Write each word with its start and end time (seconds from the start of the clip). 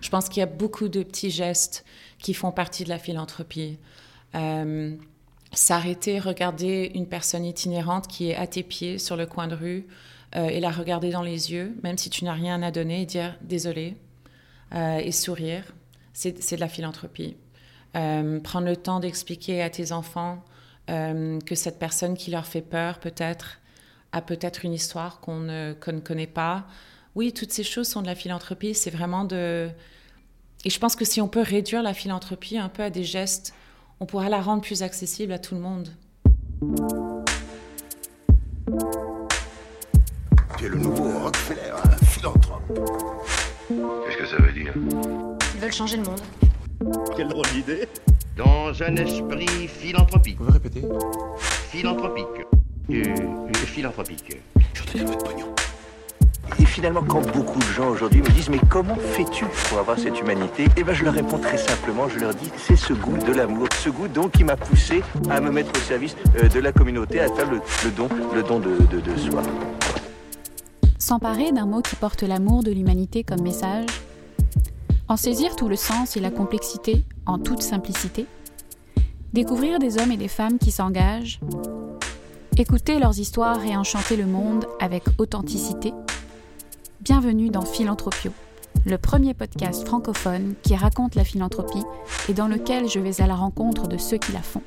Je 0.00 0.08
pense 0.10 0.28
qu'il 0.28 0.40
y 0.40 0.42
a 0.42 0.46
beaucoup 0.46 0.88
de 0.88 1.02
petits 1.02 1.30
gestes 1.30 1.84
qui 2.18 2.34
font 2.34 2.52
partie 2.52 2.84
de 2.84 2.88
la 2.88 2.98
philanthropie. 2.98 3.78
Euh, 4.34 4.94
s'arrêter, 5.52 6.18
regarder 6.18 6.90
une 6.94 7.06
personne 7.06 7.44
itinérante 7.44 8.08
qui 8.08 8.30
est 8.30 8.36
à 8.36 8.46
tes 8.46 8.62
pieds 8.62 8.98
sur 8.98 9.16
le 9.16 9.26
coin 9.26 9.46
de 9.48 9.54
rue 9.54 9.86
euh, 10.34 10.48
et 10.48 10.60
la 10.60 10.70
regarder 10.70 11.10
dans 11.10 11.22
les 11.22 11.52
yeux, 11.52 11.74
même 11.82 11.96
si 11.96 12.10
tu 12.10 12.24
n'as 12.24 12.34
rien 12.34 12.62
à 12.62 12.70
donner, 12.70 13.02
et 13.02 13.06
dire 13.06 13.36
désolé 13.40 13.96
euh, 14.74 14.98
et 14.98 15.12
sourire, 15.12 15.64
c'est 16.12 16.54
de 16.54 16.60
la 16.60 16.68
philanthropie. 16.68 17.36
prendre 17.92 18.66
le 18.66 18.76
temps 18.76 19.00
d'expliquer 19.00 19.62
à 19.62 19.70
tes 19.70 19.92
enfants 19.92 20.42
que 20.88 21.54
cette 21.54 21.78
personne 21.78 22.16
qui 22.16 22.30
leur 22.30 22.46
fait 22.46 22.62
peur, 22.62 23.00
peut-être, 23.00 23.58
a 24.12 24.22
peut-être 24.22 24.64
une 24.64 24.72
histoire 24.72 25.20
qu'on 25.20 25.40
ne, 25.40 25.74
ne 25.74 26.00
connaît 26.00 26.26
pas. 26.26 26.66
Oui, 27.16 27.32
toutes 27.32 27.50
ces 27.50 27.64
choses 27.64 27.88
sont 27.88 28.02
de 28.02 28.06
la 28.06 28.14
philanthropie. 28.14 28.74
C'est 28.74 28.90
vraiment 28.90 29.24
de... 29.24 29.70
Et 30.66 30.70
je 30.70 30.78
pense 30.78 30.94
que 30.96 31.06
si 31.06 31.22
on 31.22 31.28
peut 31.28 31.40
réduire 31.40 31.82
la 31.82 31.94
philanthropie 31.94 32.58
un 32.58 32.68
peu 32.68 32.82
à 32.82 32.90
des 32.90 33.04
gestes, 33.04 33.54
on 34.00 34.06
pourra 34.06 34.28
la 34.28 34.42
rendre 34.42 34.60
plus 34.60 34.82
accessible 34.82 35.32
à 35.32 35.38
tout 35.38 35.54
le 35.54 35.62
monde. 35.62 35.88
Tu 40.58 40.66
es 40.66 40.68
le 40.68 40.76
nouveau 40.76 41.18
Rockefeller, 41.20 41.72
un 41.82 42.04
philanthrope. 42.04 42.62
Qu'est-ce 43.68 44.18
que 44.18 44.26
ça 44.26 44.36
veut 44.36 44.52
dire? 44.52 44.74
Ils 45.54 45.60
veulent 45.60 45.72
changer 45.72 45.96
le 45.96 46.02
monde. 46.02 46.20
Quelle 47.16 47.28
drôle 47.28 47.46
d'idée 47.54 47.88
Dans 48.36 48.82
un 48.82 48.96
esprit 48.96 49.68
philanthropique. 49.68 50.36
Vous 50.38 50.44
pouvez 50.44 50.58
répéter? 50.58 50.82
Philanthropique. 51.70 52.26
Euh, 52.90 53.04
philanthropique. 53.54 54.36
Je 54.74 54.82
voudrais 54.82 55.04
votre 55.04 55.24
pognon. 55.24 55.54
Et 56.58 56.64
finalement, 56.64 57.02
quand 57.02 57.20
beaucoup 57.32 57.58
de 57.58 57.64
gens 57.64 57.88
aujourd'hui 57.90 58.20
me 58.20 58.28
disent 58.28 58.48
Mais 58.48 58.60
comment 58.68 58.96
fais-tu 58.96 59.44
pour 59.68 59.78
avoir 59.78 59.98
cette 59.98 60.20
humanité? 60.20 60.66
Eh 60.76 60.84
bien, 60.84 60.94
je 60.94 61.04
leur 61.04 61.14
réponds 61.14 61.38
très 61.38 61.58
simplement 61.58 62.08
je 62.08 62.18
leur 62.18 62.34
dis 62.34 62.50
C'est 62.56 62.76
ce 62.76 62.92
goût 62.92 63.16
de 63.18 63.32
l'amour. 63.32 63.68
Ce 63.78 63.88
goût, 63.88 64.08
donc, 64.08 64.32
qui 64.32 64.44
m'a 64.44 64.56
poussé 64.56 65.02
à 65.30 65.40
me 65.40 65.50
mettre 65.50 65.70
au 65.74 65.82
service 65.82 66.16
euh, 66.42 66.48
de 66.48 66.60
la 66.60 66.72
communauté, 66.72 67.20
à 67.20 67.28
faire 67.28 67.50
le, 67.50 67.60
don, 67.90 68.08
le 68.34 68.42
don 68.42 68.60
de, 68.60 68.76
soi. 69.16 69.42
S'emparer 70.98 71.52
d'un 71.52 71.66
mot 71.66 71.82
qui 71.82 71.96
porte 71.96 72.22
l'amour 72.22 72.62
de 72.62 72.70
l'humanité 72.70 73.22
comme 73.22 73.42
message, 73.42 73.86
en 75.08 75.16
saisir 75.16 75.54
tout 75.56 75.68
le 75.68 75.76
sens 75.76 76.16
et 76.16 76.20
la 76.20 76.30
complexité 76.30 77.04
en 77.26 77.38
toute 77.38 77.62
simplicité, 77.62 78.26
découvrir 79.32 79.78
des 79.78 79.98
hommes 79.98 80.10
et 80.10 80.16
des 80.16 80.28
femmes 80.28 80.58
qui 80.58 80.70
s'engagent, 80.70 81.40
écouter 82.56 82.98
leurs 82.98 83.18
histoires 83.18 83.64
et 83.64 83.76
enchanter 83.76 84.16
le 84.16 84.26
monde 84.26 84.66
avec 84.80 85.04
authenticité, 85.18 85.92
Bienvenue 87.08 87.50
dans 87.50 87.64
Philanthropio, 87.64 88.32
le 88.84 88.98
premier 88.98 89.32
podcast 89.32 89.86
francophone 89.86 90.56
qui 90.64 90.74
raconte 90.74 91.14
la 91.14 91.22
philanthropie 91.22 91.84
et 92.28 92.34
dans 92.34 92.48
lequel 92.48 92.88
je 92.88 92.98
vais 92.98 93.20
à 93.20 93.28
la 93.28 93.36
rencontre 93.36 93.86
de 93.86 93.96
ceux 93.96 94.16
qui 94.16 94.32
la 94.32 94.42
font. 94.42 94.62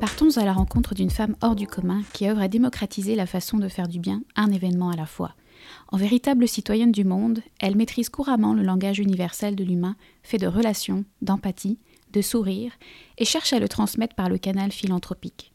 Partons 0.00 0.36
à 0.36 0.44
la 0.44 0.52
rencontre 0.52 0.94
d'une 0.94 1.08
femme 1.08 1.34
hors 1.40 1.54
du 1.54 1.66
commun 1.66 2.02
qui 2.12 2.28
œuvre 2.28 2.42
à 2.42 2.48
démocratiser 2.48 3.14
la 3.14 3.24
façon 3.24 3.56
de 3.56 3.68
faire 3.68 3.88
du 3.88 4.00
bien, 4.00 4.20
un 4.36 4.50
événement 4.50 4.90
à 4.90 4.96
la 4.96 5.06
fois. 5.06 5.32
En 5.88 5.96
véritable 5.96 6.46
citoyenne 6.46 6.92
du 6.92 7.04
monde, 7.04 7.40
elle 7.60 7.76
maîtrise 7.76 8.10
couramment 8.10 8.52
le 8.52 8.64
langage 8.64 8.98
universel 8.98 9.56
de 9.56 9.64
l'humain, 9.64 9.96
fait 10.22 10.36
de 10.36 10.46
relations, 10.46 11.06
d'empathie, 11.22 11.78
de 12.12 12.20
sourire, 12.20 12.72
et 13.16 13.24
cherche 13.24 13.54
à 13.54 13.60
le 13.60 13.68
transmettre 13.68 14.14
par 14.14 14.28
le 14.28 14.36
canal 14.36 14.72
philanthropique. 14.72 15.53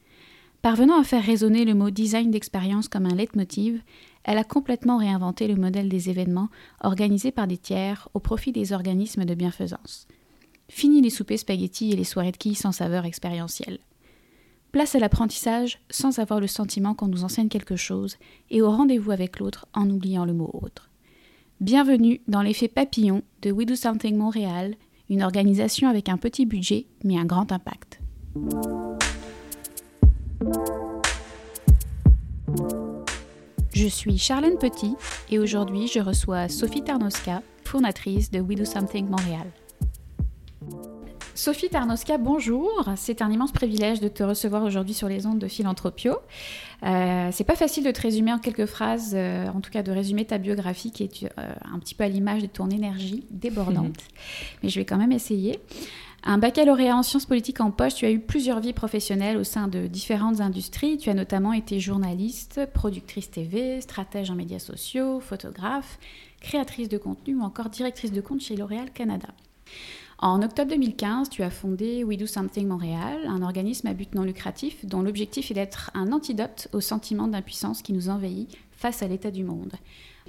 Parvenant 0.61 0.99
à 0.99 1.05
faire 1.05 1.23
résonner 1.23 1.63
le 1.63 1.73
mot 1.73 1.89
design 1.89 2.31
d'expérience 2.31 2.89
comme 2.89 3.05
un 3.05 3.15
leitmotiv, 3.15 3.81
elle 4.25 4.37
a 4.37 4.43
complètement 4.43 4.97
réinventé 4.97 5.47
le 5.47 5.55
modèle 5.55 5.87
des 5.87 6.09
événements 6.09 6.49
organisés 6.81 7.31
par 7.31 7.47
des 7.47 7.57
tiers 7.57 8.09
au 8.13 8.19
profit 8.19 8.51
des 8.51 8.73
organismes 8.73 9.23
de 9.23 9.35
bienfaisance. 9.35 10.07
Fini 10.67 11.01
les 11.01 11.09
soupers 11.09 11.39
spaghettis 11.39 11.93
et 11.93 11.95
les 11.95 12.03
soirées 12.03 12.33
de 12.33 12.37
quilles 12.37 12.55
sans 12.55 12.73
saveur 12.73 13.05
expérientielle. 13.05 13.79
Place 14.73 14.95
à 14.95 14.99
l'apprentissage 14.99 15.79
sans 15.89 16.19
avoir 16.19 16.41
le 16.41 16.47
sentiment 16.47 16.93
qu'on 16.93 17.07
nous 17.07 17.23
enseigne 17.23 17.47
quelque 17.47 17.77
chose 17.77 18.17
et 18.51 18.61
au 18.61 18.69
rendez-vous 18.69 19.11
avec 19.11 19.39
l'autre 19.39 19.65
en 19.73 19.89
oubliant 19.89 20.25
le 20.25 20.33
mot 20.33 20.51
autre. 20.53 20.89
Bienvenue 21.61 22.21
dans 22.27 22.41
l'effet 22.41 22.67
papillon 22.67 23.23
de 23.41 23.51
We 23.51 23.65
Do 23.65 23.75
Something 23.75 24.17
Montréal, 24.17 24.75
une 25.09 25.23
organisation 25.23 25.87
avec 25.87 26.09
un 26.09 26.17
petit 26.17 26.45
budget 26.45 26.85
mais 27.05 27.17
un 27.17 27.25
grand 27.25 27.51
impact. 27.53 27.99
Je 33.73 33.87
suis 33.87 34.17
Charlène 34.17 34.57
Petit 34.57 34.95
et 35.29 35.39
aujourd'hui 35.39 35.87
je 35.87 35.99
reçois 35.99 36.47
Sophie 36.47 36.83
Tarnowska, 36.83 37.41
fondatrice 37.65 38.31
de 38.31 38.39
We 38.39 38.57
Do 38.57 38.65
Something 38.65 39.09
Montréal. 39.09 39.47
Sophie 41.35 41.69
Tarnowska, 41.69 42.17
bonjour. 42.17 42.83
C'est 42.97 43.21
un 43.21 43.31
immense 43.31 43.53
privilège 43.53 44.01
de 44.01 44.09
te 44.09 44.23
recevoir 44.23 44.63
aujourd'hui 44.63 44.93
sur 44.93 45.07
les 45.07 45.25
ondes 45.25 45.39
de 45.39 45.47
Philanthropio. 45.47 46.17
Euh, 46.83 47.29
c'est 47.31 47.45
pas 47.45 47.55
facile 47.55 47.85
de 47.85 47.91
te 47.91 48.01
résumer 48.01 48.33
en 48.33 48.39
quelques 48.39 48.65
phrases, 48.65 49.13
euh, 49.15 49.47
en 49.47 49.61
tout 49.61 49.71
cas 49.71 49.81
de 49.81 49.91
résumer 49.91 50.25
ta 50.25 50.37
biographie 50.37 50.91
qui 50.91 51.03
est 51.03 51.23
euh, 51.23 51.53
un 51.73 51.79
petit 51.79 51.95
peu 51.95 52.03
à 52.03 52.09
l'image 52.09 52.41
de 52.41 52.47
ton 52.47 52.69
énergie 52.69 53.25
débordante. 53.31 53.99
Mais 54.63 54.69
je 54.69 54.79
vais 54.79 54.85
quand 54.85 54.97
même 54.97 55.13
essayer. 55.13 55.59
Un 56.23 56.37
baccalauréat 56.37 56.95
en 56.95 57.03
sciences 57.03 57.25
politiques 57.25 57.61
en 57.61 57.71
poche, 57.71 57.95
tu 57.95 58.05
as 58.05 58.11
eu 58.11 58.19
plusieurs 58.19 58.59
vies 58.59 58.73
professionnelles 58.73 59.37
au 59.37 59.43
sein 59.43 59.67
de 59.67 59.87
différentes 59.87 60.41
industries. 60.41 60.97
Tu 60.97 61.09
as 61.09 61.13
notamment 61.13 61.53
été 61.53 61.79
journaliste, 61.79 62.67
productrice 62.73 63.31
TV, 63.31 63.79
stratège 63.81 64.29
en 64.29 64.35
médias 64.35 64.59
sociaux, 64.59 65.21
photographe, 65.21 65.97
créatrice 66.41 66.89
de 66.89 66.97
contenu 66.97 67.35
ou 67.35 67.41
encore 67.41 67.69
directrice 67.69 68.11
de 68.11 68.21
compte 68.21 68.41
chez 68.41 68.57
L'Oréal 68.57 68.91
Canada. 68.91 69.29
En 70.21 70.41
octobre 70.41 70.71
2015, 70.71 71.29
tu 71.29 71.43
as 71.43 71.49
fondé 71.49 72.03
We 72.03 72.17
Do 72.17 72.25
Something 72.25 72.67
Montréal, 72.67 73.25
un 73.25 73.41
organisme 73.41 73.87
à 73.87 73.93
but 73.93 74.13
non 74.13 74.23
lucratif 74.23 74.85
dont 74.85 75.01
l'objectif 75.01 75.49
est 75.49 75.53
d'être 75.53 75.91
un 75.93 76.11
antidote 76.11 76.67
au 76.73 76.81
sentiment 76.81 77.29
d'impuissance 77.29 77.81
qui 77.81 77.93
nous 77.93 78.09
envahit 78.09 78.49
face 78.79 79.03
à 79.03 79.07
l'état 79.07 79.29
du 79.29 79.43
monde. 79.43 79.73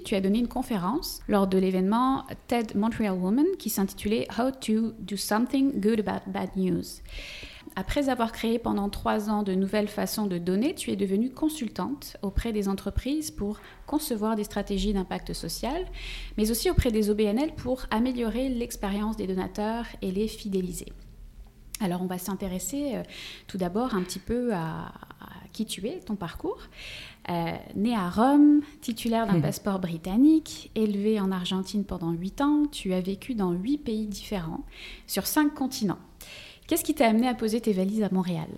Tu 0.05 0.17
as 0.17 0.21
donné 0.21 0.41
une 0.41 0.49
conférence 0.49 1.21
lors 1.29 1.47
de 1.47 1.57
l'événement 1.57 2.25
TED 2.49 2.75
Montreal 2.75 3.17
Woman 3.17 3.47
qui 3.61 3.71
s'intitulait 3.71 4.27
How 4.37 4.51
to 4.51 4.93
Do 4.99 5.17
Something 5.17 5.81
Good 5.81 6.01
About 6.01 6.29
Bad 6.31 6.57
News. 6.57 6.83
Après 7.77 8.09
avoir 8.09 8.33
créé 8.33 8.59
pendant 8.59 8.89
trois 8.89 9.31
ans 9.31 9.45
de 9.45 9.55
nouvelles 9.55 9.87
façons 9.87 10.27
de 10.27 10.39
donner, 10.39 10.75
tu 10.75 10.91
es 10.91 10.97
devenue 10.97 11.31
consultante 11.31 12.17
auprès 12.23 12.53
des 12.53 12.69
entreprises 12.69 13.31
pour 13.31 13.61
concevoir 13.87 14.35
des 14.35 14.45
stratégies 14.45 14.93
d'impact 14.93 15.33
social, 15.33 15.87
mais 16.37 16.51
aussi 16.51 16.71
auprès 16.71 16.91
des 16.91 17.09
OBNL 17.09 17.55
pour 17.55 17.87
améliorer 17.93 18.49
l'expérience 18.49 19.17
des 19.17 19.29
donateurs 19.29 19.87
et 20.03 20.11
les 20.11 20.27
fidéliser. 20.27 20.93
Alors 21.79 22.03
on 22.03 22.07
va 22.07 22.19
s'intéresser 22.19 22.97
euh, 22.97 23.03
tout 23.47 23.59
d'abord 23.59 23.95
un 23.95 24.03
petit 24.03 24.19
peu 24.19 24.53
à, 24.53 24.93
qui 25.53 25.67
tu 25.67 25.87
es, 25.89 26.01
ton 26.01 26.17
parcours. 26.17 26.61
Euh, 27.31 27.53
né 27.77 27.95
à 27.95 28.11
Rome, 28.11 28.61
titulaire 28.81 29.27
d'un 29.27 29.39
hmm. 29.39 29.43
passeport 29.43 29.79
britannique, 29.79 30.73
élevé 30.75 31.21
en 31.21 31.31
Argentine 31.31 31.85
pendant 31.85 32.11
8 32.11 32.41
ans, 32.41 32.63
tu 32.73 32.93
as 32.93 33.01
vécu 33.01 33.35
dans 33.35 33.53
8 33.53 33.79
pays 33.79 34.07
différents, 34.07 34.65
sur 35.07 35.27
5 35.27 35.55
continents. 35.55 35.99
Qu'est-ce 36.67 36.83
qui 36.83 36.95
t'a 36.95 37.09
amené 37.09 37.29
à 37.29 37.35
poser 37.35 37.61
tes 37.61 37.73
valises 37.73 38.03
à 38.03 38.09
Montréal? 38.11 38.49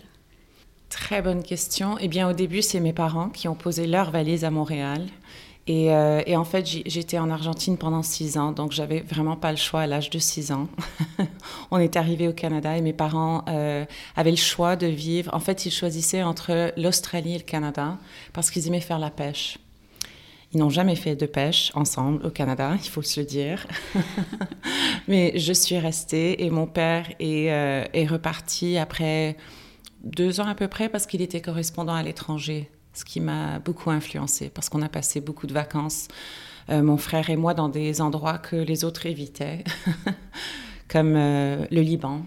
Très 0.88 1.20
bonne 1.20 1.42
question. 1.42 1.96
Eh 2.00 2.08
bien, 2.08 2.30
au 2.30 2.32
début, 2.32 2.62
c'est 2.62 2.80
mes 2.80 2.92
parents 2.94 3.28
qui 3.28 3.46
ont 3.46 3.54
posé 3.54 3.86
leurs 3.86 4.10
valises 4.10 4.44
à 4.44 4.50
Montréal. 4.50 5.06
Euh, 5.70 6.22
et, 6.26 6.36
en 6.36 6.44
fait, 6.44 6.66
j'étais 6.86 7.18
en 7.18 7.30
Argentine 7.30 7.76
pendant 7.76 8.02
six 8.02 8.36
ans, 8.36 8.52
donc 8.52 8.72
j'avais 8.72 9.00
vraiment 9.00 9.36
pas 9.36 9.52
le 9.52 9.56
choix 9.56 9.82
à 9.82 9.86
l'âge 9.86 10.10
de 10.10 10.18
six 10.18 10.50
ans. 10.50 10.68
on 11.70 11.78
est 11.78 11.96
arrivé 11.96 12.26
au 12.26 12.32
Canada 12.32 12.76
et 12.76 12.80
mes 12.80 12.92
parents 12.92 13.44
euh, 13.48 13.84
avaient 14.16 14.32
le 14.32 14.36
choix 14.36 14.74
de 14.74 14.88
vivre. 14.88 15.32
En 15.34 15.40
fait, 15.40 15.64
ils 15.64 15.70
choisissaient 15.70 16.22
entre 16.22 16.72
l'Australie 16.76 17.34
et 17.34 17.38
le 17.38 17.44
Canada 17.44 17.98
parce 18.32 18.50
qu'ils 18.50 18.66
aimaient 18.66 18.80
faire 18.80 18.98
la 18.98 19.10
pêche. 19.10 19.58
Ils 20.52 20.58
n'ont 20.58 20.70
jamais 20.70 20.96
fait 20.96 21.16
de 21.16 21.26
pêche 21.26 21.70
ensemble 21.74 22.26
au 22.26 22.30
Canada, 22.30 22.72
il 22.82 22.88
faut 22.88 23.02
se 23.02 23.20
le 23.20 23.26
dire. 23.26 23.66
Mais 25.08 25.32
je 25.36 25.52
suis 25.52 25.78
restée 25.78 26.44
et 26.44 26.50
mon 26.50 26.66
père 26.66 27.06
euh, 27.20 27.84
est 27.92 28.06
reparti 28.06 28.78
après 28.78 29.36
deux 30.02 30.40
ans 30.40 30.46
à 30.46 30.56
peu 30.56 30.66
près 30.66 30.88
parce 30.88 31.06
qu'il 31.06 31.22
était 31.22 31.40
correspondant 31.40 31.94
à 31.94 32.02
l'étranger 32.02 32.68
ce 32.94 33.04
qui 33.04 33.20
m'a 33.20 33.58
beaucoup 33.58 33.90
influencé 33.90 34.50
parce 34.50 34.68
qu'on 34.68 34.82
a 34.82 34.88
passé 34.88 35.20
beaucoup 35.20 35.46
de 35.46 35.52
vacances, 35.52 36.08
euh, 36.70 36.82
mon 36.82 36.96
frère 36.96 37.30
et 37.30 37.36
moi, 37.36 37.54
dans 37.54 37.68
des 37.68 38.00
endroits 38.00 38.38
que 38.38 38.56
les 38.56 38.84
autres 38.84 39.06
évitaient, 39.06 39.64
comme 40.88 41.14
euh, 41.16 41.64
le 41.70 41.80
Liban, 41.80 42.22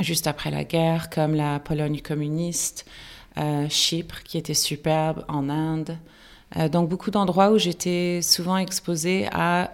juste 0.00 0.26
après 0.26 0.50
la 0.50 0.64
guerre, 0.64 1.10
comme 1.10 1.34
la 1.34 1.60
Pologne 1.60 2.00
communiste, 2.00 2.86
euh, 3.38 3.68
Chypre, 3.68 4.22
qui 4.22 4.38
était 4.38 4.54
superbe, 4.54 5.24
en 5.28 5.48
Inde. 5.48 5.96
donc 6.70 6.88
beaucoup 6.88 7.10
d'endroits 7.10 7.50
où 7.50 7.58
j'étais 7.58 8.20
souvent 8.22 8.56
exposée 8.56 9.26
à 9.32 9.72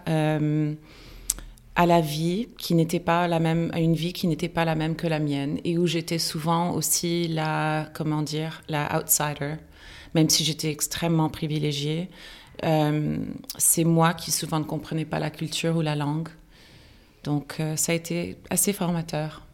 à 1.81 1.87
la 1.87 2.03
vie 2.03 2.49
qui 2.59 2.75
n'était 2.75 3.01
pas 3.01 3.27
la 3.27 3.39
même, 3.39 3.71
à 3.73 3.81
une 3.81 3.95
vie 3.95 4.13
qui 4.13 4.27
n'était 4.27 4.51
pas 4.51 4.67
la 4.67 4.75
même 4.75 4.97
que 4.97 5.07
la 5.07 5.19
mienne 5.19 5.59
et 5.65 5.79
où 5.79 5.87
j'étais 5.87 6.19
souvent 6.19 6.73
aussi 6.73 7.27
la, 7.27 7.89
comment 7.95 8.21
dire, 8.21 8.63
la 8.69 8.99
outsider, 8.99 9.55
même 10.15 10.29
si 10.29 10.45
j'étais 10.45 10.71
extrêmement 10.71 11.29
privilégiée. 11.29 12.09
c'est 13.59 13.85
moi 13.85 14.13
qui 14.15 14.31
souvent 14.31 14.59
ne 14.59 14.65
comprenais 14.65 15.05
pas 15.05 15.19
la 15.19 15.31
culture 15.31 15.77
ou 15.77 15.81
la 15.81 15.97
langue. 15.97 16.29
Donc 17.25 17.61
ça 17.77 17.93
a 17.93 17.95
été 17.95 18.37
assez 18.51 18.73
formateur. 18.73 19.47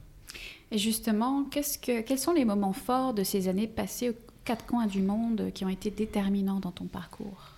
Et 0.70 0.78
justement, 0.78 1.44
que, 1.44 2.00
quels 2.00 2.18
sont 2.18 2.32
les 2.32 2.44
moments 2.44 2.72
forts 2.72 3.14
de 3.14 3.22
ces 3.22 3.48
années 3.48 3.68
passées 3.68 4.10
aux 4.10 4.16
quatre 4.44 4.66
coins 4.66 4.86
du 4.86 5.00
monde 5.00 5.50
qui 5.54 5.64
ont 5.64 5.68
été 5.68 5.90
déterminants 5.90 6.60
dans 6.60 6.72
ton 6.72 6.86
parcours? 6.86 7.52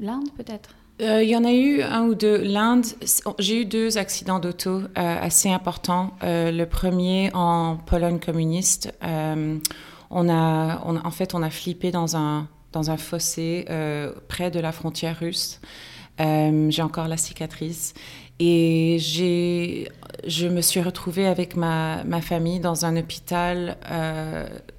L'Inde 0.00 0.28
peut-être? 0.36 0.74
Euh, 1.00 1.22
il 1.22 1.28
y 1.28 1.36
en 1.36 1.44
a 1.44 1.52
eu 1.52 1.80
un 1.82 2.04
ou 2.04 2.14
deux. 2.14 2.38
L'Inde, 2.38 2.84
j'ai 3.38 3.62
eu 3.62 3.64
deux 3.64 3.98
accidents 3.98 4.40
d'auto 4.40 4.70
euh, 4.70 4.82
assez 4.96 5.48
importants. 5.48 6.12
Euh, 6.22 6.50
le 6.50 6.66
premier 6.66 7.30
en 7.34 7.76
Pologne 7.76 8.18
communiste. 8.18 8.92
On 10.10 10.28
a, 10.28 10.80
en 10.84 11.10
fait, 11.10 11.34
on 11.34 11.42
a 11.42 11.50
flippé 11.50 11.90
dans 11.90 12.16
un, 12.16 12.48
dans 12.72 12.90
un 12.90 12.96
fossé 12.96 13.66
près 14.28 14.50
de 14.50 14.60
la 14.60 14.72
frontière 14.72 15.18
russe. 15.18 15.60
j'ai 16.18 16.82
encore 16.82 17.08
la 17.08 17.16
cicatrice. 17.16 17.94
Et 18.40 18.98
j'ai, 19.00 19.88
je 20.24 20.46
me 20.46 20.60
suis 20.60 20.80
retrouvée 20.80 21.26
avec 21.26 21.56
ma, 21.56 22.04
ma 22.04 22.20
famille 22.20 22.60
dans 22.60 22.84
un 22.84 22.96
hôpital 22.96 23.76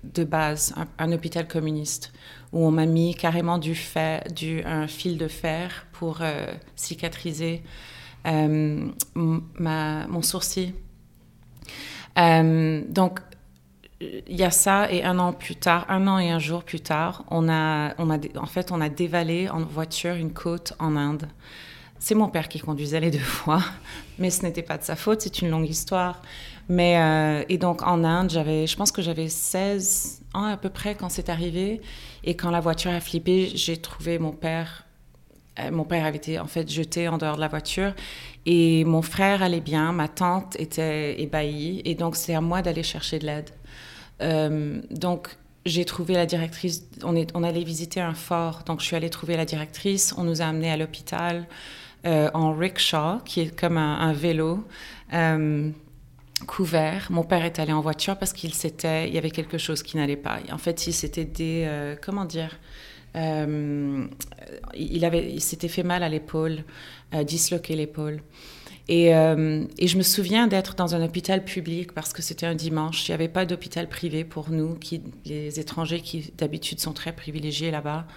de 0.04 0.24
base, 0.24 0.74
un, 0.98 1.12
hôpital 1.12 1.48
communiste, 1.48 2.12
où 2.52 2.66
on 2.66 2.72
m'a 2.72 2.86
mis 2.86 3.16
carrément 3.16 3.58
du, 3.58 3.76
fer, 3.76 4.24
du 4.34 4.64
un 4.64 4.88
fil 4.88 5.18
de 5.18 5.28
fer 5.28 5.86
pour 5.94 6.20
euh, 6.22 6.48
cicatriser 6.76 7.62
euh, 8.26 8.88
ma, 9.16 10.08
mon 10.08 10.22
sourcil. 10.22 10.74
Euh, 12.18 12.82
donc, 12.88 13.20
il 14.02 14.36
y 14.36 14.44
a 14.44 14.52
ça, 14.52 14.92
et 14.92 15.04
un 15.04 15.20
an 15.20 15.34
plus 15.34 15.56
tard, 15.56 15.86
un 15.90 16.08
an 16.08 16.20
et 16.20 16.30
un 16.30 16.40
jour 16.40 16.64
plus 16.64 16.80
tard, 16.80 17.24
on 17.30 17.50
a, 17.50 17.94
en 18.00 18.46
fait, 18.46 18.72
on 18.72 18.82
a 18.82 18.90
dévalé 18.90 19.50
en 19.50 19.60
voiture 19.60 20.16
une 20.16 20.32
côte 20.32 20.74
en 20.80 20.96
Inde. 20.96 21.28
C'est 22.00 22.16
mon 22.16 22.30
père 22.30 22.48
qui 22.48 22.60
conduisait 22.60 23.02
les 23.02 23.12
deux 23.12 23.20
fois, 23.20 23.62
mais 24.18 24.30
ce 24.30 24.44
n'était 24.44 24.64
pas 24.64 24.78
de 24.78 24.84
sa 24.84 24.96
faute, 24.96 25.22
c'est 25.22 25.42
une 25.42 25.50
longue 25.50 25.70
histoire. 25.70 26.22
Mais, 26.70 27.46
et 27.50 27.58
donc 27.58 27.82
en 27.82 28.04
Inde, 28.04 28.30
j'avais, 28.30 28.68
je 28.68 28.76
pense 28.78 28.92
que 28.92 29.02
j'avais 29.02 29.28
16 29.28 30.22
ans 30.36 30.46
à 30.46 30.56
peu 30.56 30.70
près 30.70 30.96
quand 30.96 31.10
c'est 31.10 31.30
arrivé. 31.30 31.82
Et 32.24 32.36
quand 32.36 32.52
la 32.52 32.60
voiture 32.60 32.92
a 32.92 33.00
flippé, 33.00 33.52
j'ai 33.56 33.78
trouvé 33.78 34.20
mon 34.20 34.32
père 34.32 34.86
euh, 35.60 35.72
mon 35.72 35.84
père 35.84 36.06
avait 36.06 36.18
été 36.18 36.40
en 36.40 36.48
fait 36.48 36.70
jeté 36.70 37.08
en 37.08 37.18
dehors 37.18 37.36
de 37.36 37.42
la 37.42 37.48
voiture 37.48 37.94
et 38.46 38.84
mon 38.86 39.02
frère 39.02 39.44
allait 39.44 39.60
bien, 39.62 39.92
ma 39.92 40.08
tante 40.08 40.60
était 40.60 41.22
ébahie 41.22 41.82
et 41.86 41.96
donc 41.96 42.16
c'est 42.16 42.36
à 42.36 42.42
moi 42.42 42.62
d'aller 42.62 42.84
chercher 42.84 43.20
de 43.20 43.26
l'aide. 43.26 43.50
Euh, 44.22 44.82
donc 44.92 45.38
j'ai 45.66 45.86
trouvé 45.86 46.14
la 46.14 46.26
directrice, 46.26 46.88
on, 47.04 47.16
est, 47.16 47.32
on 47.36 47.44
allait 47.44 47.64
visiter 47.64 48.02
un 48.02 48.14
fort, 48.14 48.64
donc 48.66 48.80
je 48.80 48.86
suis 48.86 48.96
allée 48.96 49.10
trouver 49.10 49.38
la 49.38 49.46
directrice, 49.46 50.14
on 50.18 50.24
nous 50.24 50.42
a 50.42 50.46
amenés 50.46 50.72
à 50.72 50.78
l'hôpital 50.78 51.48
euh, 52.06 52.30
en 52.34 52.54
rickshaw, 52.54 53.20
qui 53.26 53.42
est 53.42 53.60
comme 53.60 53.78
un, 53.78 54.14
vélo. 54.14 54.66
couvert. 56.48 57.08
Mon 57.10 57.24
père 57.24 57.44
est 57.44 57.60
allé 57.60 57.74
en 57.74 57.82
voiture 57.82 58.18
parce 58.18 58.32
qu'il 58.32 58.54
s'était, 58.54 59.10
il 59.10 59.14
y 59.14 59.18
avait 59.18 59.32
quelque 59.32 59.58
chose 59.58 59.84
qui 59.84 59.98
n'allait 59.98 60.16
pas. 60.16 60.40
En 60.52 60.58
fait, 60.58 60.88
il 60.88 60.94
s'était 60.94 61.26
des, 61.26 61.96
comment 62.02 62.24
dire, 62.24 62.58
euh, 63.16 64.06
il, 64.76 65.04
il 65.04 65.42
s'était 65.42 65.68
fait 65.68 65.84
mal 65.84 66.04
à 66.04 66.10
l'épaule, 66.10 66.64
euh, 67.14 67.24
disloqué 67.24 67.76
l'épaule. 67.76 68.22
Et, 68.92 69.16
euh, 69.16 69.64
et, 69.78 69.88
je 69.88 69.98
me 69.98 70.04
souviens 70.04 70.48
d'être 70.48 70.76
dans 70.76 70.96
un 70.96 71.06
hôpital 71.06 71.46
public 71.46 71.94
parce 71.94 72.12
que 72.12 72.22
c'était 72.22 72.48
un 72.48 72.56
dimanche. 72.56 73.08
Il 73.08 73.12
n'y 73.12 73.16
avait 73.16 73.28
pas 73.28 73.46
d'hôpital 73.46 73.88
privé 73.88 74.24
pour 74.24 74.50
nous, 74.50 74.76
qui, 74.76 75.02
les 75.26 75.60
étrangers 75.60 76.02
qui 76.02 76.34
d'habitude 76.38 76.80
sont 76.80 76.94
très 76.94 77.14
privilégiés 77.14 77.70
là-bas. 77.72 78.08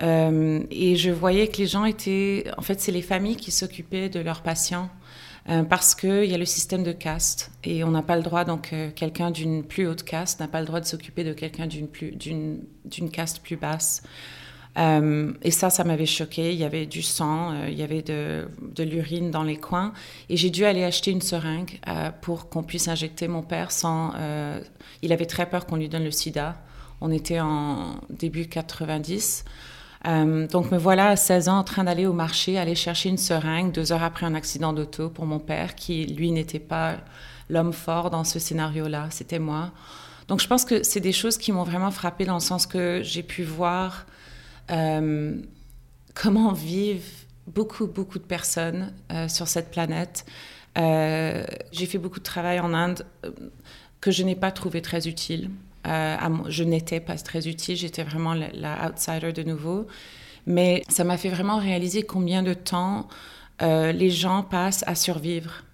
et 0.00 0.96
je 0.96 1.10
voyais 1.10 1.46
que 1.48 1.58
les 1.58 1.68
gens 1.68 1.84
étaient... 1.84 2.44
En 2.58 2.62
fait, 2.62 2.80
c'est 2.80 2.92
les 2.92 3.02
familles 3.02 3.36
qui 3.36 3.52
s'occupaient 3.52 4.08
de 4.08 4.20
leurs 4.20 4.42
patients. 4.42 4.90
Euh, 5.50 5.62
parce 5.62 5.94
qu'il 5.94 6.24
y 6.24 6.34
a 6.34 6.38
le 6.38 6.46
système 6.46 6.82
de 6.82 6.92
caste 6.92 7.50
et 7.64 7.84
on 7.84 7.90
n'a 7.90 8.00
pas 8.00 8.16
le 8.16 8.22
droit, 8.22 8.44
donc 8.44 8.72
euh, 8.72 8.90
quelqu'un 8.94 9.30
d'une 9.30 9.62
plus 9.62 9.86
haute 9.86 10.02
caste 10.02 10.40
n'a 10.40 10.48
pas 10.48 10.60
le 10.60 10.66
droit 10.66 10.80
de 10.80 10.86
s'occuper 10.86 11.22
de 11.22 11.34
quelqu'un 11.34 11.66
d'une, 11.66 13.10
caste 13.10 13.42
plus 13.42 13.56
basse. 13.56 14.02
Euh, 14.76 15.32
et 15.42 15.50
ça, 15.50 15.70
ça 15.70 15.84
m'avait 15.84 16.06
choqué. 16.06 16.52
Il 16.52 16.58
y 16.58 16.64
avait 16.64 16.86
du 16.86 17.02
sang, 17.02 17.54
il 17.68 17.78
y 17.78 17.82
avait 17.82 18.02
de, 18.02 18.48
de, 18.60 18.82
l'urine 18.82 19.30
dans 19.30 19.44
les 19.44 19.56
coins. 19.56 19.92
Et 20.28 20.36
j'ai 20.36 20.50
dû 20.50 20.64
aller 20.64 20.84
acheter 20.84 21.10
une 21.10 21.20
seringue 21.20 21.78
pour 22.22 22.48
qu'on 22.48 22.62
puisse 22.62 22.88
injecter 22.88 23.28
mon 23.28 23.42
père 23.42 23.70
sans. 23.70 24.12
il 25.02 25.12
avait 25.12 25.26
très 25.26 25.46
peur 25.48 25.66
qu'on 25.66 25.76
lui 25.76 25.88
donne 25.88 26.04
le 26.04 26.10
sida. 26.10 26.56
On 27.00 27.12
était 27.12 27.40
en 27.40 28.00
début 28.10 28.46
90. 28.46 29.44
Euh, 30.06 30.46
donc 30.48 30.70
me 30.70 30.76
voilà 30.76 31.08
à 31.08 31.16
16 31.16 31.48
ans 31.48 31.58
en 31.58 31.64
train 31.64 31.84
d'aller 31.84 32.06
au 32.06 32.12
marché, 32.12 32.58
aller 32.58 32.74
chercher 32.74 33.08
une 33.08 33.16
seringue 33.16 33.72
deux 33.72 33.92
heures 33.92 34.02
après 34.02 34.26
un 34.26 34.34
accident 34.34 34.72
d'auto 34.72 35.08
pour 35.08 35.24
mon 35.24 35.38
père, 35.38 35.74
qui 35.74 36.04
lui 36.06 36.30
n'était 36.30 36.58
pas 36.58 36.96
l'homme 37.48 37.72
fort 37.72 38.10
dans 38.10 38.24
ce 38.24 38.38
scénario-là, 38.38 39.08
c'était 39.10 39.38
moi. 39.38 39.70
Donc 40.28 40.40
je 40.40 40.46
pense 40.46 40.64
que 40.64 40.82
c'est 40.82 41.00
des 41.00 41.12
choses 41.12 41.36
qui 41.38 41.52
m'ont 41.52 41.64
vraiment 41.64 41.90
frappé 41.90 42.24
dans 42.24 42.34
le 42.34 42.40
sens 42.40 42.66
que 42.66 43.00
j'ai 43.02 43.22
pu 43.22 43.42
voir 43.42 44.06
euh, 44.70 45.36
comment 46.14 46.52
vivent 46.52 47.24
beaucoup, 47.46 47.86
beaucoup 47.86 48.18
de 48.18 48.24
personnes 48.24 48.92
euh, 49.12 49.28
sur 49.28 49.48
cette 49.48 49.70
planète? 49.70 50.24
j'ai 50.76 51.86
fait 51.86 51.98
beaucoup 51.98 52.18
de 52.18 52.24
travail 52.24 52.58
en 52.58 52.74
Inde 52.74 53.06
que 54.00 54.10
je 54.10 54.24
n'ai 54.24 54.34
pas 54.34 54.50
trouvé 54.50 54.82
très 54.82 55.06
utile. 55.06 55.50
Euh, 55.86 56.16
je 56.48 56.64
n'étais 56.64 57.00
pas 57.00 57.16
très 57.16 57.46
utile, 57.48 57.76
j'étais 57.76 58.02
vraiment 58.02 58.34
la, 58.34 58.86
outsider 58.86 59.32
de 59.32 59.42
nouveau. 59.42 59.86
Mais 60.46 60.82
ça 60.88 61.04
m'a 61.04 61.16
fait 61.16 61.30
vraiment 61.30 61.58
réaliser 61.58 62.02
combien 62.02 62.42
de 62.42 62.54
temps 62.54 63.08
euh, 63.62 63.92
les 63.92 64.10
gens 64.10 64.42
passent 64.42 64.84
à 64.86 64.94
survivre. 64.94 65.64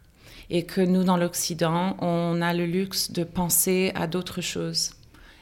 Et 0.49 0.65
que 0.65 0.81
nous, 0.81 1.05
dans 1.05 1.17
l'Occident, 1.17 1.97
on 2.01 2.43
a 2.43 2.53
le 2.55 2.67
luxe 2.67 3.13
de 3.13 3.23
penser 3.23 3.93
à 3.95 4.07
d'autres 4.07 4.41
choses. 4.41 4.93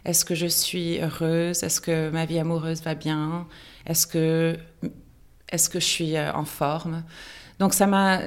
Est-ce 0.05 0.25
que 0.25 0.35
je 0.35 0.47
suis 0.47 1.01
heureuse? 1.01 1.63
Est-ce 1.63 1.81
que 1.81 2.11
ma 2.11 2.25
vie 2.25 2.39
amoureuse 2.39 2.83
va 2.83 2.95
bien? 2.95 3.47
Est-ce 3.87 4.07
que, 4.07 4.59
est 5.51 5.69
que 5.71 5.81
je 5.81 5.85
suis 5.85 6.17
euh, 6.17 6.33
en 6.33 6.45
forme? 6.45 7.05
Donc 7.59 7.75
ça 7.75 7.87
m'a, 7.87 8.21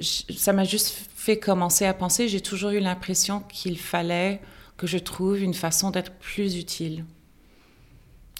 ça 0.00 0.52
m'a 0.52 0.64
juste 0.64 0.94
fait 1.14 1.38
commencer 1.38 1.84
à 1.84 1.94
penser. 1.94 2.28
J'ai 2.28 2.40
toujours 2.40 2.70
eu 2.70 2.80
l'impression 2.80 3.40
qu'il 3.40 3.78
fallait 3.78 4.40
que 4.76 4.86
je 4.86 4.98
trouve 4.98 5.40
une 5.40 5.54
façon 5.54 5.90
d'être 5.90 6.12
plus 6.12 6.56
utile. 6.56 7.04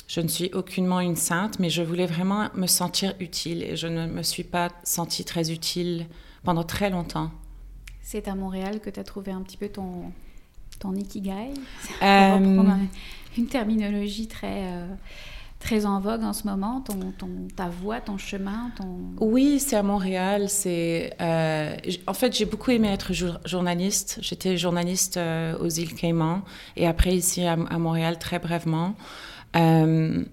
Je 0.08 0.20
ne 0.20 0.28
suis 0.28 0.52
aucunement 0.52 1.00
une 1.00 1.16
sainte, 1.16 1.58
mais 1.58 1.68
je 1.68 1.82
voulais 1.82 2.06
vraiment 2.06 2.48
me 2.54 2.66
sentir 2.66 3.14
utile 3.18 3.64
et 3.64 3.76
je 3.76 3.88
ne 3.88 4.06
me 4.06 4.22
suis 4.22 4.44
pas 4.44 4.70
sentie 4.84 5.24
très 5.24 5.50
utile 5.50 6.06
pendant 6.44 6.62
très 6.62 6.90
longtemps. 6.90 7.32
C'est 8.02 8.28
à 8.28 8.36
Montréal 8.36 8.80
que 8.80 8.88
tu 8.88 9.00
as 9.00 9.04
trouvé 9.04 9.32
un 9.32 9.42
petit 9.42 9.56
peu 9.56 9.68
ton, 9.68 10.12
ton 10.78 10.94
ikigai 10.94 11.54
euh... 12.02 12.66
une 13.36 13.46
terminologie 13.46 14.28
très... 14.28 14.64
Euh, 14.66 14.86
très 15.66 15.86
en 15.86 16.00
vogue 16.00 16.22
en 16.22 16.32
ce 16.32 16.46
moment, 16.46 16.80
ton, 16.80 17.12
ton, 17.18 17.28
ta 17.54 17.68
voix, 17.68 18.00
ton 18.00 18.18
chemin 18.18 18.70
ton... 18.76 18.98
Oui, 19.20 19.58
c'est 19.58 19.76
à 19.76 19.82
Montréal. 19.82 20.48
C'est, 20.48 21.14
euh, 21.20 21.74
en 22.06 22.14
fait, 22.14 22.36
j'ai 22.36 22.44
beaucoup 22.44 22.70
aimé 22.70 22.88
être 22.88 23.12
journaliste. 23.44 24.18
J'étais 24.22 24.56
journaliste 24.56 25.16
euh, 25.16 25.58
aux 25.58 25.68
îles 25.68 25.94
Caïmans 25.94 26.42
et 26.76 26.86
après 26.86 27.14
ici 27.16 27.44
à, 27.44 27.56
Montréal 27.56 28.18
très 28.18 28.38
brièvement. 28.38 28.94
Euh, 29.56 30.24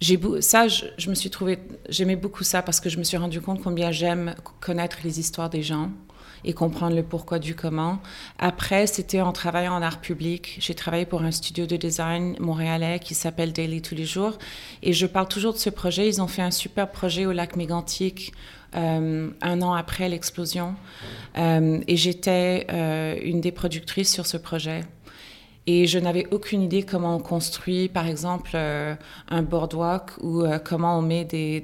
j'ai 0.00 0.18
ça, 0.40 0.66
je, 0.66 0.86
je, 0.96 1.10
me 1.10 1.14
suis 1.14 1.28
trouvé, 1.28 1.58
j'aimais 1.90 2.16
beaucoup 2.16 2.44
ça 2.44 2.62
parce 2.62 2.80
que 2.80 2.88
je 2.88 2.96
me 2.96 3.04
suis 3.04 3.18
rendu 3.18 3.40
compte 3.42 3.62
combien 3.62 3.90
j'aime 3.90 4.34
connaître 4.60 4.98
les 5.04 5.20
histoires 5.20 5.50
des 5.50 5.62
gens 5.62 5.90
et 6.44 6.52
comprendre 6.52 6.96
le 6.96 7.02
pourquoi 7.02 7.38
du 7.38 7.54
comment. 7.54 7.98
Après, 8.38 8.86
c'était 8.86 9.20
en 9.20 9.32
travaillant 9.32 9.74
en 9.74 9.82
art 9.82 10.00
public. 10.00 10.56
J'ai 10.60 10.74
travaillé 10.74 11.06
pour 11.06 11.22
un 11.22 11.30
studio 11.30 11.66
de 11.66 11.76
design 11.76 12.36
montréalais 12.40 12.98
qui 12.98 13.14
s'appelle 13.14 13.52
Daily 13.52 13.82
tous 13.82 13.94
les 13.94 14.04
jours. 14.04 14.38
Et 14.82 14.92
je 14.92 15.06
parle 15.06 15.28
toujours 15.28 15.52
de 15.52 15.58
ce 15.58 15.70
projet. 15.70 16.08
Ils 16.08 16.22
ont 16.22 16.28
fait 16.28 16.42
un 16.42 16.50
super 16.50 16.90
projet 16.90 17.26
au 17.26 17.32
lac 17.32 17.56
Mégantic 17.56 18.32
euh, 18.76 19.30
un 19.40 19.62
an 19.62 19.72
après 19.72 20.08
l'explosion. 20.08 20.74
Euh, 21.36 21.80
et 21.88 21.96
j'étais 21.96 22.66
euh, 22.70 23.16
une 23.22 23.40
des 23.40 23.50
productrices 23.50 24.12
sur 24.12 24.26
ce 24.26 24.36
projet. 24.36 24.82
Et 25.66 25.86
je 25.86 25.98
n'avais 25.98 26.26
aucune 26.30 26.62
idée 26.62 26.82
comment 26.82 27.16
on 27.16 27.20
construit, 27.20 27.88
par 27.88 28.06
exemple, 28.06 28.52
euh, 28.54 28.94
un 29.28 29.42
boardwalk 29.42 30.12
ou 30.22 30.42
euh, 30.42 30.58
comment 30.58 30.98
on 30.98 31.02
met 31.02 31.24
des, 31.26 31.60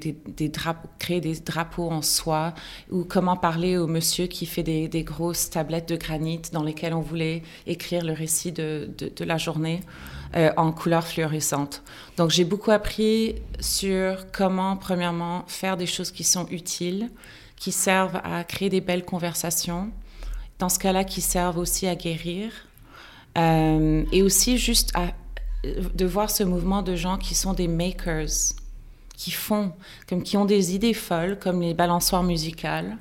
drapeaux, 0.49 0.87
créer 0.99 1.19
des 1.19 1.39
drapeaux 1.39 1.89
en 1.89 2.03
soie 2.03 2.53
ou 2.91 3.03
comment 3.03 3.35
parler 3.35 3.75
au 3.75 3.87
monsieur 3.87 4.27
qui 4.27 4.45
fait 4.45 4.61
des, 4.61 5.03
grosses 5.03 5.49
tablettes 5.49 5.89
de 5.89 5.95
granit 5.95 6.41
dans 6.53 6.63
lesquelles 6.63 6.93
on 6.93 7.01
voulait 7.01 7.41
écrire 7.65 8.05
le 8.05 8.13
récit 8.13 8.51
de, 8.51 8.87
de, 8.97 9.25
la 9.25 9.37
journée 9.37 9.81
euh, 10.35 10.51
en 10.57 10.71
couleurs 10.71 11.05
fluorescentes. 11.05 11.81
Donc 12.17 12.29
j'ai 12.29 12.45
beaucoup 12.45 12.71
appris 12.71 13.35
sur 13.59 14.31
comment, 14.31 14.77
premièrement, 14.77 15.43
faire 15.47 15.75
des 15.75 15.87
choses 15.87 16.11
qui 16.11 16.23
sont 16.23 16.47
utiles, 16.49 17.09
qui 17.55 17.71
servent 17.71 18.21
à 18.23 18.43
créer 18.43 18.69
des 18.69 18.81
belles 18.81 19.05
conversations, 19.05 19.89
dans 20.59 20.69
ce 20.69 20.77
cas-là, 20.77 21.03
qui 21.03 21.21
servent 21.21 21.57
aussi 21.57 21.87
à 21.87 21.95
guérir 21.95 22.66
euh, 23.37 24.03
et 24.11 24.21
aussi 24.21 24.57
juste 24.57 24.93
de 25.63 26.05
voir 26.05 26.29
ce 26.29 26.43
mouvement 26.43 26.81
de 26.81 26.95
gens 26.95 27.17
qui 27.17 27.35
sont 27.35 27.53
des 27.53 27.67
makers, 27.67 28.53
qui 29.15 29.31
font, 29.31 29.73
comme 30.07 30.23
qui 30.23 30.37
ont 30.37 30.45
des 30.45 30.75
idées 30.75 30.93
folles, 30.93 31.37
comme 31.39 31.61
les 31.61 31.73
balançoires 31.73 32.23
musicales, 32.23 32.97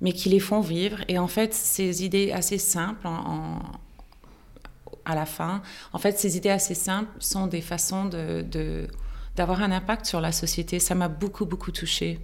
mais 0.00 0.12
qui 0.12 0.28
les 0.28 0.40
font 0.40 0.60
vivre. 0.60 0.98
Et 1.08 1.18
en 1.18 1.28
fait, 1.28 1.54
ces 1.54 2.04
idées 2.04 2.32
assez 2.32 2.58
simples, 2.58 3.08
à 5.04 5.14
la 5.14 5.26
fin, 5.26 5.62
en 5.92 5.98
fait, 5.98 6.18
ces 6.18 6.36
idées 6.36 6.50
assez 6.50 6.74
simples 6.74 7.10
sont 7.20 7.46
des 7.46 7.60
façons 7.60 8.10
d'avoir 9.36 9.62
un 9.62 9.72
impact 9.72 10.06
sur 10.06 10.20
la 10.20 10.32
société. 10.32 10.78
Ça 10.78 10.94
m'a 10.94 11.08
beaucoup, 11.08 11.46
beaucoup 11.46 11.72
touchée. 11.72 12.20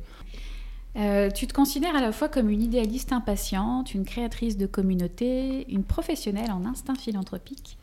Euh, 0.97 1.31
tu 1.31 1.47
te 1.47 1.53
considères 1.53 1.95
à 1.95 2.01
la 2.01 2.11
fois 2.11 2.29
comme 2.29 2.51
une 2.51 2.63
idéaliste 2.63 3.13
impatiente, 3.13 3.95
une 3.95 4.05
créatrice 4.05 4.57
de 4.57 4.67
communauté, 4.67 5.71
une 5.73 5.85
professionnelle 5.85 6.51
en 6.51 6.65
instinct 6.65 6.97
philanthropique. 6.97 7.79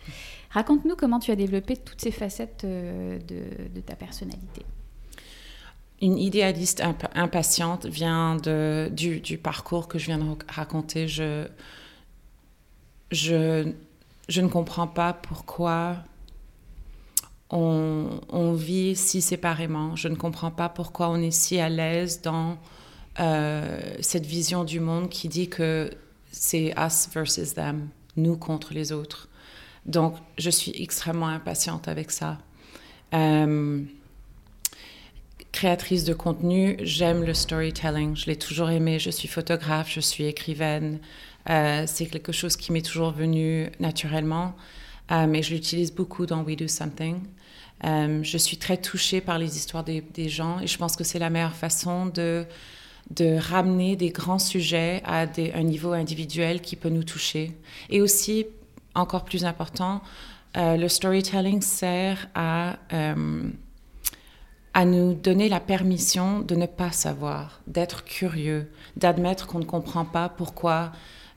Raconte-nous 0.49 0.95
comment 0.95 1.19
tu 1.19 1.31
as 1.31 1.35
développé 1.35 1.77
toutes 1.77 2.01
ces 2.01 2.11
facettes 2.11 2.63
euh, 2.65 3.19
de, 3.19 3.79
ta 3.81 3.95
personnalité. 3.95 4.65
Une 6.01 6.17
idéaliste 6.17 6.83
impatiente 7.15 7.85
vient 7.85 8.35
de, 8.35 8.91
du, 8.91 9.37
parcours 9.37 9.87
que 9.87 9.97
je 9.97 10.07
viens 10.07 10.19
de 10.19 10.25
raconter. 10.49 11.07
Je, 11.07 11.47
je, 13.11 13.71
je 14.29 14.41
ne 14.41 14.47
comprends 14.47 14.87
pas 14.87 15.13
pourquoi 15.13 15.97
on, 17.49 18.53
vit 18.53 18.95
si 18.95 19.21
séparément. 19.21 19.95
Je 19.95 20.07
ne 20.07 20.15
comprends 20.15 20.51
pas 20.51 20.69
pourquoi 20.69 21.09
on 21.09 21.17
est 21.17 21.31
si 21.31 21.59
à 21.59 21.69
l'aise 21.69 22.21
dans 22.21 22.57
euh, 23.19 23.79
cette 23.99 24.25
vision 24.25 24.63
du 24.63 24.79
monde 24.79 25.09
qui 25.09 25.27
dit 25.27 25.49
que 25.49 25.89
c'est 26.31 26.73
us 26.77 27.09
versus 27.11 27.53
them, 27.55 27.89
nous 28.15 28.37
contre 28.37 28.73
les 28.73 28.91
autres. 28.91 29.27
Donc, 29.85 30.15
je 30.37 30.49
suis 30.49 30.71
extrêmement 30.81 31.27
impatiente 31.27 31.87
avec 31.87 32.11
ça. 32.11 32.37
Euh, 33.13 33.81
créatrice 35.51 36.03
de 36.03 36.13
contenu, 36.13 36.77
j'aime 36.81 37.23
le 37.23 37.33
storytelling, 37.33 38.15
je 38.15 38.27
l'ai 38.27 38.35
toujours 38.35 38.69
aimé, 38.69 38.99
je 38.99 39.09
suis 39.09 39.27
photographe, 39.27 39.89
je 39.91 40.01
suis 40.01 40.25
écrivaine, 40.25 40.99
euh, 41.49 41.85
c'est 41.87 42.05
quelque 42.05 42.33
chose 42.33 42.55
qui 42.55 42.71
m'est 42.71 42.85
toujours 42.85 43.11
venu 43.11 43.71
naturellement, 43.79 44.55
mais 45.09 45.41
je 45.41 45.53
l'utilise 45.53 45.93
beaucoup 45.93 46.25
dans 46.25 46.43
We 46.43 46.57
Do 46.57 46.67
Something. 46.67 47.21
je 47.81 48.37
suis 48.37 48.57
très 48.57 48.75
touchée 48.75 49.21
par 49.21 49.39
les 49.39 49.55
histoires 49.55 49.85
des 49.85 50.29
gens 50.29 50.59
et 50.59 50.67
je 50.67 50.77
pense 50.77 50.97
que 50.97 51.05
c'est 51.05 51.17
la 51.17 51.29
meilleure 51.29 51.55
façon 51.55 52.07
de 52.07 52.45
de 53.11 53.37
ramener 53.37 53.95
des 53.95 54.09
grands 54.09 54.39
sujets 54.39 55.01
à 55.05 55.25
un 55.55 55.63
niveau 55.63 55.93
individuel 55.93 56.61
qui 56.61 56.75
peut 56.75 56.89
nous 56.89 57.03
toucher. 57.03 57.53
Et 57.89 58.01
aussi, 58.01 58.45
encore 58.95 59.23
plus 59.23 59.45
important, 59.45 60.01
euh, 60.57 60.75
le 60.75 60.87
storytelling 60.87 61.61
sert 61.61 62.27
à, 62.35 62.77
euh, 62.93 63.43
à 64.73 64.85
nous 64.85 65.13
donner 65.13 65.49
la 65.49 65.59
permission 65.59 66.39
de 66.39 66.55
ne 66.55 66.65
pas 66.65 66.91
savoir, 66.91 67.61
d'être 67.67 68.03
curieux, 68.03 68.69
d'admettre 68.95 69.47
qu'on 69.47 69.59
ne 69.59 69.65
comprend 69.65 70.05
pas 70.05 70.29
pourquoi 70.29 70.91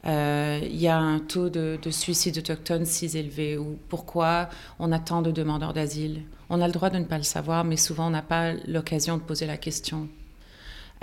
euh, 0.06 0.60
il 0.62 0.80
y 0.80 0.88
a 0.88 0.96
un 0.96 1.18
taux 1.18 1.50
de, 1.50 1.78
de, 1.80 1.90
suicide 1.90 2.38
autochtone 2.38 2.86
si 2.86 3.18
élevé 3.18 3.58
ou 3.58 3.78
pourquoi 3.90 4.48
on 4.78 4.92
a 4.92 4.98
tant 4.98 5.20
de 5.20 5.30
demandeurs 5.30 5.74
d'asile. 5.74 6.22
On 6.48 6.62
a 6.62 6.66
le 6.66 6.72
droit 6.72 6.88
de 6.88 6.98
ne 6.98 7.04
pas 7.04 7.18
le 7.18 7.22
savoir, 7.22 7.64
mais 7.64 7.76
souvent 7.76 8.06
on 8.06 8.10
n'a 8.10 8.22
pas 8.22 8.54
l'occasion 8.66 9.18
de 9.18 9.22
poser 9.22 9.46
la 9.46 9.58
question. 9.58 10.08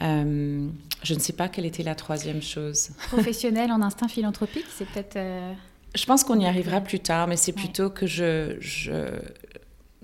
Euh, 0.01 0.67
je 1.03 1.13
ne 1.13 1.19
sais 1.19 1.33
pas 1.33 1.49
quelle 1.49 1.65
était 1.65 1.83
la 1.83 1.95
troisième 1.95 2.41
chose. 2.41 2.89
Professionnel 3.07 3.71
en 3.71 3.81
instinct 3.81 4.07
philanthropique, 4.07 4.65
c'est 4.69 4.85
peut-être. 4.85 5.15
Euh, 5.15 5.53
je 5.95 6.05
pense 6.05 6.23
qu'on 6.23 6.39
y 6.39 6.45
arrivera 6.45 6.81
plus 6.81 6.99
tard, 6.99 7.27
mais 7.27 7.37
c'est 7.37 7.53
plutôt 7.53 7.89
que 7.89 8.05
je, 8.05 8.57
je, 8.59 8.91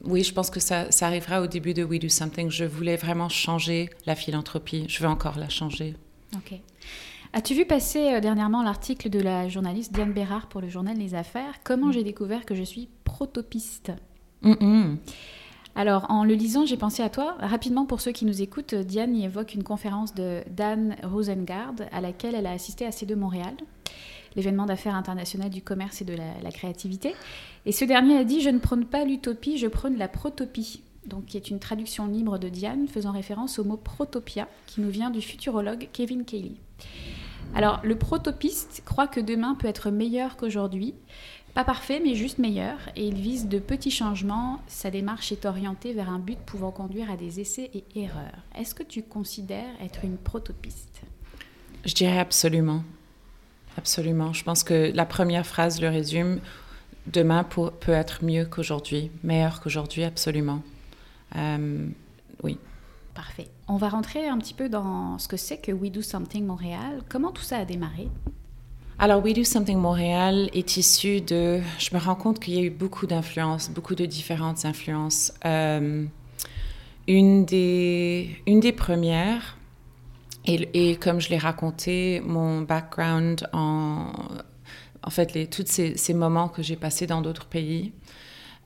Oui, 0.03 0.23
je 0.23 0.33
pense 0.33 0.49
que 0.49 0.59
ça, 0.59 0.89
ça, 0.91 1.07
arrivera 1.07 1.41
au 1.41 1.47
début 1.47 1.73
de 1.73 1.83
We 1.83 1.99
Do 1.99 2.09
Something. 2.09 2.49
Je 2.49 2.65
voulais 2.65 2.95
vraiment 2.95 3.29
changer 3.29 3.89
la 4.05 4.15
philanthropie. 4.15 4.85
Je 4.87 5.03
veux 5.03 5.09
encore 5.09 5.37
la 5.37 5.49
changer. 5.49 5.95
Ok. 6.35 6.59
As-tu 7.35 7.55
vu 7.55 7.65
passer 7.65 8.13
euh, 8.13 8.19
dernièrement 8.19 8.61
l'article 8.61 9.09
de 9.09 9.19
la 9.19 9.49
journaliste 9.49 9.91
Diane 9.91 10.13
Bérard 10.13 10.47
pour 10.47 10.61
le 10.61 10.69
journal 10.69 10.97
Les 10.97 11.15
Affaires? 11.15 11.55
Comment 11.63 11.87
mm. 11.87 11.93
j'ai 11.93 12.03
découvert 12.03 12.45
que 12.45 12.53
je 12.53 12.63
suis 12.63 12.89
protopiste? 13.03 13.91
Alors, 15.75 16.05
en 16.09 16.23
le 16.23 16.35
lisant, 16.35 16.65
j'ai 16.65 16.77
pensé 16.77 17.01
à 17.01 17.09
toi. 17.09 17.35
Rapidement, 17.39 17.85
pour 17.85 17.99
ceux 17.99 18.11
qui 18.11 18.25
nous 18.25 18.41
écoutent, 18.41 18.75
Diane 18.75 19.15
y 19.15 19.25
évoque 19.25 19.55
une 19.55 19.63
conférence 19.63 20.13
de 20.13 20.41
Dan 20.51 20.95
Rosengard 21.03 21.73
à 21.91 21.99
laquelle 21.99 22.35
elle 22.35 22.45
a 22.45 22.51
assisté 22.51 22.85
à 22.85 22.91
C2 22.91 23.15
Montréal, 23.15 23.55
l'événement 24.35 24.67
d'affaires 24.67 24.95
international 24.95 25.49
du 25.49 25.63
commerce 25.63 26.01
et 26.01 26.05
de 26.05 26.15
la, 26.15 26.51
créativité. 26.51 27.15
Et 27.65 27.71
ce 27.71 27.85
dernier 27.85 28.17
a 28.17 28.23
dit 28.23 28.41
Je 28.41 28.49
ne 28.49 28.59
prône 28.59 28.85
pas 28.85 29.03
l'utopie, 29.03 29.57
je 29.57 29.67
prône 29.67 29.97
la 29.97 30.07
protopie. 30.07 30.83
Donc, 31.07 31.25
qui 31.25 31.37
est 31.37 31.49
une 31.49 31.59
traduction 31.59 32.07
libre 32.07 32.37
de 32.37 32.49
Diane 32.49 32.87
faisant 32.87 33.11
référence 33.11 33.59
au 33.59 33.63
mot 33.63 33.75
protopia 33.75 34.47
qui 34.67 34.79
nous 34.79 34.89
vient 34.89 35.09
du 35.09 35.21
futurologue 35.21 35.89
Kevin 35.91 36.23
Cayley. 36.23 36.53
Alors, 37.55 37.81
le 37.83 37.97
protopiste 37.97 38.83
croit 38.85 39.07
que 39.07 39.19
demain 39.19 39.55
peut 39.55 39.67
être 39.67 39.91
meilleur 39.91 40.37
qu'aujourd'hui 40.37 40.93
pas 41.53 41.63
parfait, 41.63 42.01
mais 42.03 42.15
juste 42.15 42.39
meilleur, 42.39 42.77
et 42.95 43.05
il 43.05 43.15
vise 43.15 43.47
de 43.47 43.59
petits 43.59 43.91
changements. 43.91 44.59
Sa 44.67 44.89
démarche 44.89 45.31
est 45.31 45.45
orientée 45.45 45.93
vers 45.93 46.09
un 46.09 46.19
but 46.19 46.39
pouvant 46.39 46.71
conduire 46.71 47.11
à 47.11 47.17
des 47.17 47.39
essais 47.39 47.69
et 47.73 47.83
erreurs. 47.95 48.39
Est-ce 48.57 48.73
que 48.73 48.83
tu 48.83 49.03
considères 49.03 49.69
être 49.81 50.03
une 50.03 50.17
protopiste? 50.17 51.01
Je 51.85 51.93
dirais 51.93 52.19
absolument. 52.19 52.83
Absolument. 53.77 54.33
Je 54.33 54.43
pense 54.43 54.63
que 54.63 54.91
la 54.93 55.05
première 55.05 55.45
phrase 55.45 55.81
le 55.81 55.89
résume. 55.89 56.39
Demain 57.07 57.43
peut 57.43 57.91
être 57.91 58.23
mieux 58.23 58.45
qu'aujourd'hui, 58.45 59.11
meilleur 59.23 59.61
qu'aujourd'hui, 59.61 60.03
absolument. 60.03 60.61
Euh, 61.35 61.87
oui. 62.43 62.57
Parfait. 63.13 63.49
On 63.67 63.77
va 63.77 63.89
rentrer 63.89 64.27
un 64.27 64.37
petit 64.37 64.53
peu 64.53 64.69
dans 64.69 65.19
ce 65.19 65.27
que 65.27 65.37
c'est 65.37 65.57
que 65.57 65.71
We 65.71 65.91
Do 65.91 66.01
Something 66.01 66.45
Montréal. 66.45 67.01
Comment 67.09 67.31
tout 67.31 67.43
ça 67.43 67.57
a 67.57 67.65
démarré? 67.65 68.07
Alors, 69.03 69.21
We 69.21 69.33
Do 69.33 69.43
Something 69.43 69.79
Montréal 69.79 70.49
est 70.53 70.77
issu 70.77 71.19
de. 71.19 71.59
Je 71.77 71.93
me 71.93 71.99
rends 71.99 72.15
compte 72.15 72.39
qu'il 72.39 72.53
y 72.53 72.59
a 72.59 72.61
eu 72.61 72.69
beaucoup 72.69 73.05
d'influences, 73.05 73.69
beaucoup 73.69 73.95
de 73.95 74.05
différentes 74.05 74.63
influences. 74.63 75.33
Euh, 75.43 76.05
une, 77.09 77.43
des, 77.43 78.29
une 78.47 78.61
des 78.61 78.71
premières, 78.71 79.57
et, 80.45 80.95
comme 80.95 81.19
je 81.19 81.27
l'ai 81.31 81.37
raconté, 81.37 82.21
mon 82.25 82.61
background 82.61 83.45
en. 83.51 84.05
En 85.05 85.09
fait, 85.09 85.49
tous 85.49 85.65
ces, 85.65 85.97
ces, 85.97 86.13
moments 86.13 86.47
que 86.47 86.63
j'ai 86.63 86.77
passés 86.77 87.05
dans 87.05 87.21
d'autres 87.21 87.47
pays. 87.47 87.91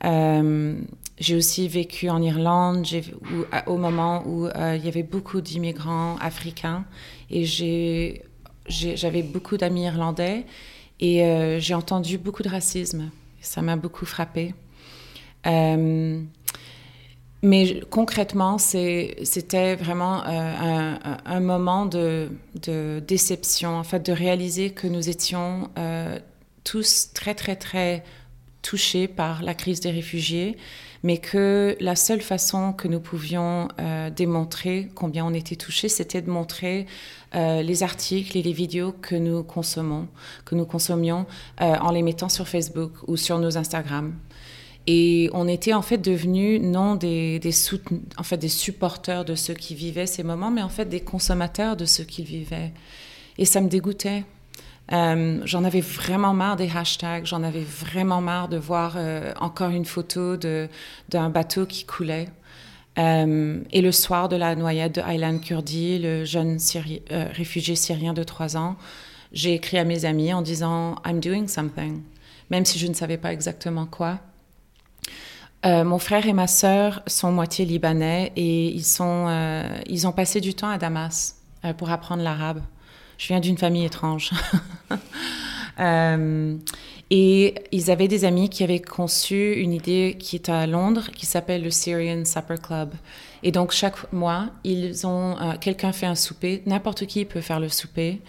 Euh, 0.06 0.80
j'ai 1.18 1.36
aussi 1.36 1.68
vécu 1.68 2.12
en 2.12 2.22
Irlande 2.22 2.86
où, 3.24 3.72
au 3.72 3.78
moment 3.78 4.22
où 4.28 4.46
euh, 4.46 4.76
il 4.78 4.86
y 4.86 4.88
avait 4.88 5.02
beaucoup 5.02 5.42
d'immigrants 5.42 6.16
africains 6.18 6.86
et 7.32 7.44
j'ai 7.44 8.22
j'avais 8.68 9.24
beaucoup 9.24 9.58
d'amis 9.58 9.86
irlandais 9.86 10.46
et 11.00 11.24
euh, 11.24 11.60
j'ai 11.60 11.74
entendu 11.74 12.18
beaucoup 12.18 12.44
de 12.44 12.50
racisme. 12.50 13.10
Ça 13.42 13.62
m'a 13.62 13.76
beaucoup 13.76 14.06
frappé. 14.06 14.54
Euh, 15.46 16.22
mais 17.44 17.82
concrètement, 17.90 18.58
c'était 18.58 19.76
vraiment 19.76 20.26
euh, 20.26 20.96
un, 21.26 21.40
moment 21.40 21.86
de, 21.86 22.30
de, 22.64 23.02
déception, 23.08 23.78
en 23.78 23.84
fait, 23.84 24.04
de 24.06 24.12
réaliser 24.12 24.72
que 24.72 24.88
nous 24.88 25.08
étions 25.08 25.70
tous 26.64 27.14
très, 27.14 27.36
très, 27.36 27.56
très 27.56 28.04
touchés 28.64 29.08
par 29.08 29.44
la 29.44 29.54
crise 29.54 29.80
des 29.80 29.92
réfugiés, 29.92 30.58
mais 31.04 31.18
que 31.18 31.76
la 31.80 31.96
seule 31.96 32.22
façon 32.22 32.74
que 32.74 32.88
nous 32.88 33.00
pouvions 33.00 33.68
démontrer 34.16 34.90
combien 34.96 35.26
on 35.26 35.34
était 35.34 35.56
touchés, 35.56 35.90
c'était 35.90 36.22
de 36.22 36.30
montrer 36.30 36.86
euh, 37.36 37.62
les 37.62 37.84
articles 37.84 38.38
et 38.38 38.42
les 38.42 38.54
vidéos 38.54 38.94
que 38.94 39.16
nous 39.16 39.44
consommons, 39.44 40.08
que 40.46 40.56
nous 40.56 40.66
consommions 40.66 41.26
euh, 41.62 41.76
en 41.82 41.92
les 41.92 42.02
mettant 42.02 42.30
sur 42.30 42.48
Facebook 42.48 42.92
ou 43.08 43.18
sur 43.18 43.38
nos 43.38 43.58
Instagram. 43.58 44.16
Et 44.88 45.30
on 45.34 45.46
était 45.50 45.74
en 45.74 45.82
fait 45.82 45.98
devenus 45.98 46.62
non 46.62 46.96
des, 46.96 47.40
des, 47.40 47.52
en 48.18 48.24
fait, 48.24 48.38
des 48.38 48.48
supporters 48.48 49.26
de 49.26 49.36
ceux 49.36 49.54
qui 49.54 49.76
vivaient 49.76 50.06
ces 50.06 50.24
moments, 50.24 50.52
mais 50.52 50.62
en 50.62 50.70
fait 50.70 50.86
des 50.86 51.02
consommateurs 51.02 51.76
de 51.76 51.84
ceux 51.84 52.06
qui 52.06 52.24
vivaient. 52.24 52.72
Et 53.38 53.44
ça 53.44 53.60
me 53.60 53.68
dégoûtait. 53.68 54.24
Euh, 54.94 55.42
j'en 55.44 55.64
avais 55.64 55.82
vraiment 55.82 56.34
marre 56.34 56.56
des 56.56 56.70
hashtags, 56.70 57.26
j'en 57.26 57.44
avais 57.44 57.64
vraiment 57.64 58.22
marre 58.22 58.48
de 58.48 58.58
voir 58.58 58.98
encore 59.40 59.70
une 59.70 59.86
photo 59.86 60.38
d'un 60.38 61.30
bateau 61.30 61.66
qui 61.66 61.86
coulait. 61.86 62.30
Euh, 62.98 63.60
et 63.72 63.82
le 63.82 63.92
soir 63.92 64.28
de 64.28 64.36
la 64.36 64.56
noyade 64.56 64.94
de 64.94 65.02
Aylan 65.02 65.38
Kurdi, 65.38 66.00
le 66.00 66.26
jeune 66.26 66.58
euh, 67.12 67.28
réfugié 67.32 67.76
syrien 67.76 68.14
de 68.14 68.24
3 68.24 68.58
ans, 68.58 68.76
j'ai 69.32 69.54
écrit 69.54 69.78
à 69.78 69.84
mes 69.84 70.06
amis 70.06 70.34
en 70.34 70.42
disant 70.42 70.96
I'm 71.06 71.20
doing 71.20 71.48
something, 71.48 72.02
même 72.50 72.66
si 72.66 72.80
je 72.80 72.88
ne 72.88 72.94
savais 72.94 73.18
pas 73.18 73.34
exactement 73.34 73.86
quoi. 73.86 74.20
Euh, 75.66 75.84
mon 75.84 76.00
frère 76.00 76.26
et 76.28 76.34
ma 76.34 76.48
sœur 76.48 77.02
sont 77.08 77.32
moitié 77.32 77.66
libanais 77.66 78.32
et 78.36 78.70
ils 78.70 79.04
ont 80.08 80.12
passé 80.16 80.40
du 80.40 80.54
temps 80.54 80.70
à 80.70 80.78
Damas 80.78 81.36
pour 81.78 81.90
apprendre 81.90 82.24
l'arabe. 82.24 82.62
Je 83.18 83.28
viens 83.28 83.40
d'une 83.40 83.58
famille 83.58 83.86
étrange. 83.86 84.32
Et 87.10 87.56
ils 87.72 87.90
avaient 87.90 88.10
des 88.10 88.26
amis 88.26 88.50
qui 88.50 88.64
avaient 88.64 88.82
conçu 88.82 89.54
une 89.54 89.72
idée 89.72 90.18
qui 90.20 90.36
est 90.36 90.50
à 90.50 90.68
Londres, 90.68 91.10
qui 91.16 91.26
s'appelle 91.26 91.64
le 91.64 91.72
Syrian 91.72 92.26
Supper 92.26 92.56
Club. 92.62 92.94
Et 93.44 93.52
donc 93.52 93.72
chaque 93.72 94.12
mois, 94.12 94.48
ils 94.66 95.08
ont 95.08 95.38
euh, 95.40 95.54
quelqu'un 95.60 95.94
fait 95.94 96.06
un 96.06 96.16
souper, 96.16 96.64
n'importe 96.66 97.06
qui 97.06 97.24
peut 97.24 97.40
faire 97.40 97.62
le 97.62 97.70
souper. 97.70 98.20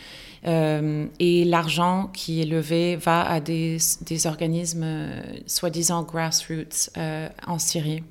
Euh, 0.46 1.06
et 1.18 1.44
l'argent 1.44 2.08
qui 2.12 2.40
est 2.40 2.44
levé 2.44 2.94
va 2.94 3.28
à 3.28 3.40
des, 3.40 3.78
des 4.02 4.26
organismes 4.28 4.84
euh, 4.84 5.20
soi-disant 5.46 6.04
grassroots 6.04 6.90
en 7.48 7.58
Syrie, 7.58 8.04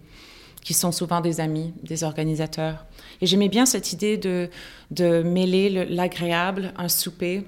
qui 0.68 0.74
sont 0.74 0.92
souvent 0.92 1.22
des 1.22 1.40
amis 1.40 1.74
des 1.82 2.04
organisateurs. 2.04 2.86
Et 3.22 3.26
j'aimais 3.26 3.48
bien 3.48 3.66
cette 3.66 3.94
idée 3.94 4.18
de, 4.18 4.50
de 4.92 5.24
mêler 5.24 5.70
l'agréable, 5.86 6.74
un 6.76 6.90
souper, 6.90 7.46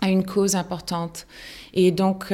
à 0.00 0.10
une 0.10 0.24
cause 0.24 0.54
importante. 0.54 1.26
Et 1.74 1.90
donc, 1.90 2.26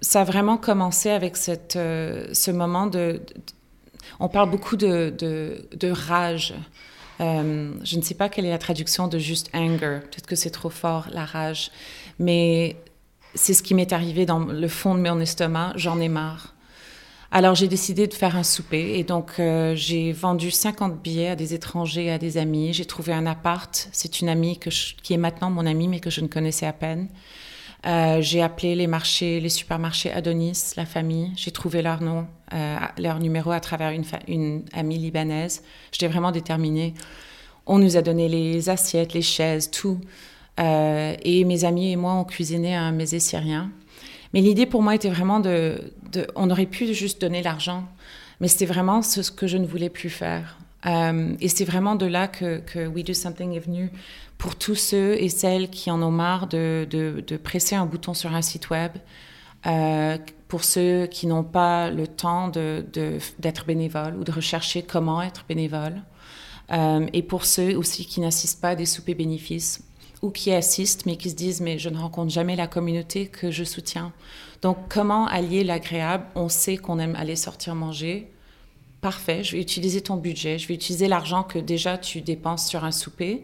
ça 0.00 0.20
a 0.22 0.24
vraiment 0.24 0.56
commencé 0.56 1.10
avec 1.10 1.36
cette, 1.36 1.74
ce 1.74 2.50
moment 2.50 2.86
de 2.86 3.20
on 4.20 4.28
parle 4.28 4.48
beaucoup 4.48 4.76
de, 4.76 5.12
de, 5.18 5.90
rage. 5.90 6.54
Euh, 7.20 7.74
je 7.84 7.96
ne 7.98 8.02
sais 8.02 8.14
pas 8.14 8.30
quelle 8.30 8.46
est 8.46 8.50
la 8.50 8.58
traduction 8.58 9.06
de 9.06 9.18
juste 9.18 9.50
anger. 9.52 10.00
Peut-être 10.00 10.26
que 10.26 10.36
c'est 10.36 10.50
trop 10.50 10.70
fort, 10.70 11.08
la 11.12 11.26
rage. 11.26 11.70
Mais 12.18 12.76
c'est 13.34 13.52
ce 13.52 13.62
qui 13.62 13.74
m'est 13.74 13.92
arrivé 13.92 14.24
dans 14.24 14.38
le 14.38 14.68
fond 14.68 14.94
de 14.94 15.00
mon 15.00 15.20
estomac. 15.20 15.74
J'en 15.76 16.00
ai 16.00 16.08
marre. 16.08 16.54
Alors 17.32 17.54
j'ai 17.54 17.68
décidé 17.68 18.08
de 18.08 18.14
faire 18.14 18.34
un 18.34 18.42
souper 18.42 18.98
et 18.98 19.04
donc 19.04 19.34
euh, 19.38 19.76
j'ai 19.76 20.10
vendu 20.10 20.50
50 20.50 21.00
billets 21.00 21.28
à 21.28 21.36
des 21.36 21.54
étrangers, 21.54 22.10
à 22.10 22.18
des 22.18 22.38
amis. 22.38 22.72
J'ai 22.72 22.86
trouvé 22.86 23.12
un 23.12 23.24
appart. 23.24 23.88
C'est 23.92 24.20
une 24.20 24.28
amie 24.28 24.58
qui 24.58 25.14
est 25.14 25.16
maintenant 25.16 25.48
mon 25.48 25.64
amie 25.64 25.86
mais 25.86 26.00
que 26.00 26.10
je 26.10 26.22
ne 26.22 26.26
connaissais 26.26 26.66
à 26.66 26.72
peine. 26.72 27.08
Euh, 27.86 28.20
j'ai 28.20 28.42
appelé 28.42 28.74
les 28.74 28.88
marchés, 28.88 29.38
les 29.38 29.48
supermarchés 29.48 30.10
Adonis, 30.10 30.72
la 30.76 30.86
famille. 30.86 31.30
J'ai 31.36 31.52
trouvé 31.52 31.82
leur 31.82 32.02
nom, 32.02 32.26
euh, 32.52 32.76
leur 32.98 33.20
numéro 33.20 33.52
à 33.52 33.60
travers 33.60 33.92
une, 34.26 34.64
amie 34.72 34.98
libanaise. 34.98 35.62
J'étais 35.92 36.08
vraiment 36.08 36.32
déterminée. 36.32 36.94
On 37.64 37.78
nous 37.78 37.96
a 37.96 38.02
donné 38.02 38.28
les 38.28 38.68
assiettes, 38.70 39.14
les 39.14 39.22
chaises, 39.22 39.70
tout. 39.70 40.00
Et 40.58 41.44
mes 41.44 41.64
amis 41.64 41.92
et 41.92 41.96
moi, 41.96 42.12
on 42.14 42.24
cuisiné 42.24 42.74
un 42.74 42.92
mésé 42.92 43.18
syrien. 43.18 43.70
Mais 44.32 44.40
l'idée 44.40 44.66
pour 44.66 44.82
moi 44.82 44.94
était 44.94 45.10
vraiment 45.10 45.40
de, 45.40 45.80
On 46.36 46.50
aurait 46.50 46.66
pu 46.66 46.92
juste 46.94 47.20
donner 47.20 47.42
l'argent, 47.42 47.84
mais 48.40 48.48
c'était 48.48 48.66
vraiment 48.66 49.02
ce 49.02 49.30
que 49.30 49.46
je 49.46 49.56
ne 49.56 49.66
voulais 49.66 49.90
plus 49.90 50.10
faire. 50.10 50.58
Euh, 50.86 51.34
et 51.40 51.48
c'est 51.48 51.64
vraiment 51.64 51.94
de 51.94 52.06
là 52.06 52.26
que, 52.28 52.86
We 52.86 53.04
Do 53.04 53.12
Something 53.12 53.54
est 53.54 53.60
venu 53.60 53.90
pour 54.38 54.56
tous 54.56 54.76
ceux 54.76 55.20
et 55.20 55.28
celles 55.28 55.68
qui 55.68 55.90
en 55.90 56.00
ont 56.02 56.10
marre 56.10 56.46
de, 56.46 56.86
de, 56.90 57.36
presser 57.36 57.74
un 57.74 57.84
bouton 57.84 58.14
sur 58.14 58.34
un 58.34 58.42
site 58.42 58.70
web, 58.70 58.92
euh, 59.66 60.16
pour 60.48 60.64
ceux 60.64 61.06
qui 61.06 61.26
n'ont 61.26 61.44
pas 61.44 61.90
le 61.90 62.06
temps 62.06 62.48
d'être 62.48 63.66
bénévole 63.66 64.16
ou 64.16 64.24
de 64.24 64.32
rechercher 64.32 64.82
comment 64.82 65.20
être 65.20 65.44
bénévole, 65.46 66.00
euh, 66.72 67.06
et 67.12 67.22
pour 67.22 67.44
ceux 67.44 67.76
aussi 67.76 68.06
qui 68.06 68.20
n'assistent 68.20 68.62
pas 68.62 68.70
à 68.70 68.74
des 68.74 68.86
soupers 68.86 69.14
bénéfices 69.14 69.82
ou 70.22 70.30
qui 70.30 70.52
assistent 70.52 71.06
mais 71.06 71.16
qui 71.16 71.30
se 71.30 71.34
disent 71.34 71.60
mais 71.60 71.78
je 71.78 71.88
ne 71.88 71.98
rencontre 71.98 72.30
jamais 72.30 72.56
la 72.56 72.66
communauté 72.66 73.26
que 73.26 73.50
je 73.50 73.64
soutiens. 73.64 74.12
Donc 74.62 74.76
comment 74.88 75.26
allier 75.26 75.64
l'agréable? 75.64 76.24
On 76.34 76.48
sait 76.48 76.76
qu'on 76.76 76.98
aime 76.98 77.16
aller 77.16 77.36
sortir 77.36 77.74
manger, 77.74 78.30
parfait, 79.00 79.42
je 79.42 79.56
vais 79.56 79.62
utiliser 79.62 80.00
ton 80.00 80.16
budget, 80.16 80.58
je 80.58 80.68
vais 80.68 80.74
utiliser 80.74 81.08
l'argent 81.08 81.42
que 81.42 81.58
déjà 81.58 81.98
tu 81.98 82.20
dépenses 82.20 82.66
sur 82.66 82.84
un 82.84 82.92
souper. 82.92 83.42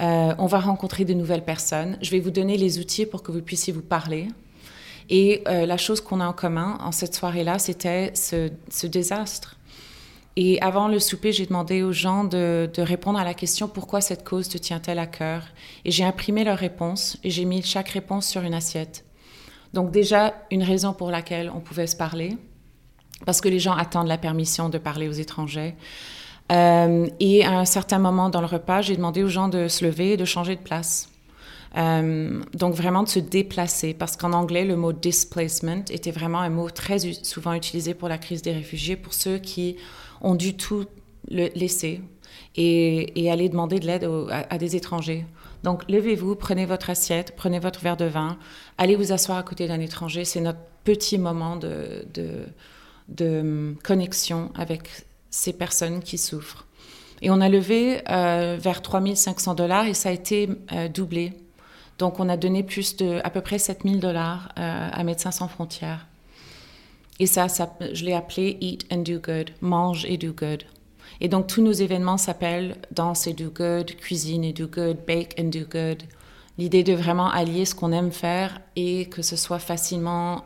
Euh, 0.00 0.34
on 0.38 0.46
va 0.46 0.60
rencontrer 0.60 1.04
de 1.04 1.14
nouvelles 1.14 1.44
personnes. 1.44 1.98
Je 2.00 2.10
vais 2.10 2.20
vous 2.20 2.30
donner 2.30 2.56
les 2.56 2.78
outils 2.78 3.06
pour 3.06 3.22
que 3.22 3.30
vous 3.30 3.42
puissiez 3.42 3.72
vous 3.72 3.82
parler. 3.82 4.28
Et 5.10 5.42
euh, 5.46 5.66
la 5.66 5.76
chose 5.76 6.00
qu'on 6.00 6.20
a 6.20 6.26
en 6.26 6.32
commun 6.32 6.78
en 6.80 6.92
cette 6.92 7.14
soirée-là, 7.14 7.58
c'était 7.58 8.12
ce, 8.14 8.86
désastre. 8.86 9.56
Et 10.36 10.60
avant 10.62 10.88
le 10.88 10.98
souper, 10.98 11.32
j'ai 11.32 11.44
demandé 11.44 11.82
aux 11.82 11.92
gens 11.92 12.24
de, 12.24 12.70
répondre 12.78 13.18
à 13.18 13.24
la 13.24 13.34
question 13.34 13.68
pourquoi 13.68 14.00
cette 14.00 14.24
cause 14.24 14.48
te 14.48 14.56
tient-elle 14.56 14.98
à 14.98 15.06
cœur? 15.06 15.42
Et 15.84 15.90
j'ai 15.90 16.04
imprimé 16.04 16.42
leurs 16.44 16.58
réponses 16.58 17.18
et 17.22 17.30
j'ai 17.30 17.44
mis 17.44 17.62
chaque 17.62 17.90
réponse 17.90 18.26
sur 18.26 18.42
une 18.42 18.54
assiette. 18.54 19.04
Donc 19.74 19.90
déjà, 19.90 20.34
une 20.50 20.62
raison 20.62 20.94
pour 20.94 21.10
laquelle 21.10 21.50
on 21.54 21.60
pouvait 21.60 21.86
se 21.86 21.96
parler 21.96 22.36
parce 23.26 23.40
que 23.40 23.48
les 23.48 23.58
gens 23.58 23.74
attendent 23.74 24.08
la 24.08 24.18
permission 24.18 24.68
de 24.68 24.78
parler 24.78 25.08
aux 25.08 25.12
étrangers. 25.12 25.74
Euh, 26.50 27.06
et 27.20 27.44
à 27.44 27.52
un 27.58 27.64
certain 27.64 27.98
moment 27.98 28.28
dans 28.28 28.40
le 28.40 28.46
repas, 28.46 28.80
j'ai 28.80 28.96
demandé 28.96 29.22
aux 29.22 29.28
gens 29.28 29.48
de 29.48 29.68
se 29.68 29.84
lever 29.84 30.12
et 30.12 30.16
de 30.16 30.24
changer 30.24 30.56
de 30.56 30.60
place. 30.60 31.08
Euh, 31.76 32.42
donc 32.52 32.74
vraiment 32.74 33.02
de 33.02 33.08
se 33.08 33.18
déplacer, 33.18 33.94
parce 33.94 34.16
qu'en 34.16 34.32
anglais, 34.32 34.64
le 34.64 34.76
mot 34.76 34.92
displacement 34.92 35.84
était 35.90 36.10
vraiment 36.10 36.40
un 36.40 36.50
mot 36.50 36.68
très 36.68 36.98
souvent 37.22 37.54
utilisé 37.54 37.94
pour 37.94 38.08
la 38.08 38.18
crise 38.18 38.42
des 38.42 38.52
réfugiés, 38.52 38.96
pour 38.96 39.14
ceux 39.14 39.38
qui 39.38 39.76
ont 40.22 40.34
dû 40.34 40.56
tout 40.56 40.86
le 41.30 41.48
laisser 41.54 42.00
et, 42.56 43.30
aller 43.30 43.48
demander 43.48 43.78
de 43.78 43.86
l'aide 43.86 44.08
à, 44.30 44.56
des 44.58 44.76
étrangers. 44.76 45.26
Donc 45.62 45.88
levez-vous, 45.88 46.34
prenez 46.34 46.66
votre 46.66 46.90
assiette, 46.90 47.34
prenez 47.36 47.58
votre 47.58 47.80
verre 47.80 47.96
de 47.96 48.06
vin, 48.06 48.38
allez 48.78 48.96
vous 48.96 49.12
asseoir 49.12 49.38
à 49.38 49.42
côté 49.42 49.68
d'un 49.68 49.80
étranger. 49.80 50.24
C'est 50.24 50.40
notre 50.40 50.58
petit 50.84 51.18
moment 51.18 51.56
de, 51.56 52.06
de 52.14 52.46
de 53.08 53.74
connexion 53.82 54.50
avec 54.54 54.88
ces 55.30 55.52
personnes 55.52 56.02
qui 56.02 56.18
souffrent. 56.18 56.66
Et 57.20 57.30
on 57.30 57.40
a 57.40 57.48
levé 57.48 58.02
euh, 58.10 58.58
vers 58.60 58.82
3500 58.82 59.54
dollars 59.54 59.86
et 59.86 59.94
ça 59.94 60.08
a 60.08 60.12
été 60.12 60.48
euh, 60.72 60.88
doublé. 60.88 61.32
Donc 61.98 62.18
on 62.18 62.28
a 62.28 62.36
donné 62.36 62.62
plus 62.62 62.96
de 62.96 63.20
à 63.22 63.30
peu 63.30 63.40
près 63.40 63.58
7000 63.58 64.00
dollars 64.00 64.48
euh, 64.58 64.88
à 64.92 65.04
Médecins 65.04 65.30
sans 65.30 65.48
frontières. 65.48 66.06
Et 67.22 67.26
ça, 67.26 67.46
je 67.92 68.04
l'ai 68.04 68.14
appelé 68.14 68.58
Eat 68.60 68.84
and 68.92 69.02
Do 69.02 69.20
Good, 69.20 69.50
mange 69.60 70.04
et 70.06 70.16
do 70.16 70.32
good. 70.32 70.64
Et 71.20 71.28
donc 71.28 71.46
tous 71.46 71.62
nos 71.62 71.70
événements 71.70 72.16
s'appellent 72.16 72.74
Danse 72.90 73.28
et 73.28 73.32
do 73.32 73.48
good, 73.48 73.94
Cuisine 73.94 74.42
et 74.42 74.52
do 74.52 74.66
good, 74.66 74.96
Bake 75.06 75.36
and 75.38 75.50
do 75.50 75.60
good. 75.60 76.02
L'idée 76.58 76.82
de 76.82 76.94
vraiment 76.94 77.30
allier 77.30 77.64
ce 77.64 77.76
qu'on 77.76 77.92
aime 77.92 78.10
faire 78.10 78.60
et 78.74 79.06
que 79.06 79.22
ce 79.22 79.36
soit 79.36 79.60
facilement 79.60 80.42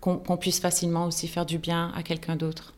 qu'on 0.00 0.36
puisse 0.36 0.60
facilement 0.60 1.06
aussi 1.06 1.26
faire 1.26 1.44
du 1.44 1.58
bien 1.58 1.90
à 1.96 2.04
quelqu'un 2.04 2.36
d'autre. 2.36 2.72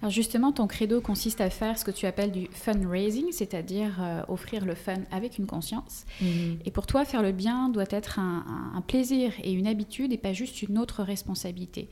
Alors 0.00 0.10
justement, 0.10 0.52
ton 0.52 0.66
credo 0.66 1.00
consiste 1.00 1.40
à 1.40 1.50
faire 1.50 1.78
ce 1.78 1.84
que 1.84 1.90
tu 1.90 2.06
appelles 2.06 2.32
du 2.32 2.48
fundraising, 2.52 3.32
c'est-à-dire 3.32 3.98
euh, 4.00 4.22
offrir 4.28 4.64
le 4.64 4.74
fun 4.74 4.94
avec 5.10 5.38
une 5.38 5.46
conscience. 5.46 6.04
Mhm. 6.20 6.58
Et 6.64 6.70
pour 6.70 6.86
toi, 6.86 7.04
faire 7.04 7.22
le 7.22 7.32
bien 7.32 7.68
doit 7.68 7.84
être 7.90 8.18
un, 8.18 8.82
plaisir 8.86 9.32
et 9.42 9.52
une 9.52 9.66
habitude 9.66 10.12
et 10.12 10.16
pas 10.16 10.32
juste 10.32 10.62
une 10.62 10.78
autre 10.78 11.02
responsabilité. 11.02 11.88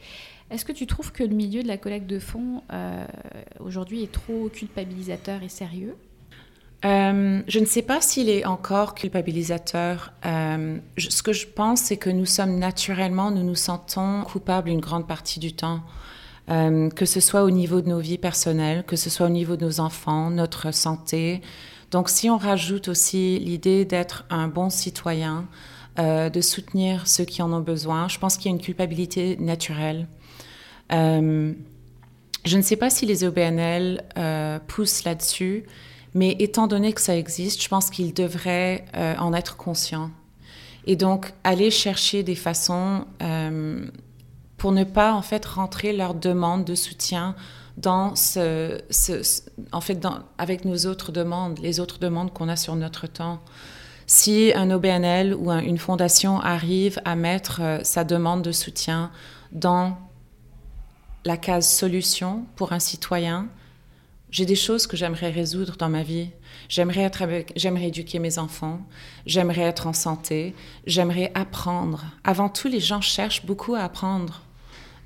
Est-ce 0.51 0.65
que 0.65 0.73
tu 0.73 0.87
trouves 0.87 1.13
que 1.13 1.23
le 1.23 1.35
milieu 1.35 1.63
de 1.63 1.69
la 1.69 1.77
collecte 1.77 2.07
de 2.07 2.19
fonds 2.19 2.63
euh, 2.73 3.07
aujourd'hui 3.61 4.03
est 4.03 4.11
trop 4.11 4.49
culpabilisateur 4.49 5.43
et 5.43 5.51
sérieux? 5.51 5.95
Euh, 6.85 7.43
je 7.49 7.59
ne 7.59 7.65
sais 7.65 7.83
pas 7.83 8.01
s'il 8.01 8.29
est 8.29 8.45
encore 8.45 8.95
culpabilisateur. 8.95 10.13
Euh, 10.25 10.79
ce 10.97 11.23
que 11.23 11.33
je 11.33 11.47
pense, 11.47 11.81
c'est 11.81 11.97
que 11.97 12.11
nous 12.11 12.27
sommes 12.27 12.59
naturellement, 12.59 13.31
nous 13.31 13.43
nous 13.43 13.57
sentons 13.57 14.23
coupables 14.23 14.69
une 14.69 14.81
grande 14.81 15.07
partie 15.07 15.41
du 15.41 15.53
temps. 15.53 15.81
Euh, 16.51 16.89
que 16.91 17.05
ce 17.05 17.21
soit 17.21 17.45
au 17.45 17.51
niveau 17.51 17.81
de 17.81 17.89
nos 17.89 17.99
vies 17.99 18.19
personnelles, 18.19 18.85
que 18.85 18.97
ce 18.97 19.11
soit 19.11 19.27
au 19.27 19.31
niveau 19.31 19.57
de 19.57 19.65
nos 19.67 19.81
enfants, 19.81 20.31
notre 20.31 20.73
santé. 20.73 21.43
Donc 21.91 22.09
si 22.09 22.31
on 22.31 22.39
rajoute 22.39 22.89
aussi 22.89 23.39
l'idée 23.39 23.85
d'être 23.85 24.25
un 24.31 24.49
bon 24.49 24.71
citoyen, 24.71 25.47
de 25.99 26.41
soutenir 26.41 27.09
ceux 27.09 27.25
qui 27.25 27.43
en 27.43 27.53
ont 27.53 27.61
besoin, 27.61 28.07
je 28.07 28.21
pense 28.21 28.37
qu'il 28.37 28.47
y 28.47 28.55
a 28.55 28.57
une 28.57 28.63
culpabilité 28.63 29.37
naturelle. 29.39 30.07
je 30.91 31.55
ne 32.57 32.63
sais 32.63 32.77
pas 32.77 32.89
si 32.89 33.05
les 33.05 33.25
OBNL 33.25 34.05
poussent 34.69 35.03
là-dessus, 35.03 35.65
mais 36.15 36.37
étant 36.39 36.67
donné 36.67 36.93
que 36.93 37.01
ça 37.01 37.17
existe, 37.17 37.63
je 37.63 37.69
pense 37.69 37.91
qu'ils 37.91 38.15
devraient 38.15 38.85
euh, 38.97 39.15
en 39.19 39.33
être 39.35 39.57
conscients. 39.57 40.11
Et 40.87 40.97
donc, 40.97 41.33
aller 41.45 41.71
chercher 41.71 42.23
des 42.23 42.35
façons 42.35 43.05
euh, 43.23 43.87
pour 44.59 44.73
ne 44.73 44.85
pas, 44.85 45.13
en 45.15 45.23
fait, 45.23 45.47
rentrer 45.47 45.93
leurs 45.93 46.15
demandes 46.15 46.65
de 46.65 46.75
soutien 46.75 47.35
dans 47.77 48.17
ce, 48.17 48.81
en 49.73 49.81
fait, 49.81 50.05
avec 50.37 50.65
nos 50.65 50.87
autres 50.87 51.13
demandes, 51.13 51.61
les 51.61 51.79
autres 51.79 51.99
demandes 51.99 52.33
qu'on 52.33 52.49
a 52.49 52.57
sur 52.57 52.75
notre 52.75 53.07
temps. 53.07 53.41
Si 54.07 54.53
un 54.55 54.71
OBNL 54.71 55.35
ou 55.35 55.53
une 55.53 55.79
fondation 55.79 56.41
arrive 56.41 57.01
à 57.05 57.15
mettre 57.15 57.61
euh, 57.61 57.79
sa 57.85 58.05
demande 58.05 58.43
de 58.43 58.53
soutien 58.53 59.11
dans 59.53 59.99
la 61.25 61.37
case 61.37 61.71
solution 61.71 62.47
pour 62.57 62.73
un 62.73 62.79
citoyen, 62.81 63.49
j'ai 64.31 64.47
des 64.47 64.57
choses 64.57 64.87
que 64.87 64.97
j'aimerais 64.97 65.31
résoudre 65.31 65.77
dans 65.77 65.89
ma 65.89 66.03
vie. 66.03 66.31
J'aimerais 66.69 67.03
être 67.03 67.23
avec, 67.23 67.53
j'aimerais 67.55 67.89
éduquer 67.89 68.19
mes 68.19 68.39
enfants, 68.39 68.81
j'aimerais 69.27 69.63
être 69.63 69.87
en 69.87 69.93
santé, 69.93 70.55
j'aimerais 70.87 71.31
apprendre. 71.35 72.05
Avant 72.25 72.49
tout, 72.49 72.69
les 72.69 72.81
gens 72.81 73.01
cherchent 73.01 73.47
beaucoup 73.47 73.75
à 73.75 73.81
apprendre, 73.81 74.43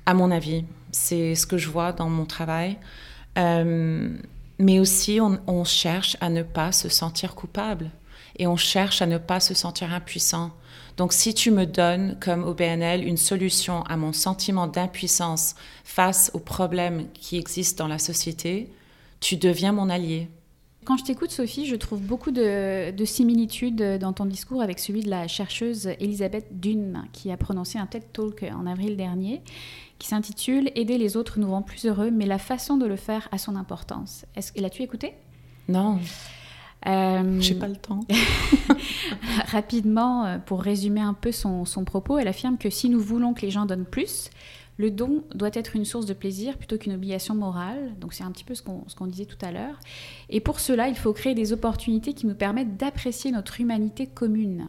à 0.05 0.13
mon 0.13 0.31
avis. 0.31 0.65
C'est 0.91 1.35
ce 1.35 1.47
que 1.47 1.57
je 1.57 1.69
vois 1.69 1.91
dans 1.91 2.09
mon 2.09 2.25
travail. 2.25 2.77
Euh, 3.37 4.09
mais 4.59 4.79
aussi, 4.79 5.19
on, 5.19 5.39
on, 5.47 5.63
cherche 5.63 6.17
à 6.21 6.29
ne 6.29 6.43
pas 6.43 6.71
se 6.71 6.89
sentir 6.89 7.33
coupable 7.35 7.89
et 8.37 8.47
on 8.47 8.55
cherche 8.57 9.01
à 9.01 9.07
ne 9.07 9.17
pas 9.17 9.39
se 9.39 9.53
sentir 9.53 9.93
impuissant. 9.93 10.51
Donc, 10.97 11.13
si 11.13 11.33
tu 11.33 11.49
me 11.49 11.65
donnes, 11.65 12.17
comme 12.19 12.43
au 12.43 12.53
BNL, 12.53 13.03
une 13.07 13.17
solution 13.17 13.81
à 13.83 13.97
mon 13.97 14.13
sentiment 14.13 14.67
d'impuissance 14.67 15.55
face 15.83 16.29
aux 16.33 16.39
problèmes 16.39 17.07
qui 17.13 17.37
existent 17.37 17.83
dans 17.83 17.87
la 17.87 17.97
société, 17.97 18.69
tu 19.19 19.37
deviens 19.37 19.71
mon 19.71 19.89
allié. 19.89 20.27
Quand 20.85 20.97
je 20.97 21.05
t'écoute, 21.05 21.31
Sophie, 21.31 21.65
je 21.65 21.77
trouve 21.77 22.01
beaucoup 22.01 22.31
de, 22.31 22.93
similitudes 23.05 23.81
dans 23.99 24.11
ton 24.11 24.25
discours 24.25 24.61
avec 24.61 24.79
celui 24.79 25.01
de 25.01 25.09
la 25.09 25.29
chercheuse 25.29 25.87
Elisabeth 25.99 26.59
Dune, 26.59 27.05
qui 27.13 27.31
a 27.31 27.37
prononcé 27.37 27.79
un 27.79 27.85
TED 27.85 28.03
Talk 28.11 28.43
en 28.53 28.67
avril 28.67 28.97
dernier, 28.97 29.41
qui 30.03 30.09
s'intitule 30.09 30.69
Aider 30.75 30.97
les 30.97 31.15
autres 31.15 31.39
nous 31.39 31.49
rend 31.49 31.61
plus 31.61 31.85
heureux, 31.85 32.11
mais 32.11 32.25
la 32.25 32.37
façon 32.37 32.75
de 32.75 32.85
le 32.85 32.97
faire 32.97 33.29
a 33.31 33.37
son 33.37 33.55
importance. 33.55 34.25
Est-ce 34.35 34.51
l'as-tu 34.59 34.81
écouté? 34.81 35.13
Non. 35.69 35.97
Euh, 36.87 37.39
J'ai 37.39 37.55
pas 37.55 37.69
le 37.69 37.77
temps. 37.77 38.01
rapidement, 39.47 40.25
euh, 40.25 40.39
pour 40.39 40.61
résumer 40.61 40.99
un 40.99 41.13
peu 41.13 41.31
son, 41.31 41.63
son 41.63 41.85
propos, 41.85 42.17
elle 42.17 42.27
affirme 42.27 42.57
que 42.57 42.69
si 42.69 42.89
nous 42.89 42.99
voulons 42.99 43.33
que 43.33 43.43
les 43.43 43.49
gens 43.49 43.65
donnent 43.65 43.85
plus, 43.85 44.29
le 44.77 44.91
don 44.91 45.23
doit 45.35 45.51
être 45.53 45.73
une 45.73 45.85
source 45.85 46.05
de 46.05 46.13
plaisir 46.13 46.57
plutôt 46.57 46.77
qu'une 46.77 46.91
obligation 46.95 47.33
morale. 47.33 47.93
Donc 48.01 48.13
c'est 48.13 48.25
un 48.25 48.31
petit 48.31 48.43
peu 48.43 48.55
ce 48.55 48.61
qu'on 48.61 49.07
disait 49.07 49.23
tout 49.23 49.37
à 49.41 49.53
l'heure. 49.53 49.79
Et 50.29 50.41
pour 50.41 50.59
cela, 50.59 50.89
il 50.89 50.95
faut 50.97 51.13
créer 51.13 51.33
des 51.33 51.53
opportunités 51.53 52.11
qui 52.11 52.27
nous 52.27 52.35
permettent 52.35 52.75
d'apprécier 52.75 53.31
notre 53.31 53.61
humanité 53.61 54.07
commune. 54.07 54.67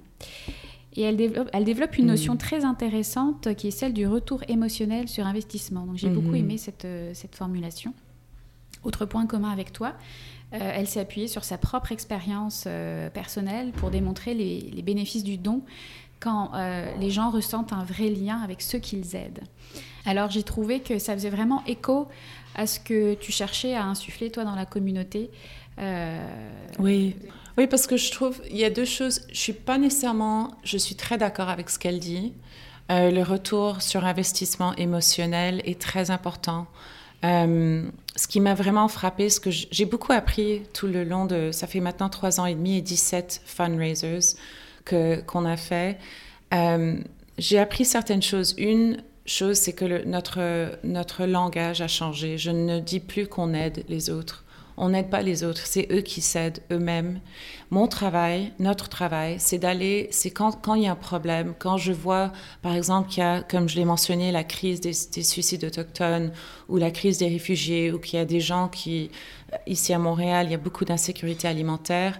Et 0.97 1.03
elle 1.03 1.17
développe, 1.17 1.49
elle 1.53 1.65
développe 1.65 1.99
une 1.99 2.07
notion 2.07 2.35
hmm. 2.35 2.39
très 2.39 2.65
intéressante 2.65 3.55
qui 3.57 3.69
est 3.69 3.73
celle 3.73 3.93
du 3.93 4.07
retour 4.07 4.43
émotionnel 4.49 5.09
sur 5.09 5.27
investissement. 5.27 5.87
Donc 5.87 5.97
j'ai 5.97 6.09
beaucoup 6.09 6.33
hmm. 6.33 6.37
aimé 6.37 6.59
cette, 6.59 6.85
euh, 6.85 7.11
cette 7.15 7.35
formulation. 7.35 7.95
Autre 8.85 9.07
point 9.07 9.27
commun 9.27 9.51
avec 9.51 9.73
toi, 9.73 9.95
euh, 10.53 10.59
elle 10.61 10.87
s'est 10.87 11.01
appuyée 11.01 11.27
sur 11.27 11.43
sa 11.43 11.59
propre 11.59 11.91
expérience 11.91 12.65
euh, 12.67 13.11
personnelle 13.11 13.73
pour 13.73 13.91
démontrer 13.91 14.35
les, 14.35 14.61
les, 14.61 14.83
bénéfices 14.83 15.25
du 15.25 15.39
don 15.39 15.63
quand 16.21 16.53
les 16.99 17.11
gens 17.11 17.29
ressentent 17.29 17.75
un 17.75 17.85
vrai 17.85 18.09
lien 18.09 18.41
avec 18.41 18.63
ceux 18.63 18.79
qu'ils 18.79 19.15
aident. 19.15 19.43
Alors 20.07 20.31
j'ai 20.31 20.43
trouvé 20.43 20.81
que 20.81 20.99
ça 20.99 21.13
faisait 21.13 21.29
vraiment 21.29 21.63
écho 21.67 22.09
à 22.55 22.67
ce 22.67 22.81
que 22.81 23.13
tu 23.13 23.31
cherchais 23.31 23.75
à 23.75 23.85
insuffler 23.85 24.31
toi 24.31 24.45
dans 24.45 24.55
la 24.55 24.65
communauté. 24.65 25.31
Oui. 26.79 27.15
Oui, 27.57 27.67
parce 27.67 27.87
que 27.87 27.97
je 27.97 28.11
trouve 28.11 28.41
il 28.51 28.57
y 28.57 28.65
a 28.65 28.71
deux 28.71 28.85
choses. 28.85 29.23
Je 29.33 29.39
suis 29.39 29.53
pas 29.53 29.79
nécessairement, 29.79 30.53
je 30.65 30.77
suis 30.77 30.97
très 30.97 31.19
d'accord 31.19 31.49
avec 31.49 31.71
ce 31.71 31.79
qu'elle 31.79 32.01
dit. 32.01 32.33
Euh, 32.91 33.11
le 33.11 33.23
retour 33.23 33.81
sur 33.81 34.05
investissement 34.05 34.75
émotionnel 34.75 35.63
est 35.65 35.81
très 35.81 36.11
important. 36.11 36.67
Euh, 37.25 37.89
ce 38.17 38.29
qui 38.29 38.41
m'a 38.41 38.55
vraiment 38.55 38.89
frappé, 38.89 39.31
ce 39.31 39.41
que 39.41 39.51
j'ai 39.51 39.87
beaucoup 39.87 40.13
appris 40.13 40.63
tout 40.75 40.87
le 40.87 41.05
long 41.05 41.25
de, 41.25 41.51
ça 41.53 41.67
fait 41.67 41.81
maintenant 41.81 42.11
trois 42.11 42.41
ans 42.41 42.47
et 42.47 42.55
demi 42.55 42.77
et 42.77 42.83
17 42.83 43.43
fundraisers 43.47 44.37
que 44.85 45.21
qu'on 45.23 45.47
a 45.47 45.57
fait. 45.57 45.99
j'ai 47.39 47.59
appris 47.59 47.85
certaines 47.85 48.23
choses. 48.23 48.55
Une, 48.59 48.99
chose, 49.27 49.57
c'est 49.57 49.73
que 49.73 50.05
notre, 50.05 50.79
notre 50.85 51.25
langage 51.25 51.81
a 51.81 51.89
changé. 51.89 52.39
Je 52.39 52.51
ne 52.51 52.81
dis 52.81 53.01
plus 53.01 53.27
qu'on 53.27 53.55
aide 53.55 53.85
les 53.89 54.11
autres. 54.11 54.44
On 54.77 54.89
n'aide 54.89 55.09
pas 55.09 55.23
les 55.23 55.45
autres, 55.45 55.67
c'est 55.67 55.87
eux 55.93 56.01
qui 56.01 56.21
s'aident 56.21 56.61
eux-mêmes. 56.73 57.21
Mon 57.71 57.87
travail, 57.87 58.53
notre 58.59 58.89
travail, 58.89 59.37
c'est 59.39 59.59
d'aller, 59.59 60.09
c'est 60.11 60.31
quand, 60.31 60.75
il 60.75 60.83
y 60.83 60.87
a 60.87 60.93
un 60.93 60.97
problème, 60.97 61.55
quand 61.59 61.77
je 61.77 61.93
vois, 61.93 62.33
par 62.61 62.75
exemple, 62.75 63.09
qu'il 63.09 63.23
y 63.23 63.27
a, 63.27 63.43
comme 63.43 63.69
je 63.69 63.77
l'ai 63.77 63.85
mentionné, 63.85 64.33
la 64.33 64.43
crise 64.43 64.81
des, 64.81 64.93
des, 65.13 65.23
suicides 65.23 65.65
autochtones 65.65 66.33
ou 66.69 66.77
la 66.77 66.91
crise 66.91 67.19
des 67.19 67.29
réfugiés, 67.29 67.93
ou 67.93 67.99
qu'il 67.99 68.19
y 68.19 68.23
a 68.23 68.25
des 68.25 68.41
gens 68.41 68.69
qui, 68.69 69.11
ici 69.67 69.93
à 69.93 69.99
Montréal, 69.99 70.47
il 70.49 70.53
y 70.53 70.55
a 70.55 70.59
beaucoup 70.59 70.85
d'insécurité 70.85 71.47
alimentaire. 71.47 72.19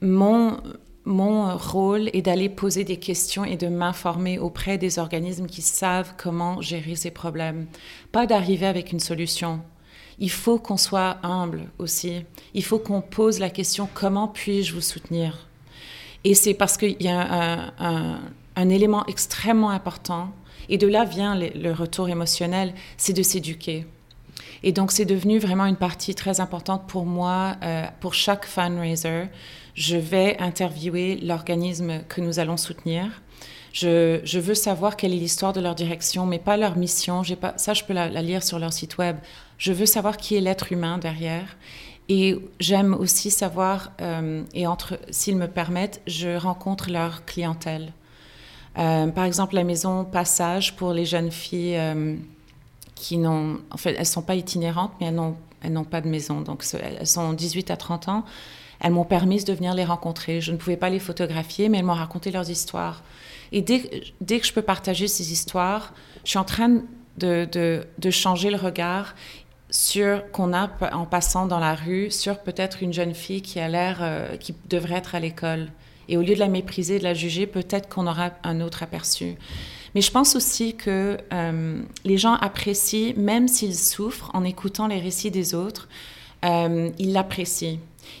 Mon, 0.00 0.58
mon 1.04 1.56
rôle 1.56 2.10
est 2.12 2.22
d'aller 2.22 2.48
poser 2.48 2.84
des 2.84 2.98
questions 2.98 3.44
et 3.44 3.56
de 3.56 3.66
m'informer 3.66 4.38
auprès 4.38 4.78
des 4.78 5.00
organismes 5.00 5.46
qui 5.46 5.62
savent 5.62 6.14
comment 6.16 6.60
gérer 6.60 6.94
ces 6.94 7.10
problèmes. 7.10 7.66
Pas 8.12 8.26
d'arriver 8.26 8.66
avec 8.66 8.92
une 8.92 9.00
solution. 9.00 9.60
Il 10.22 10.30
faut 10.30 10.58
qu'on 10.58 10.76
soit 10.76 11.18
humble 11.24 11.64
aussi. 11.78 12.24
Il 12.54 12.64
faut 12.64 12.78
qu'on 12.78 13.02
pose 13.02 13.40
la 13.40 13.50
question 13.50 13.88
comment 13.92 14.28
puis-je 14.28 14.72
vous 14.72 14.80
soutenir? 14.80 15.48
Et 16.22 16.34
c'est 16.34 16.54
parce 16.54 16.76
qu'il 16.76 17.02
y 17.02 17.08
a 17.08 17.72
un, 17.80 18.68
élément 18.68 19.04
extrêmement 19.06 19.70
important, 19.70 20.30
et 20.68 20.78
de 20.78 20.86
là 20.86 21.04
vient 21.04 21.36
le, 21.36 21.72
retour 21.72 22.08
émotionnel, 22.08 22.72
c'est 22.96 23.12
de 23.12 23.22
s'éduquer. 23.22 23.84
Et 24.62 24.70
donc 24.70 24.92
c'est 24.92 25.04
devenu 25.04 25.40
vraiment 25.40 25.66
une 25.66 25.76
partie 25.76 26.14
très 26.14 26.40
importante 26.40 26.86
pour 26.86 27.04
moi, 27.04 27.56
euh, 27.64 27.84
pour 28.00 28.14
chaque 28.14 28.46
fundraiser 28.46 29.24
je 29.74 29.96
vais 29.96 30.36
interviewer 30.38 31.16
l'organisme 31.16 32.02
que 32.08 32.20
nous 32.20 32.38
allons 32.38 32.56
soutenir. 32.56 33.22
Je, 33.72 34.38
veux 34.38 34.54
savoir 34.54 34.96
quelle 34.96 35.12
est 35.14 35.16
l'histoire 35.16 35.54
de 35.54 35.60
leur 35.60 35.74
direction, 35.74 36.26
mais 36.26 36.38
pas 36.38 36.58
leur 36.58 36.76
mission. 36.76 37.22
Ça, 37.56 37.72
je 37.72 37.84
peux 37.84 37.94
la, 37.94 38.08
lire 38.08 38.42
sur 38.42 38.58
leur 38.58 38.72
site 38.72 38.98
web. 38.98 39.16
Je 39.62 39.72
veux 39.72 39.86
savoir 39.86 40.16
qui 40.16 40.34
est 40.34 40.40
l'être 40.40 40.72
humain 40.72 40.98
derrière. 40.98 41.56
Et 42.08 42.36
j'aime 42.58 42.94
aussi 42.94 43.30
savoir, 43.30 43.92
euh, 44.00 44.42
et 44.54 44.66
entre, 44.66 44.98
s'ils 45.10 45.36
me 45.36 45.46
permettent, 45.46 46.00
je 46.08 46.36
rencontre 46.36 46.90
leur 46.90 47.24
clientèle. 47.26 47.92
Euh, 48.76 49.06
par 49.06 49.22
exemple, 49.22 49.54
la 49.54 49.62
maison 49.62 50.04
Passage 50.04 50.74
pour 50.74 50.92
les 50.92 51.04
jeunes 51.04 51.30
filles 51.30 51.76
euh, 51.76 52.16
qui 52.96 53.18
n'ont, 53.18 53.60
en 53.70 53.76
fait, 53.76 53.94
elles 53.96 54.04
sont 54.04 54.22
pas 54.22 54.34
itinérantes, 54.34 54.90
mais 55.00 55.06
elles 55.06 55.72
n'ont, 55.72 55.84
pas 55.84 56.00
de 56.00 56.08
maison. 56.08 56.40
Donc, 56.40 56.64
elles 56.74 57.06
sont 57.06 57.32
18 57.32 57.70
à 57.70 57.76
30 57.76 58.08
ans 58.08 58.24
elles 58.84 58.90
m'ont 58.90 59.04
permis 59.04 59.44
de 59.44 59.52
venir 59.52 59.74
les 59.74 59.84
rencontrer. 59.84 60.40
Je 60.40 60.50
ne 60.50 60.56
pouvais 60.56 60.76
pas 60.76 60.90
les 60.90 60.98
photographier, 60.98 61.68
mais 61.68 61.78
elles 61.78 61.84
m'ont 61.84 61.94
raconté 61.94 62.32
leurs 62.32 62.50
histoires. 62.50 63.04
Et 63.52 63.62
dès, 63.62 63.78
que 63.80 64.44
je 64.44 64.52
peux 64.52 64.60
partager 64.62 65.06
ces 65.06 65.30
histoires, 65.30 65.94
je 66.24 66.30
suis 66.30 66.38
en 66.40 66.44
train 66.44 66.82
de, 67.18 68.10
changer 68.10 68.50
le 68.50 68.56
regard 68.56 69.14
sur 69.72 70.30
qu'on 70.30 70.52
a 70.52 70.70
en 70.92 71.06
passant 71.06 71.46
dans 71.46 71.58
la 71.58 71.74
rue 71.74 72.10
sur 72.10 72.38
peut-être 72.38 72.82
une 72.82 72.92
jeune 72.92 73.14
fille 73.14 73.42
qui 73.42 73.58
a 73.58 73.68
l'air 73.68 73.98
euh, 74.02 74.36
qui 74.36 74.54
devrait 74.68 74.96
être 74.96 75.14
à 75.14 75.20
l'école. 75.20 75.68
Et 76.08 76.16
au 76.16 76.20
lieu 76.20 76.34
de 76.34 76.38
la 76.40 76.48
mépriser 76.48 76.98
de 76.98 77.04
la 77.04 77.14
juger 77.14 77.46
peut-être 77.46 77.88
qu'on 77.88 78.06
aura 78.06 78.30
un 78.44 78.60
autre 78.60 78.82
aperçu. 78.82 79.34
Mais 79.94 80.02
je 80.02 80.10
pense 80.10 80.36
aussi 80.36 80.76
que 80.76 81.16
euh, 81.32 81.82
les 82.04 82.18
gens 82.18 82.34
apprécient 82.34 83.14
même 83.16 83.48
s'ils 83.48 83.76
souffrent 83.76 84.30
en 84.34 84.44
écoutant 84.44 84.86
les 84.86 85.00
récits 85.00 85.30
des 85.30 85.54
autres 85.54 85.88
euh, 86.44 86.90
ils 86.98 87.12
l'apprécient. 87.12 87.78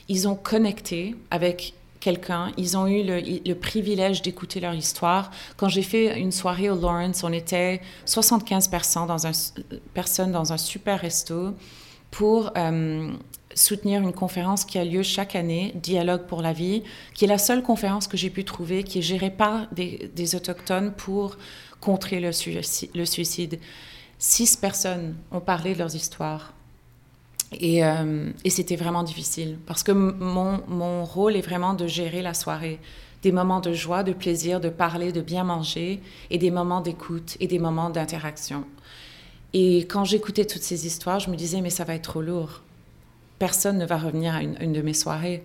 Ils 0.08 0.28
ont 0.28 0.36
connecté 0.36 1.16
avec 1.30 1.74
quelqu'un, 2.02 2.52
ils 2.58 2.76
ont 2.76 2.88
eu 2.88 3.04
le, 3.04 3.54
privilège 3.54 4.22
d'écouter 4.22 4.58
leur 4.58 4.74
histoire. 4.74 5.30
Quand 5.56 5.68
j'ai 5.68 5.82
fait 5.82 6.18
une 6.18 6.32
soirée 6.32 6.68
au 6.68 6.74
Lawrence, 6.74 7.22
on 7.22 7.32
était 7.32 7.80
75 8.06 8.68
personnes 8.68 10.32
dans 10.32 10.52
un, 10.52 10.58
super 10.58 11.00
resto 11.00 11.54
pour 12.10 12.50
euh, 12.56 13.12
soutenir 13.54 14.02
une 14.02 14.12
conférence 14.12 14.64
qui 14.64 14.78
a 14.78 14.84
lieu 14.84 15.04
chaque 15.04 15.36
année, 15.36 15.72
Dialogue 15.76 16.26
pour 16.26 16.42
la 16.42 16.52
vie, 16.52 16.82
qui 17.14 17.24
est 17.24 17.28
la 17.28 17.38
seule 17.38 17.62
conférence 17.62 18.08
que 18.08 18.16
j'ai 18.16 18.30
pu 18.30 18.44
trouver 18.44 18.82
qui 18.82 18.98
est 18.98 19.02
gérée 19.02 19.30
par 19.30 19.68
des, 19.72 20.34
autochtones 20.34 20.92
pour 20.92 21.38
contrer 21.80 22.18
le 22.18 22.32
suicide. 22.32 23.60
Six 24.18 24.56
personnes 24.56 25.14
ont 25.30 25.40
parlé 25.40 25.74
de 25.74 25.78
leurs 25.78 25.94
histoires. 25.94 26.52
Euh, 27.60 28.30
et, 28.44 28.50
c'était 28.50 28.76
vraiment 28.76 29.02
difficile 29.02 29.58
parce 29.66 29.82
que 29.82 29.92
mon, 29.92 30.60
mon, 30.68 31.04
rôle 31.04 31.36
est 31.36 31.42
vraiment 31.42 31.74
de 31.74 31.86
gérer 31.86 32.22
la 32.22 32.34
soirée. 32.34 32.80
Des 33.22 33.32
moments 33.32 33.60
de 33.60 33.72
joie, 33.72 34.02
de 34.02 34.12
plaisir, 34.12 34.60
de 34.60 34.68
parler, 34.68 35.12
de 35.12 35.20
bien 35.20 35.44
manger 35.44 36.00
et 36.30 36.38
des 36.38 36.50
moments 36.50 36.80
d'écoute 36.80 37.36
et 37.40 37.46
des 37.46 37.58
moments 37.58 37.90
d'interaction. 37.90 38.64
Et 39.52 39.80
quand 39.80 40.04
j'écoutais 40.04 40.44
toutes 40.44 40.62
ces 40.62 40.86
histoires, 40.86 41.20
je 41.20 41.30
me 41.30 41.36
disais, 41.36 41.60
mais 41.60 41.70
ça 41.70 41.84
va 41.84 41.94
être 41.94 42.02
trop 42.02 42.22
lourd. 42.22 42.62
Personne 43.38 43.78
ne 43.78 43.86
va 43.86 43.98
revenir 43.98 44.34
à 44.34 44.42
une, 44.42 44.56
une 44.60 44.72
de 44.72 44.82
mes 44.82 44.94
soirées. 44.94 45.44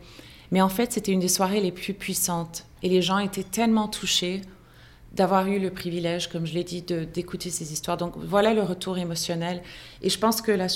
Mais 0.52 0.62
en 0.62 0.70
fait, 0.70 0.94
c'était 0.94 1.12
une 1.12 1.20
des 1.20 1.28
soirées 1.28 1.60
les 1.60 1.72
plus 1.72 1.94
puissantes. 1.94 2.66
Et 2.84 2.90
les 2.90 3.02
gens 3.02 3.20
étaient 3.20 3.44
tellement 3.44 3.88
touchés 3.88 4.42
d'avoir 5.14 5.48
eu 5.48 5.60
le 5.60 5.72
privilège, 5.72 6.30
comme 6.30 6.46
je 6.46 6.54
l'ai 6.54 6.64
dit, 6.64 6.82
d'écouter 6.82 7.50
ces 7.50 7.74
histoires. 7.74 7.98
Donc 7.98 8.14
voilà 8.18 8.54
le 8.54 8.62
retour 8.62 8.98
émotionnel. 8.98 9.62
Et 10.02 10.10
je 10.10 10.18
pense 10.18 10.42
que 10.42 10.52
la, 10.52 10.68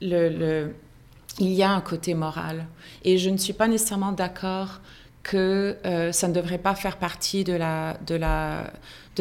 il 0.00 0.72
y 1.40 1.62
a 1.62 1.70
un 1.70 1.80
côté 1.80 2.14
moral. 2.14 2.66
Et 3.04 3.18
je 3.18 3.30
ne 3.30 3.36
suis 3.36 3.52
pas 3.52 3.68
nécessairement 3.68 4.12
d'accord 4.12 4.80
que 5.22 5.76
euh, 5.84 6.10
ça 6.12 6.28
ne 6.28 6.32
devrait 6.32 6.58
pas 6.58 6.74
faire 6.74 6.96
partie 6.96 7.44
de, 7.44 7.58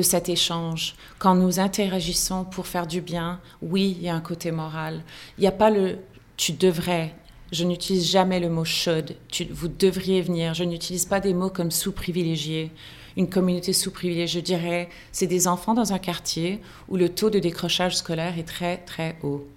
cet 0.02 0.30
échange. 0.30 0.96
Quand 1.20 1.36
nous 1.36 1.60
interagissons 1.60 2.46
pour 2.46 2.68
faire 2.68 2.88
du 2.88 3.02
bien, 3.02 3.40
oui, 3.62 3.96
il 3.98 4.04
y 4.06 4.10
a 4.10 4.16
un 4.16 4.22
côté 4.22 4.52
moral. 4.52 5.02
Il 5.38 5.42
n'y 5.42 5.48
a 5.48 5.52
pas 5.52 5.70
le 5.70 5.98
tu 6.38 6.54
devrais. 6.54 7.16
Je 7.52 7.63
n'utilise 7.63 8.10
jamais 8.10 8.40
le 8.40 8.50
mot 8.50 8.63
should. 8.63 9.16
vous 9.52 9.68
devriez 9.68 10.22
venir. 10.22 10.54
Je 10.54 10.63
n'utilise 10.63 11.06
pas 11.06 11.20
des 11.20 11.34
mots 11.34 11.50
comme 11.50 11.72
sous-privilégié. 11.72 12.72
Une 13.18 13.30
communauté 13.30 13.74
sous-privilégiée, 13.74 14.40
je 14.40 14.46
dirais, 14.46 14.90
c'est 15.12 15.26
des 15.26 15.48
enfants 15.48 15.74
dans 15.74 15.94
un 15.94 15.98
quartier 15.98 16.62
où 16.88 16.98
le 16.98 17.10
taux 17.10 17.32
de 17.32 17.40
décrochage 17.40 17.98
scolaire 17.98 18.38
est 18.38 18.48
très, 18.48 18.78
très 18.78 19.18
haut. 19.24 19.48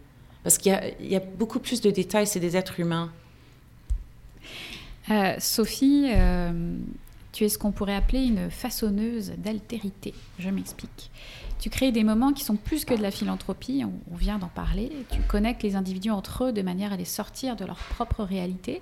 Parce 0.42 0.58
qu'il 0.58 0.78
y, 1.00 1.16
a 1.16 1.20
beaucoup 1.20 1.58
plus 1.58 1.80
de 1.80 1.90
détails, 1.90 2.26
c'est 2.26 2.40
des 2.40 2.56
êtres 2.56 2.80
humains. 2.80 3.12
Euh, 5.10 5.34
Sophie, 5.38 6.06
euh, 6.14 6.76
Tu 7.32 7.44
es 7.44 7.48
ce 7.48 7.58
qu'on 7.58 7.72
pourrait 7.72 7.94
appeler 7.94 8.24
une 8.24 8.50
façonneuse 8.50 9.32
d'altérité. 9.38 10.14
Je 10.38 10.48
m'explique. 10.48 11.10
Tu 11.60 11.68
crées 11.68 11.92
des 11.92 12.04
moments 12.04 12.32
qui 12.32 12.42
sont 12.42 12.56
plus 12.56 12.86
que 12.86 12.94
de 12.94 13.02
la 13.02 13.10
philanthropie, 13.10 13.84
on 14.10 14.16
vient 14.16 14.38
d'en 14.38 14.48
parler. 14.48 14.90
Tu 15.10 15.20
connectes 15.20 15.62
les 15.62 15.76
individus 15.76 16.10
entre 16.10 16.44
eux 16.44 16.52
de 16.52 16.62
manière 16.62 16.94
à 16.94 16.96
les 16.96 17.04
sortir 17.04 17.54
de 17.54 17.66
leur 17.66 17.76
propre 17.76 18.24
réalité 18.24 18.80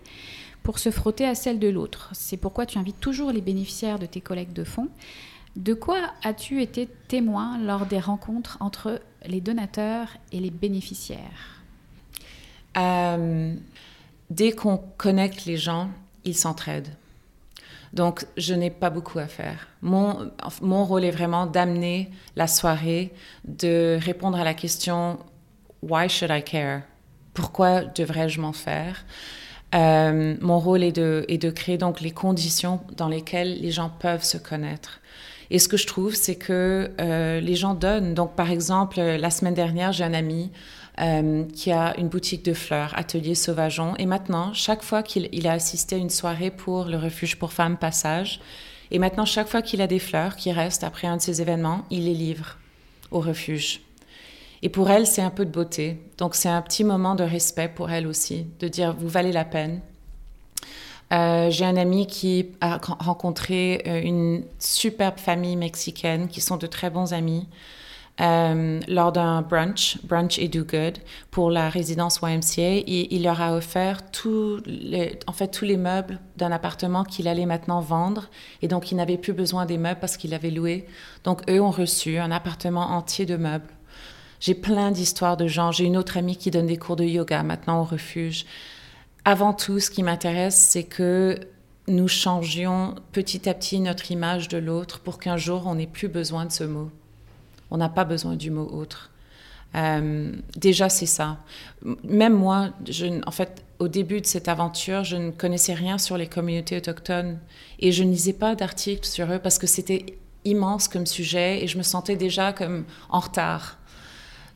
pour 0.63 0.79
se 0.79 0.91
frotter 0.91 1.25
à 1.25 1.35
celle 1.35 1.59
de 1.59 1.69
l'autre. 1.69 2.11
C'est 2.13 2.37
pourquoi 2.37 2.67
tu 2.67 2.79
invites 2.79 3.01
toujours 3.01 3.33
les 3.33 3.41
bénéficiaires 3.41 3.99
de 3.99 4.07
tes 4.07 4.21
collègues 4.21 4.53
de 4.53 4.65
fonds. 4.65 4.89
De 5.57 5.75
quoi 5.75 5.99
as-tu 6.23 6.63
été 6.63 6.89
témoin 7.09 7.59
lors 7.59 7.87
des 7.87 7.99
rencontres 7.99 8.57
entre 8.61 9.01
les 9.27 9.41
donateurs 9.41 10.09
et 10.33 10.41
les 10.41 10.51
bénéficiaires? 10.51 11.63
Euh, 12.77 13.55
Dès 14.31 14.53
qu'on 14.53 14.77
connecte 14.99 15.47
les 15.47 15.57
gens, 15.57 15.89
ils 16.25 16.37
s'entraident. 16.37 16.93
Donc, 17.95 18.27
je 18.37 18.53
n'ai 18.53 18.69
pas 18.69 18.91
beaucoup 18.91 19.19
à 19.19 19.27
faire. 19.27 19.69
Mon, 19.81 20.31
mon 20.61 20.85
rôle 20.85 21.05
est 21.05 21.11
vraiment 21.11 21.47
d'amener 21.47 22.11
la 22.37 22.47
soirée, 22.47 23.15
de 23.47 23.99
répondre 23.99 24.39
à 24.39 24.45
la 24.45 24.53
question 24.53 25.19
Why 25.83 26.11
should 26.11 26.31
I 26.31 26.43
care? 26.43 26.83
Pourquoi 27.33 27.85
devrais-je 27.85 28.41
m'en 28.41 28.53
faire? 28.53 29.07
Euh, 29.75 30.37
Mon 30.43 30.59
rôle 30.59 30.83
est 30.83 30.93
de, 30.93 31.25
est 31.29 31.39
de 31.39 31.51
créer 31.51 31.79
donc 31.79 32.03
les 32.03 32.11
conditions 32.11 32.81
dans 32.97 33.09
lesquelles 33.09 33.61
les 33.61 33.71
gens 33.71 33.89
peuvent 33.89 34.25
se 34.25 34.37
connaître. 34.37 35.01
Et 35.51 35.59
ce 35.59 35.69
que 35.69 35.77
je 35.77 35.87
trouve, 35.87 36.15
c'est 36.15 36.37
que 36.37 36.91
euh, 37.01 37.41
les 37.41 37.55
gens 37.55 37.75
donnent. 37.75 38.15
Donc, 38.15 38.35
par 38.35 38.51
exemple, 38.51 39.01
la 39.01 39.31
semaine 39.31 39.55
dernière, 39.55 39.93
j'ai 39.93 40.05
un 40.05 40.13
ami 40.13 40.51
euh, 41.01 41.45
qui 41.55 41.73
a 41.73 41.97
une 41.99 42.09
boutique 42.09 42.45
de 42.45 42.53
fleurs, 42.53 42.93
Atelier 42.97 43.35
Sauvageon. 43.35 43.95
Et 43.97 44.07
maintenant, 44.07 44.53
chaque 44.53 44.83
fois 44.83 45.03
qu'il 45.03 45.47
a 45.47 45.53
assisté 45.53 45.97
à 45.97 45.99
une 45.99 46.11
soirée 46.11 46.51
pour 46.51 46.85
le 46.85 46.99
refuge 46.99 47.37
pour 47.37 47.53
femmes 47.53 47.79
Passage, 47.79 48.41
et 48.91 48.99
maintenant, 48.99 49.25
chaque 49.25 49.49
fois 49.49 49.63
qu'il 49.63 49.81
a 49.83 49.87
des 49.87 49.99
fleurs 49.99 50.37
qui 50.37 50.51
restent 50.51 50.85
après 50.85 51.07
un 51.07 51.17
de 51.17 51.23
ces 51.23 51.43
événements, 51.43 51.85
il 51.91 52.05
les 52.05 52.15
livre 52.15 52.57
au 53.11 53.21
refuge. 53.21 53.81
Et 54.63 54.69
pour 54.69 54.91
elle, 54.91 55.07
c'est 55.07 55.23
un 55.23 55.31
peu 55.31 55.45
de 55.45 55.51
beauté. 55.51 55.99
Donc, 56.17 56.35
c'est 56.35 56.49
un 56.49 56.63
petit 56.63 56.85
moment 56.85 57.15
de 57.15 57.23
respect 57.23 57.69
pour 57.69 57.91
elle 57.91 58.07
aussi, 58.07 58.47
de 58.59 58.69
dire, 58.69 58.95
vous 58.99 59.09
valez 59.09 59.33
la 59.33 59.45
peine. 59.45 59.81
Euh, 61.13 61.51
j'ai 61.51 61.65
un 61.65 61.77
ami 61.77 62.07
qui 62.07 62.51
a 62.61 62.79
rencontré 62.99 63.83
euh, 63.87 64.01
une 64.03 64.45
superbe 64.59 65.19
famille 65.19 65.57
mexicaine 65.57 66.29
qui 66.29 66.41
sont 66.41 66.57
de 66.57 66.67
très 66.67 66.91
bons 66.91 67.13
amis. 67.13 67.49
Euh, 68.21 68.81
lors 68.89 69.13
d'un 69.13 69.43
brunch, 69.43 69.99
Brunch 70.03 70.41
et 70.41 70.49
Do 70.49 70.65
Good, 70.65 70.99
pour 71.31 71.53
la 71.53 71.69
résidence 71.69 72.19
YMCA. 72.21 72.83
Et 72.87 73.15
il 73.15 73.23
leur 73.23 73.41
a 73.41 73.55
offert 73.55 74.01
les, 74.67 75.19
en 75.29 75.33
fait, 75.33 75.49
tous 75.49 75.65
les 75.65 75.77
meubles 75.77 76.19
d'un 76.37 76.51
appartement 76.51 77.05
qu'il 77.05 77.29
allait 77.29 77.47
maintenant 77.47 77.81
vendre. 77.81 78.29
Et 78.61 78.69
donc, 78.69 78.91
il 78.91 78.97
n'avait 78.97 79.19
plus 79.19 79.33
besoin 79.33 79.67
des 79.67 79.79
meubles 79.79 80.01
parce 80.01 80.17
qu'il 80.17 80.35
avait 80.35 80.51
loué. 80.51 80.87
Donc, 81.23 81.49
eux 81.49 81.61
ont 81.61 81.71
reçu 81.71 82.19
un 82.19 82.33
appartement 82.33 82.91
entier 82.91 83.25
de 83.25 83.37
meubles. 83.37 83.69
J'ai 84.41 84.55
plein 84.55 84.91
d'histoires 84.91 85.37
de 85.37 85.47
gens. 85.47 85.71
J'ai 85.71 85.85
une 85.85 85.97
autre 85.97 86.17
amie 86.17 86.37
qui 86.37 86.51
donne 86.51 86.67
des 86.67 86.77
cours 86.77 86.97
de 86.97 87.05
yoga 87.05 87.43
maintenant 87.45 87.81
au 87.81 87.85
refuge. 87.85 88.47
Avant 89.31 89.53
tout, 89.53 89.79
ce 89.79 89.91
qui 89.91 90.03
m'intéresse, 90.03 90.57
c'est 90.57 90.85
que 90.85 91.39
nous 91.87 92.09
changions 92.09 92.95
petit 93.13 93.47
à 93.47 93.53
petit 93.53 93.79
notre 93.79 94.11
image 94.11 94.49
de 94.49 94.57
l'autre 94.57 95.01
pour 95.01 95.19
qu'un 95.19 95.37
jour, 95.37 95.65
on 95.67 95.75
n'ait 95.75 95.87
plus 95.87 96.09
besoin 96.09 96.47
de 96.47 96.51
ce 96.51 96.65
mot. 96.65 96.91
On 97.71 97.77
n'a 97.77 97.91
pas 97.91 98.07
besoin 98.07 98.37
du 98.37 98.51
mot 98.51 98.67
autre. 98.73 99.11
Euh, 99.75 100.33
déjà, 100.57 100.89
c'est 100.89 101.05
ça. 101.05 101.37
Même 102.05 102.33
moi, 102.33 102.71
je, 102.89 103.21
en 103.27 103.31
fait, 103.31 103.67
au 103.79 103.89
début 103.89 104.23
de 104.23 104.27
cette 104.27 104.49
aventure, 104.49 105.05
je 105.05 105.17
ne 105.17 105.31
connaissais 105.31 105.75
rien 105.75 105.99
sur 105.99 106.17
les 106.17 106.27
communautés 106.27 106.79
autochtones 106.79 107.39
et 107.81 107.93
je 107.93 108.05
ne 108.05 108.11
lisais 108.11 108.33
pas 108.33 108.55
d'articles 108.55 109.07
sur 109.07 109.31
eux 109.31 109.39
parce 109.39 109.59
que 109.59 109.67
c'était 109.67 110.07
immense 110.47 110.89
comme 110.89 111.05
sujet 111.05 111.63
et 111.63 111.67
je 111.67 111.77
me 111.77 111.83
sentais 111.83 112.17
déjà 112.17 112.55
comme 112.55 112.87
en 113.11 113.21
retard. 113.21 113.77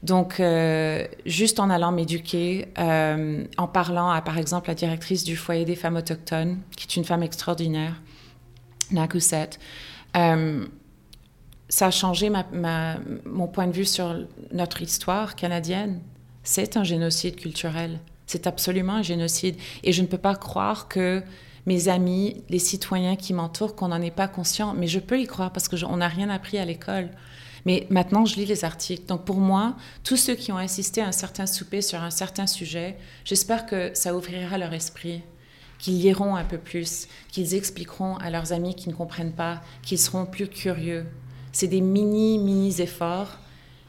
Donc, 0.02 0.40
euh, 0.40 1.06
juste 1.26 1.60
en 1.60 1.70
allant 1.70 1.92
m'éduquer, 1.92 2.68
euh, 2.78 3.44
en 3.56 3.68
parlant 3.68 4.10
à, 4.10 4.20
par 4.20 4.36
exemple, 4.36 4.68
la 4.68 4.74
directrice 4.74 5.22
du 5.22 5.36
foyer 5.36 5.64
des 5.64 5.76
femmes 5.76 5.96
autochtones, 5.96 6.58
qui 6.76 6.86
est 6.88 6.96
une 6.96 7.04
femme 7.04 7.22
extraordinaire, 7.22 8.00
Nakuset, 8.90 9.50
ça 11.72 11.86
a 11.86 11.90
changé 11.90 12.30
mon 13.24 13.46
point 13.46 13.66
de 13.66 13.72
vue 13.72 13.86
sur 13.86 14.26
notre 14.52 14.82
histoire 14.82 15.36
canadienne. 15.36 16.00
C'est 16.42 16.76
un 16.76 16.84
génocide 16.84 17.36
culturel. 17.36 17.98
C'est 18.26 18.46
absolument 18.46 18.96
un 18.96 19.02
génocide. 19.02 19.56
Et 19.82 19.92
je 19.92 20.02
ne 20.02 20.06
peux 20.06 20.18
pas 20.18 20.34
croire 20.34 20.86
que 20.86 21.22
mes 21.64 21.88
amis, 21.88 22.42
les 22.50 22.58
citoyens 22.58 23.16
qui 23.16 23.32
m'entourent, 23.32 23.74
qu'on 23.74 23.88
n'en 23.88 24.02
est 24.02 24.10
pas 24.10 24.28
conscient. 24.28 24.74
Mais 24.74 24.86
je 24.86 24.98
peux 24.98 25.18
y 25.18 25.26
croire 25.26 25.50
parce 25.50 25.66
qu'on 25.66 25.96
n'a 25.96 26.08
rien 26.08 26.28
appris 26.28 26.58
à 26.58 26.66
l'école. 26.66 27.08
Mais 27.64 27.86
maintenant, 27.90 28.24
je 28.24 28.36
lis 28.36 28.46
les 28.46 28.64
articles. 28.64 29.06
Donc 29.06 29.24
pour 29.24 29.38
moi, 29.38 29.76
tous 30.04 30.16
ceux 30.16 30.34
qui 30.34 30.52
ont 30.52 30.56
assisté 30.56 31.00
à 31.00 31.06
un 31.06 31.12
certain 31.12 31.46
souper 31.46 31.80
sur 31.80 32.00
un 32.00 32.10
certain 32.10 32.46
sujet, 32.46 32.96
j'espère 33.24 33.66
que 33.66 33.90
ça 33.94 34.14
ouvrira 34.14 34.58
leur 34.58 34.72
esprit, 34.72 35.22
qu'ils 35.78 35.98
liront 36.00 36.36
un 36.36 36.44
peu 36.44 36.58
plus, 36.58 37.08
qu'ils 37.28 37.54
expliqueront 37.54 38.16
à 38.16 38.30
leurs 38.30 38.52
amis 38.52 38.74
qui 38.74 38.88
ne 38.88 38.94
comprennent 38.94 39.34
pas, 39.34 39.60
qu'ils 39.82 39.98
seront 39.98 40.26
plus 40.26 40.48
curieux, 40.48 41.06
c'est 41.52 41.68
des 41.68 41.80
mini, 41.80 42.38
mini 42.38 42.80
efforts, 42.80 43.38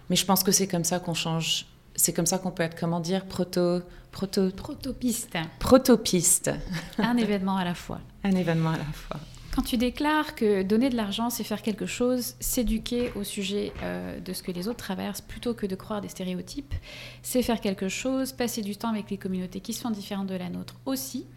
mais 0.09 0.15
je 0.15 0.25
pense 0.25 0.43
que 0.43 0.51
c'est 0.51 0.67
comme 0.67 0.83
ça 0.83 0.99
qu'on 0.99 1.13
change. 1.13 1.65
C'est 1.95 2.12
comme 2.12 2.25
ça 2.25 2.39
qu'on 2.39 2.51
peut 2.51 2.63
être, 2.63 2.77
comment 2.79 2.99
dire, 2.99 3.25
proto, 3.25 3.81
proto, 4.12 4.49
protopiste. 4.49 5.38
Protopiste. 5.59 6.51
Un 6.97 7.17
événement 7.17 7.55
à 7.55 7.63
la 7.63 7.75
fois. 7.75 8.01
Un 8.23 8.31
événement 8.31 8.71
à 8.71 8.77
la 8.77 8.83
fois. 8.83 9.19
Quand 9.53 9.61
tu 9.61 9.77
déclares 9.77 10.33
que 10.33 10.63
donner 10.63 10.89
de 10.89 10.95
l'argent, 10.95 11.29
c'est 11.29 11.43
faire 11.43 11.61
quelque 11.61 11.85
chose, 11.85 12.33
s'éduquer 12.39 13.11
au 13.15 13.23
sujet 13.23 13.71
euh, 13.83 14.19
de 14.19 14.33
ce 14.33 14.41
que 14.41 14.51
les 14.51 14.67
autres 14.67 14.79
traversent 14.79 15.21
plutôt 15.21 15.53
que 15.53 15.67
de 15.67 15.75
croire 15.75 16.01
des 16.01 16.09
stéréotypes, 16.09 16.73
c'est 17.21 17.43
faire 17.43 17.61
quelque 17.61 17.87
chose, 17.87 18.31
passer 18.31 18.63
du 18.63 18.75
temps 18.75 18.89
avec 18.89 19.11
les 19.11 19.17
communautés 19.17 19.59
qui 19.59 19.73
sont 19.73 19.91
différentes 19.91 20.25
de 20.25 20.33
la 20.33 20.49
nôtre 20.49 20.73
aussi, 20.87 21.27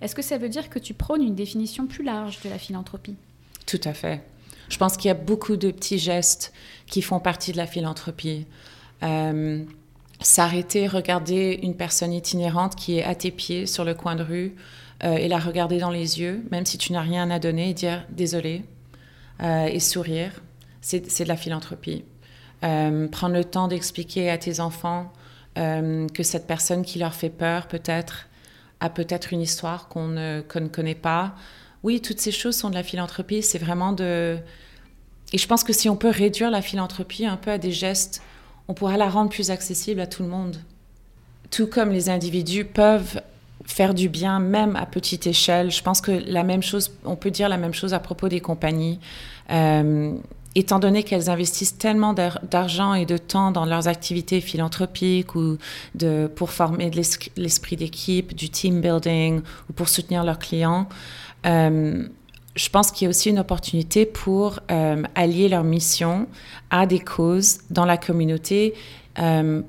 est-ce 0.00 0.14
que 0.14 0.22
ça 0.22 0.38
veut 0.38 0.48
dire 0.48 0.70
que 0.70 0.78
tu 0.78 0.94
prônes 0.94 1.22
une 1.22 1.34
définition 1.34 1.86
plus 1.86 2.02
large 2.02 2.40
de 2.42 2.48
la 2.48 2.58
philanthropie? 2.58 3.16
Tout 3.66 3.80
à 3.84 3.92
fait. 3.92 4.22
Je 4.70 4.78
pense 4.78 4.96
qu'il 4.96 5.08
y 5.08 5.10
a 5.10 5.14
beaucoup 5.14 5.56
de 5.56 5.70
petits 5.70 5.98
gestes 5.98 6.54
qui 6.86 7.02
font 7.02 7.20
partie 7.20 7.52
de 7.52 7.58
la 7.58 7.66
philanthropie. 7.66 8.46
Euh, 9.02 9.62
s'arrêter, 10.20 10.86
regarder 10.86 11.60
une 11.62 11.76
personne 11.76 12.14
itinérante 12.14 12.74
qui 12.74 12.96
est 12.96 13.04
à 13.04 13.14
tes 13.14 13.30
pieds 13.30 13.66
sur 13.66 13.84
le 13.84 13.92
coin 13.92 14.16
de 14.16 14.22
rue 14.22 14.54
euh, 15.04 15.16
et 15.16 15.28
la 15.28 15.38
regarder 15.38 15.78
dans 15.78 15.90
les 15.90 16.20
yeux, 16.20 16.44
même 16.50 16.66
si 16.66 16.78
tu 16.78 16.92
n'as 16.92 17.02
rien 17.02 17.30
à 17.30 17.38
donner, 17.38 17.70
et 17.70 17.74
dire 17.74 18.04
désolé 18.10 18.64
euh, 19.42 19.66
et 19.66 19.80
sourire, 19.80 20.32
c'est 20.80 21.00
de 21.00 21.28
la 21.28 21.36
philanthropie. 21.36 22.04
prendre 22.60 23.34
le 23.34 23.44
temps 23.44 23.68
d'expliquer 23.68 24.30
à 24.30 24.38
tes 24.38 24.60
enfants 24.60 25.12
que 25.56 26.22
cette 26.22 26.46
personne 26.46 26.84
qui 26.84 26.98
leur 26.98 27.14
fait 27.14 27.30
peur, 27.30 27.66
peut-être, 27.66 28.28
a 28.80 28.88
peut-être 28.90 29.32
une 29.32 29.40
histoire 29.40 29.88
qu'on 29.88 30.06
ne, 30.06 30.42
ne 30.42 30.68
connaît 30.68 30.94
pas, 30.94 31.34
oui, 31.86 32.00
toutes 32.00 32.18
ces 32.18 32.32
choses 32.32 32.56
sont 32.56 32.68
de 32.68 32.74
la 32.74 32.82
philanthropie. 32.82 33.42
C'est 33.42 33.58
vraiment 33.58 33.92
de. 33.92 34.38
Et 35.32 35.38
je 35.38 35.46
pense 35.46 35.62
que 35.62 35.72
si 35.72 35.88
on 35.88 35.94
peut 35.94 36.10
réduire 36.10 36.50
la 36.50 36.60
philanthropie 36.60 37.26
un 37.26 37.36
peu 37.36 37.52
à 37.52 37.58
des 37.58 37.70
gestes, 37.70 38.22
on 38.66 38.74
pourra 38.74 38.96
la 38.96 39.08
rendre 39.08 39.30
plus 39.30 39.52
accessible 39.52 40.00
à 40.00 40.08
tout 40.08 40.24
le 40.24 40.28
monde. 40.28 40.56
Tout 41.52 41.68
comme 41.68 41.90
les 41.90 42.10
individus 42.10 42.64
peuvent 42.64 43.20
faire 43.66 43.94
du 43.94 44.08
bien, 44.08 44.38
même 44.38 44.76
à 44.76 44.86
petite 44.86 45.26
échelle. 45.26 45.70
Je 45.70 45.82
pense 45.82 46.00
que 46.00 46.12
la 46.26 46.44
même 46.44 46.62
chose, 46.62 46.92
on 47.04 47.16
peut 47.16 47.30
dire 47.30 47.48
la 47.48 47.56
même 47.56 47.74
chose 47.74 47.94
à 47.94 47.98
propos 47.98 48.28
des 48.28 48.40
compagnies. 48.40 48.98
Euh, 49.50 50.14
étant 50.54 50.78
donné 50.78 51.02
qu'elles 51.02 51.28
investissent 51.28 51.76
tellement 51.76 52.14
d'argent 52.14 52.94
et 52.94 53.04
de 53.04 53.18
temps 53.18 53.50
dans 53.50 53.66
leurs 53.66 53.88
activités 53.88 54.40
philanthropiques 54.40 55.34
ou 55.34 55.58
de, 55.94 56.30
pour 56.34 56.50
former 56.50 56.90
l'esprit 57.36 57.76
d'équipe, 57.76 58.34
du 58.34 58.48
team 58.48 58.80
building 58.80 59.42
ou 59.68 59.72
pour 59.74 59.90
soutenir 59.90 60.24
leurs 60.24 60.38
clients, 60.38 60.88
euh, 61.44 62.08
je 62.54 62.68
pense 62.70 62.90
qu'il 62.90 63.04
y 63.04 63.06
a 63.06 63.10
aussi 63.10 63.28
une 63.28 63.38
opportunité 63.38 64.06
pour 64.06 64.60
euh, 64.70 65.02
allier 65.14 65.50
leur 65.50 65.62
mission 65.62 66.26
à 66.70 66.86
des 66.86 67.00
causes 67.00 67.58
dans 67.68 67.84
la 67.84 67.98
communauté 67.98 68.74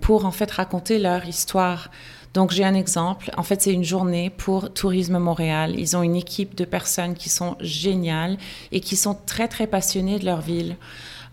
pour 0.02 0.26
en 0.26 0.32
fait 0.32 0.52
raconter 0.52 1.00
leur 1.00 1.26
histoire. 1.26 1.90
Donc 2.38 2.52
j'ai 2.52 2.64
un 2.64 2.76
exemple. 2.76 3.32
En 3.36 3.42
fait, 3.42 3.64
c'est 3.64 3.74
une 3.74 3.84
journée 3.84 4.30
pour 4.30 4.72
Tourisme 4.72 5.18
Montréal. 5.18 5.74
Ils 5.76 5.98
ont 5.98 6.04
une 6.04 6.16
équipe 6.16 6.54
de 6.54 6.66
personnes 6.66 7.16
qui 7.16 7.30
sont 7.30 7.56
géniales 7.62 8.38
et 8.72 8.80
qui 8.80 8.96
sont 8.96 9.18
très 9.26 9.48
très 9.48 9.66
passionnées 9.66 10.20
de 10.20 10.26
leur 10.26 10.42
ville. 10.42 10.76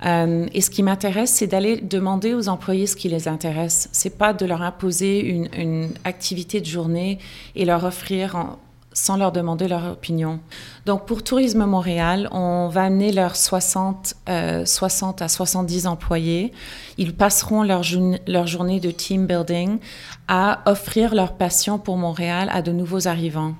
et 0.02 0.60
ce 0.62 0.70
qui 0.70 0.82
m'intéresse, 0.82 1.30
c'est 1.30 1.46
d'aller 1.46 1.76
demander 1.76 2.32
aux 2.32 2.48
employés 2.48 2.86
ce 2.86 2.96
qui 2.96 3.10
les 3.10 3.28
intéresse. 3.28 3.90
C'est 3.92 4.16
pas 4.16 4.32
de 4.32 4.46
leur 4.46 4.62
imposer 4.62 5.20
une, 5.20 5.50
une, 5.58 5.90
activité 6.04 6.62
de 6.62 6.66
journée 6.66 7.18
et 7.54 7.66
leur 7.66 7.84
offrir 7.84 8.56
sans 8.94 9.18
leur 9.18 9.32
demander 9.32 9.68
leur 9.68 9.92
opinion. 9.92 10.40
Donc 10.86 11.04
pour 11.04 11.22
Tourisme 11.22 11.66
Montréal, 11.66 12.28
on 12.32 12.68
va 12.68 12.84
amener 12.84 13.12
leurs 13.12 13.36
60, 13.36 14.14
60 14.64 15.20
euh, 15.20 15.24
à 15.24 15.28
70 15.28 15.86
employés. 15.86 16.52
Ils 16.96 17.14
passeront 17.14 17.62
leur, 17.62 17.82
leur 18.26 18.46
journée 18.46 18.80
de 18.80 18.90
team 18.90 19.26
building 19.26 19.78
à 20.28 20.62
offrir 20.64 21.14
leur 21.14 21.36
passion 21.36 21.78
pour 21.78 21.98
Montréal 21.98 22.48
à 22.52 22.62
de 22.62 22.72
nouveaux 22.72 23.06
arrivants 23.08 23.54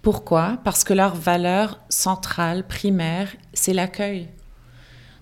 Pourquoi? 0.00 0.58
Parce 0.64 0.84
que 0.84 0.94
leur 0.94 1.14
valeur 1.14 1.80
centrale, 1.90 2.66
primaire, 2.66 3.28
c'est 3.52 3.74
l'accueil. 3.74 4.28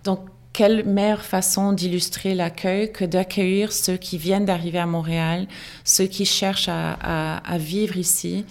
Donc, 0.04 0.20
quelle 0.56 0.86
meilleure 0.86 1.24
façon 1.24 1.74
d'illustrer 1.74 2.34
l'accueil 2.34 2.90
que 2.90 3.04
d'accueillir 3.04 3.72
ceux 3.72 3.98
qui 3.98 4.16
viennent 4.16 4.46
d'arriver 4.46 4.78
à 4.78 4.86
Montréal, 4.86 5.48
ceux 5.84 6.06
qui 6.06 6.24
cherchent 6.24 6.70
à, 6.70 7.58
vivre 7.58 7.98
ici? 7.98 8.46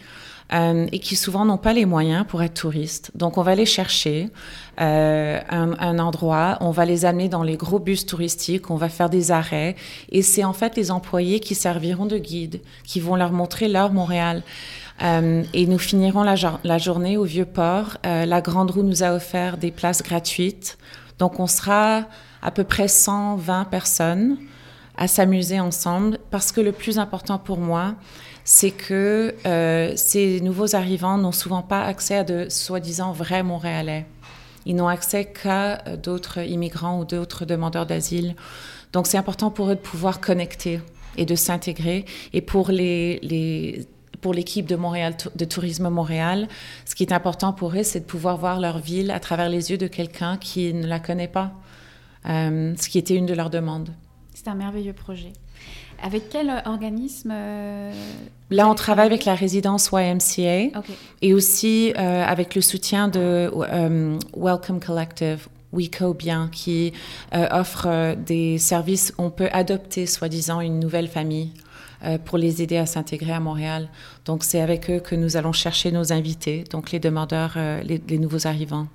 Euh, 0.54 0.88
et 0.92 1.00
qui 1.00 1.16
souvent 1.16 1.46
n'ont 1.46 1.58
pas 1.58 1.74
les 1.74 1.86
moyens 1.86 2.26
pour 2.28 2.44
être 2.44 2.54
touristes. 2.54 3.12
Donc 3.16 3.38
on 3.38 3.42
va 3.42 3.56
les 3.56 3.66
chercher 3.66 4.30
euh, 4.80 5.40
un, 5.50 6.00
endroit, 6.00 6.58
on 6.62 6.72
va 6.72 6.86
les 6.86 7.06
amener 7.06 7.30
dans 7.30 7.44
les 7.44 7.58
gros 7.58 7.80
bus 7.80 8.06
touristiques, 8.06 8.70
on 8.70 8.76
va 8.76 8.90
faire 8.90 9.10
des 9.10 9.32
arrêts 9.32 9.76
et 10.10 10.22
c'est 10.22 10.44
en 10.44 10.54
fait 10.54 10.76
les 10.76 10.92
employés 10.92 11.40
qui 11.40 11.56
serviront 11.56 12.06
de 12.06 12.18
guide, 12.18 12.62
qui 12.84 13.00
vont 13.00 13.16
leur 13.16 13.32
montrer 13.32 13.68
leur 13.68 13.92
Montréal. 13.92 14.44
Euh, 15.02 15.44
et 15.54 15.68
nous 15.68 15.80
finirons 15.80 16.24
la, 16.24 16.36
la 16.64 16.78
journée 16.78 17.18
au 17.18 17.24
Vieux-Port. 17.26 17.98
la 18.04 18.42
Grande 18.42 18.72
Roue 18.72 18.84
nous 18.84 19.04
a 19.04 19.14
offert 19.14 19.58
des 19.58 19.72
places 19.72 20.02
gratuites 20.02 20.78
donc 21.20 21.40
on 21.40 21.48
sera 21.48 22.06
à 22.42 22.52
peu 22.52 22.64
près 22.64 22.88
120 22.88 23.66
personnes 23.66 24.38
à 24.98 25.08
s'amuser 25.08 25.60
ensemble 25.60 26.20
parce 26.32 26.52
que 26.52 26.62
le 26.62 26.72
plus 26.72 27.00
important 27.00 27.38
pour 27.38 27.58
moi, 27.58 27.96
c'est 28.46 28.72
que 28.72 29.36
euh, 29.48 29.94
ces 29.96 30.40
nouveaux 30.40 30.76
arrivants 30.76 31.18
n'ont 31.18 31.32
souvent 31.32 31.64
pas 31.64 31.84
accès 31.84 32.18
à 32.18 32.24
de 32.24 32.48
soi-disant 32.48 33.12
vrais 33.12 33.42
Montréalais. 33.42 34.06
Ils 34.68 34.76
n'ont 34.76 34.88
accès 34.88 35.26
qu'à 35.26 35.84
euh, 35.88 35.98
d'autres 35.98 36.40
immigrants 36.40 37.00
ou 37.00 37.06
d'autres 37.06 37.46
demandeurs 37.46 37.88
d'asile. 37.88 38.36
Donc 38.94 39.08
c'est 39.08 39.18
important 39.18 39.50
pour 39.50 39.72
eux 39.72 39.76
de 39.76 39.82
pouvoir 39.82 40.22
connecter 40.22 40.80
et 41.18 41.26
de 41.26 41.34
s'intégrer. 41.34 42.06
Et 42.34 42.42
pour 42.42 42.70
les, 42.70 43.88
pour 44.22 44.32
l'équipe 44.34 44.68
de 44.68 44.76
Montréal, 44.76 45.16
de 45.36 45.46
Tourisme 45.46 45.90
Montréal, 45.90 46.48
ce 46.86 46.94
qui 46.94 47.02
est 47.02 47.14
important 47.14 47.52
pour 47.52 47.74
eux, 47.76 47.84
c'est 47.84 48.02
de 48.02 48.06
pouvoir 48.06 48.38
voir 48.38 48.60
leur 48.60 48.78
ville 48.78 49.10
à 49.10 49.20
travers 49.20 49.50
les 49.50 49.72
yeux 49.72 49.78
de 49.80 49.88
quelqu'un 49.88 50.38
qui 50.38 50.72
ne 50.72 50.86
la 50.86 51.00
connaît 51.00 51.28
pas, 51.28 51.52
euh, 52.30 52.76
ce 52.80 52.90
qui 52.90 53.00
était 53.00 53.16
une 53.16 53.26
de 53.26 53.34
leurs 53.34 53.50
demandes. 53.50 53.90
C'est 54.36 54.48
un 54.48 54.56
merveilleux 54.56 54.94
projet. 54.94 55.34
Avec 56.04 56.30
quel 56.30 56.62
organisme 56.66 57.32
euh, 57.34 57.92
Là, 58.52 58.70
on 58.70 58.76
travaille 58.76 59.08
avec 59.08 59.26
la 59.26 59.36
résidence 59.36 59.90
YMCA 59.92 60.80
et 61.22 61.34
aussi 61.34 61.94
euh, 61.98 62.24
avec 62.26 62.56
le 62.56 62.62
soutien 62.62 63.08
de 63.08 63.52
Welcome 64.36 64.80
Collective, 64.80 65.48
WeCo 65.74 66.14
Bien, 66.14 66.50
qui 66.52 66.94
offre 67.34 68.16
des 68.16 68.58
services. 68.60 69.14
On 69.18 69.30
peut 69.30 69.50
adopter, 69.52 70.06
soi-disant, 70.06 70.62
une 70.62 70.80
nouvelle 70.80 71.08
famille 71.08 71.52
euh, 72.04 72.18
pour 72.18 72.38
les 72.38 72.62
aider 72.62 72.78
à 72.78 72.86
s'intégrer 72.86 73.32
à 73.32 73.40
Montréal. 73.40 73.88
Donc 74.26 74.44
c'est 74.44 74.60
avec 74.62 74.90
eux 74.90 75.00
que 75.00 75.16
nous 75.16 75.38
allons 75.38 75.54
chercher 75.54 75.92
nos 75.92 76.12
invités, 76.12 76.64
donc 76.70 76.92
les 76.92 77.00
demandeurs, 77.00 77.54
euh, 77.56 77.82
les, 77.84 78.20
nouveaux 78.20 78.48
arrivants. 78.48 78.88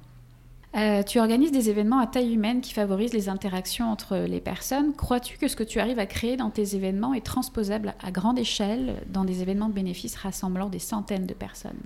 Euh, 0.77 1.03
tu 1.03 1.19
organises 1.19 1.51
des 1.51 1.69
événements 1.69 1.99
à 1.99 2.07
taille 2.07 2.33
humaine 2.33 2.61
qui 2.61 2.73
favorisent 2.73 3.13
les 3.13 3.29
interactions 3.29 3.91
entre 3.91 4.17
les 4.17 4.41
personnes. 4.41 4.95
Crois-tu 4.95 5.37
que 5.37 5.49
ce 5.49 5.57
que 5.57 5.65
tu 5.65 5.81
arrives 5.81 5.99
à 5.99 6.07
créer 6.07 6.37
dans 6.37 6.51
tes 6.51 6.77
événements 6.77 7.13
est 7.13 7.25
transposable 7.25 7.95
à 8.03 8.13
grande 8.13 8.39
échelle 8.39 8.95
dans 9.09 9.25
des 9.25 9.43
événements 9.43 9.69
de 9.69 9.75
bénéfices 9.75 10.15
rassemblant 10.17 10.69
des 10.69 10.79
centaines 10.79 11.27
de 11.27 11.35
personnes? 11.35 11.81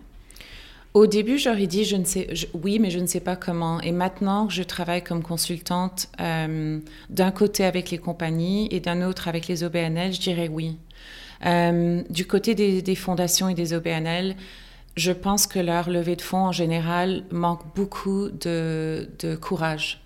Au 0.92 1.06
début, 1.06 1.38
j'aurais 1.38 1.66
dit 1.66 1.84
je 1.84 1.96
ne 1.96 2.04
sais, 2.04 2.28
oui, 2.52 2.78
mais 2.78 2.90
je 2.90 3.00
ne 3.00 3.06
sais 3.06 3.20
pas 3.20 3.36
comment. 3.36 3.80
Et 3.80 3.90
maintenant 3.90 4.48
je 4.48 4.62
travaille 4.62 5.02
comme 5.02 5.22
consultante, 5.22 6.08
d'un 6.18 7.30
côté 7.34 7.64
avec 7.64 7.90
les 7.90 7.98
compagnies 7.98 8.68
et 8.70 8.78
d'un 8.78 9.02
autre 9.02 9.26
avec 9.26 9.48
les 9.48 9.64
OBNL, 9.64 10.12
je 10.12 10.20
dirais 10.20 10.48
oui. 10.48 10.76
Euh, 11.46 12.02
du 12.08 12.26
côté 12.26 12.54
des, 12.54 12.94
fondations 12.94 13.48
et 13.48 13.54
des 13.54 13.74
OBNL, 13.74 14.36
je 14.96 15.12
pense 15.12 15.46
que 15.46 15.58
leur 15.58 15.90
levée 15.90 16.16
de 16.16 16.22
fonds 16.22 16.46
en 16.46 16.52
général 16.52 17.24
manque 17.30 17.62
beaucoup 17.74 18.28
de, 18.28 19.08
courage. 19.40 20.02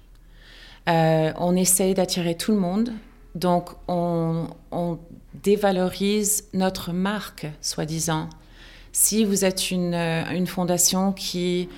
Euh, 0.89 1.33
on 1.37 1.55
essaye 1.57 1.95
d'attirer 1.95 2.37
tout 2.37 2.53
le 2.53 2.59
monde, 2.59 2.93
donc 3.35 3.71
on, 3.89 4.49
dévalorise 5.45 6.49
notre 6.53 6.93
marque, 6.93 7.47
soi-disant. 7.61 8.29
Si 8.91 9.25
vous 9.25 9.45
êtes 9.45 9.71
une, 9.71 9.95
une 9.95 10.49
fondation 10.49 11.13
qui, 11.13 11.69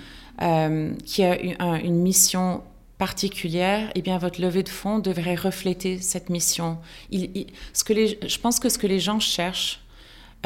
euh, 0.40 0.94
qui 1.04 1.22
a 1.22 1.36
une 1.82 1.96
mission 1.96 2.62
particulière, 3.00 3.90
eh 3.94 4.02
bien, 4.02 4.18
votre 4.18 4.42
levée 4.42 4.62
de 4.62 4.68
fonds 4.68 4.98
devrait 4.98 5.34
refléter 5.34 5.98
cette 5.98 6.28
mission. 6.28 6.76
ce 7.10 7.82
que 7.82 7.94
je 7.94 8.38
pense 8.38 8.60
que 8.60 8.68
ce 8.68 8.78
que 8.78 8.86
les 8.86 9.00
gens 9.00 9.18
cherchent, 9.18 9.80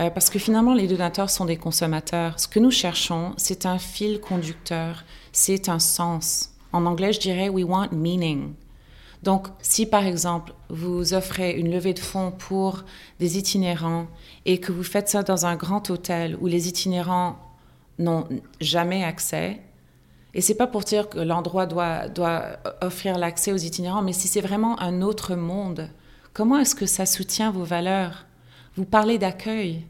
euh, 0.00 0.10
parce 0.10 0.28
que 0.28 0.38
finalement, 0.38 0.74
les 0.74 0.88
donateurs 0.88 1.30
sont 1.30 1.44
des 1.44 1.56
consommateurs, 1.56 2.40
ce 2.40 2.48
que 2.48 2.58
nous 2.58 2.70
cherchons, 2.70 3.32
c'est 3.36 3.64
un 3.64 3.78
fil 3.78 4.20
conducteur, 4.20 5.04
c'est 5.32 5.68
un 5.68 5.78
sens. 5.78 6.50
En 6.72 6.86
anglais, 6.86 7.12
je 7.12 7.20
dirais 7.20 7.48
We 7.48 7.64
want 7.64 7.90
meaning. 7.92 8.54
Donc, 9.22 9.48
si 9.62 9.86
par 9.86 10.04
exemple, 10.04 10.52
vous 10.68 11.14
offrez 11.14 11.52
une 11.52 11.70
levée 11.70 11.94
de 11.94 12.00
fonds 12.00 12.30
pour 12.30 12.84
des 13.20 13.38
itinérants 13.38 14.06
et 14.44 14.58
que 14.58 14.72
vous 14.72 14.82
faites 14.82 15.08
ça 15.08 15.22
dans 15.22 15.46
un 15.46 15.56
grand 15.56 15.88
hôtel 15.90 16.36
où 16.40 16.46
les 16.46 16.68
itinérants 16.68 17.38
n'ont 17.98 18.28
jamais 18.60 19.04
accès, 19.04 19.60
et 20.34 20.40
c'est 20.40 20.56
pas 20.56 20.66
pour 20.66 20.82
dire 20.82 21.08
que 21.08 21.20
l'endroit 21.20 21.66
doit, 21.66 22.08
doit 22.08 22.58
offrir 22.82 23.16
l'accès 23.16 23.52
aux 23.52 23.56
itinérants, 23.56 24.02
mais 24.02 24.12
si 24.12 24.26
c'est 24.26 24.40
vraiment 24.40 24.78
un 24.80 25.00
autre 25.00 25.36
monde, 25.36 25.88
comment 26.32 26.58
est-ce 26.58 26.74
que 26.74 26.86
ça 26.86 27.06
soutient 27.06 27.52
vos 27.52 27.62
valeurs? 27.62 28.26
Vous 28.76 28.84
parlez 28.84 29.18
d'accueil. 29.18 29.84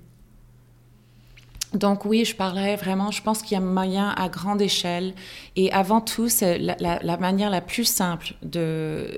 Donc 1.74 2.04
oui, 2.04 2.24
je 2.24 2.36
parlerai 2.36 2.76
vraiment, 2.76 3.10
je 3.10 3.20
pense 3.20 3.42
qu'il 3.42 3.52
y 3.52 3.56
a 3.56 3.60
moyen 3.60 4.10
à 4.10 4.28
grande 4.28 4.62
échelle. 4.62 5.14
Et 5.56 5.72
avant 5.72 6.00
tout, 6.00 6.28
c'est 6.28 6.58
la, 6.58 7.16
manière 7.16 7.50
la 7.50 7.60
plus 7.60 7.84
simple 7.84 8.34
de, 8.42 9.08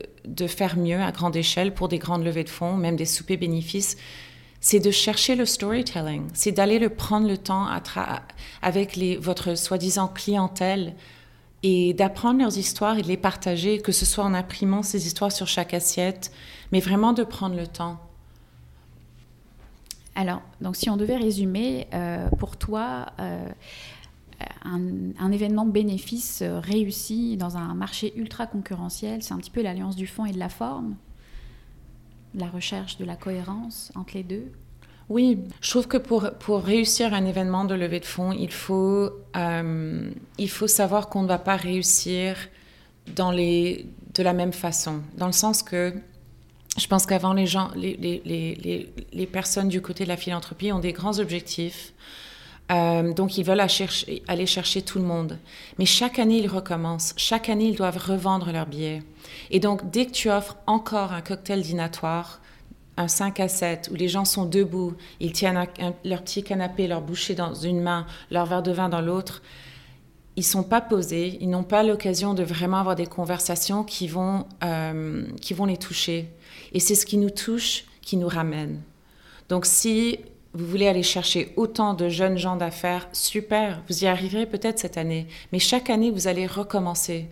faire 0.47 0.77
mieux 0.79 1.01
à 1.01 1.13
grande 1.13 1.37
échelle 1.37 1.75
pour 1.75 1.89
des 1.89 1.99
grandes 1.99 2.25
levées 2.25 2.45
de 2.45 2.49
fonds, 2.49 2.77
même 2.77 2.97
des 2.97 3.05
soupers 3.05 3.37
bénéfices, 3.37 3.97
c'est 4.61 4.81
de 4.81 4.91
chercher 4.91 5.35
le 5.35 5.45
storytelling, 5.45 6.29
c'est 6.33 6.51
d'aller 6.51 6.79
le 6.79 6.89
prendre 6.89 7.29
le 7.29 7.37
temps 7.37 7.67
avec 8.63 8.99
votre 9.21 9.57
soi-disant 9.57 10.09
clientèle 10.09 10.95
et 11.63 11.93
d'apprendre 11.93 12.41
leurs 12.41 12.57
histoires 12.57 12.99
et 12.99 13.03
de 13.03 13.09
les 13.09 13.17
partager, 13.17 13.81
que 13.81 13.93
ce 13.93 14.07
soit 14.07 14.25
en 14.25 14.33
imprimant 14.33 14.83
ces 14.83 15.07
histoires 15.07 15.33
sur 15.33 15.47
chaque 15.47 15.75
assiette, 15.75 16.33
mais 16.73 16.81
vraiment 16.81 17.13
de 17.13 17.23
prendre 17.23 17.57
le 17.57 17.67
temps. 17.67 18.01
Alors, 20.17 20.41
donc 20.63 20.77
si 20.77 20.89
on 20.89 20.97
devait 20.97 21.19
résumer, 21.19 21.87
euh, 21.93 22.27
pour 22.39 22.57
toi, 22.57 23.13
euh, 23.21 23.47
un, 24.65 25.31
événement 25.31 25.67
bénéfice 25.67 26.41
euh, 26.41 26.59
réussi 26.59 27.37
dans 27.37 27.59
un 27.59 27.75
marché 27.75 28.15
ultra 28.17 28.47
concurrentiel, 28.47 29.23
c'est 29.23 29.35
un 29.35 29.37
petit 29.37 29.51
peu 29.51 29.61
l'alliance 29.61 29.95
du 29.95 30.07
fond 30.07 30.25
et 30.25 30.33
de 30.33 30.39
la 30.39 30.49
forme, 30.49 30.97
la 32.35 32.49
recherche 32.49 32.97
de 32.97 33.05
la 33.05 33.15
cohérence 33.15 33.93
entre 33.95 34.15
les 34.15 34.23
deux? 34.23 34.51
Oui, 35.11 35.39
je 35.61 35.71
trouve 35.71 35.87
que 35.87 35.99
pour, 35.99 36.31
pour 36.41 36.63
réussir 36.63 37.13
un 37.13 37.27
événement 37.27 37.67
de 37.67 37.75
levée 37.75 38.01
de 38.01 38.07
fonds, 38.07 38.33
il 38.33 38.51
faut, 38.51 39.11
il 39.37 40.51
faut 40.51 40.67
savoir 40.67 41.09
qu'on 41.09 41.23
ne 41.23 41.29
va 41.29 41.39
pas 41.39 41.55
réussir 41.55 42.37
dans 43.15 43.31
les, 43.31 43.87
de 44.15 44.23
la 44.25 44.33
même 44.33 44.53
façon. 44.53 45.03
Dans 45.17 45.27
le 45.27 45.33
sens 45.33 45.63
que 45.63 45.95
je 46.77 46.87
pense 46.87 47.07
qu'avant, 47.07 47.33
les, 47.33 47.47
gens, 47.47 47.71
les, 47.75 47.97
les, 47.97 48.23
les, 48.25 48.93
les, 49.13 49.27
personnes 49.27 49.69
du 49.69 49.81
côté 49.81 50.05
de 50.05 50.09
la 50.09 50.17
philanthropie 50.17 50.73
ont 50.73 50.79
des 50.79 50.93
grands 50.93 51.19
objectifs. 51.19 51.93
Euh, 52.71 53.13
donc, 53.13 53.39
ils 53.39 53.45
veulent 53.45 53.61
aller 53.61 54.47
chercher, 54.47 54.83
tout 54.83 54.99
le 54.99 55.05
monde. 55.05 55.39
Mais 55.79 55.87
chaque 55.87 56.19
année, 56.19 56.39
ils 56.39 56.49
recommencent. 56.49 57.15
Chaque 57.17 57.49
année, 57.49 57.69
ils 57.69 57.77
doivent 57.77 57.99
revendre 57.99 58.51
leurs 58.53 58.67
billets. 58.67 59.03
Et 59.51 59.61
donc, 59.61 59.91
dès 59.91 60.07
que 60.07 60.13
tu 60.13 60.31
offres 60.31 60.57
encore 60.67 61.13
un 61.13 61.21
cocktail 61.21 61.63
dînatoire, 61.63 62.41
un 62.97 63.09
5 63.09 63.41
à 63.41 63.49
7 63.49 63.91
où 63.93 63.95
les 63.95 64.09
gens 64.09 64.25
sont 64.25 64.47
debout, 64.47 64.95
ils 65.21 65.33
tiennent 65.33 65.67
leur 66.05 66.23
petit 66.23 66.43
canapé, 66.43 66.87
leur 66.89 67.03
bouchée 67.03 67.35
dans 67.35 67.55
une 67.55 67.81
main, 67.81 68.07
leur 68.31 68.47
verre 68.47 68.63
de 68.63 68.73
vin 68.73 68.89
dans 68.89 69.03
l'autre, 69.03 69.43
ils 70.37 70.45
sont 70.45 70.63
pas 70.63 70.81
posés, 70.81 71.39
ils 71.41 71.49
n'ont 71.49 71.65
pas 71.65 71.83
l'occasion 71.83 72.35
de 72.35 72.43
vraiment 72.43 72.79
avoir 72.79 72.97
des 72.97 73.07
conversations 73.07 73.85
qui 73.85 74.07
vont, 74.07 74.47
euh, 74.65 75.27
qui 75.41 75.55
vont 75.55 75.65
les 75.65 75.79
toucher. 75.79 76.29
Et 76.73 76.81
c'est 76.81 76.95
ce 76.95 77.07
qui 77.07 77.19
nous 77.19 77.31
touche 77.31 77.85
qui 78.03 78.17
nous 78.17 78.29
ramène. 78.29 78.83
Donc 79.49 79.67
si 79.67 80.21
vous 80.57 80.67
voulez 80.67 80.89
aller 80.89 81.03
chercher 81.03 81.53
autant 81.57 81.93
de 81.93 82.09
jeunes 82.09 82.39
gens 82.39 82.57
d'affaires, 82.57 83.09
super, 83.13 83.83
vous 83.89 84.05
y 84.05 84.07
arriverez 84.07 84.47
peut-être 84.47 84.79
cette 84.79 84.97
année, 84.97 85.27
mais 85.53 85.59
chaque 85.59 85.91
année, 85.91 86.11
vous 86.11 86.29
allez 86.29 86.47
recommencer. 86.47 87.27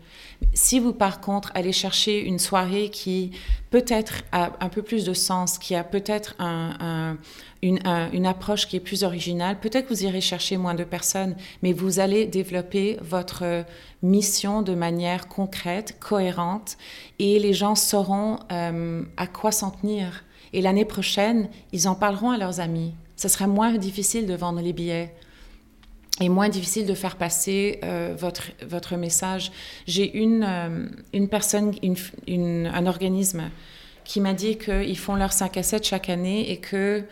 Si 0.52 0.78
vous, 0.78 0.92
par 0.92 1.22
contre, 1.22 1.50
allez 1.54 1.72
chercher 1.72 2.20
une 2.20 2.38
soirée 2.38 2.90
qui 2.90 3.30
peut-être 3.70 4.24
a 4.30 4.52
un 4.60 4.68
peu 4.68 4.82
plus 4.82 5.04
de 5.06 5.14
sens, 5.14 5.58
qui 5.58 5.74
a 5.74 5.84
peut-être 5.84 6.34
une, 7.62 8.26
approche 8.26 8.68
qui 8.68 8.76
est 8.76 8.80
plus 8.80 9.04
originale, 9.04 9.58
peut-être 9.58 9.88
vous 9.88 10.04
irez 10.04 10.20
chercher 10.20 10.58
moins 10.58 10.74
de 10.74 10.84
personnes, 10.84 11.34
mais 11.62 11.72
vous 11.72 12.00
allez 12.00 12.26
développer 12.26 12.98
votre 13.00 13.64
mission 14.02 14.60
de 14.60 14.74
manière 14.74 15.28
concrète, 15.28 15.96
cohérente, 15.98 16.76
et 17.18 17.38
les 17.38 17.54
gens 17.54 17.74
sauront 17.74 18.38
euh, 18.52 19.02
à 19.16 19.26
quoi 19.26 19.50
s'en 19.50 19.70
tenir. 19.70 20.24
Et 20.52 20.60
l'année 20.60 20.84
prochaine, 20.84 21.48
ils 21.72 21.88
en 21.88 21.94
parleront 21.94 22.30
à 22.30 22.36
leurs 22.36 22.60
amis. 22.60 22.94
Ce 23.24 23.30
sera 23.30 23.46
moins 23.46 23.72
difficile 23.78 24.26
de 24.26 24.34
vendre 24.34 24.60
les 24.60 24.74
billets. 24.74 25.14
et 26.20 26.28
moins 26.28 26.50
difficile 26.50 26.84
de 26.84 26.92
faire 26.92 27.16
passer 27.16 27.80
euh, 27.82 28.14
votre, 28.18 28.42
votre 28.68 28.96
message. 28.96 29.50
J'ai 29.86 30.18
une, 30.18 30.44
euh, 30.46 30.88
une 31.14 31.30
personne, 31.30 31.72
un 32.28 32.86
organisme 32.86 33.50
qui 34.04 34.20
m'a 34.20 34.34
dit 34.34 34.58
qu'ils 34.58 34.98
font 34.98 35.16
leur 35.16 35.32
5 35.32 35.56
à 35.56 35.62
7 35.62 35.86
chaque 35.86 36.10
année 36.10 36.52
et 36.52 36.58
que 36.58 37.02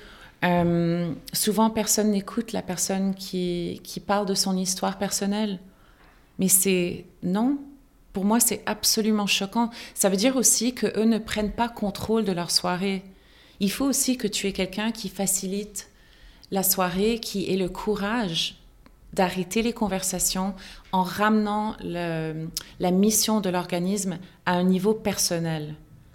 euh, 0.44 1.14
souvent 1.32 1.70
personne 1.70 2.10
n'écoute 2.10 2.52
la 2.52 2.60
personne 2.60 3.14
qui, 3.14 3.80
qui 3.82 3.98
parle 3.98 4.26
de 4.26 4.34
son 4.34 4.54
histoire 4.58 4.98
personnelle. 4.98 5.60
Mais 6.38 6.48
c'est 6.48 7.06
non. 7.22 7.56
Pour 8.12 8.26
moi, 8.26 8.38
c'est 8.38 8.60
absolument 8.66 9.26
choquant. 9.26 9.70
Ça 9.94 10.10
veut 10.10 10.18
dire 10.18 10.36
aussi 10.36 10.74
qu'eux 10.74 11.06
ne 11.06 11.16
prennent 11.16 11.52
pas 11.52 11.70
contrôle 11.70 12.26
de 12.26 12.32
leur 12.32 12.50
soirée. 12.50 13.02
Il 13.60 13.72
faut 13.72 13.86
aussi 13.86 14.18
que 14.18 14.28
tu 14.28 14.46
aies 14.46 14.52
quelqu'un 14.52 14.92
qui 14.92 15.08
facilite 15.08 15.88
la 16.52 16.62
soirée, 16.62 17.18
qui 17.18 17.50
ait 17.50 17.56
le 17.56 17.68
courage 17.68 18.62
d'arrêter 19.12 19.62
les 19.62 19.72
conversations 19.72 20.54
en 20.92 21.02
ramenant 21.02 21.76
la 21.82 22.90
mission 22.90 23.40
de 23.40 23.50
l'organisme 23.50 24.18
à 24.46 24.52
un 24.52 24.62
niveau 24.62 24.94
personnel. 24.94 25.74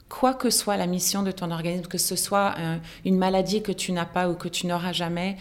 Quoi 0.10 0.34
que 0.34 0.50
soit 0.50 0.78
la 0.78 0.88
mission 0.88 1.22
de 1.22 1.32
ton 1.32 1.52
organisme, 1.52 1.88
que 1.88 1.98
ce 1.98 2.16
soit 2.16 2.56
une 3.04 3.18
maladie 3.18 3.62
que 3.62 3.74
tu 3.74 3.92
n'as 3.92 4.06
pas 4.06 4.30
ou 4.30 4.36
que 4.36 4.48
tu 4.48 4.68
n'auras 4.68 4.94
jamais, 4.94 5.38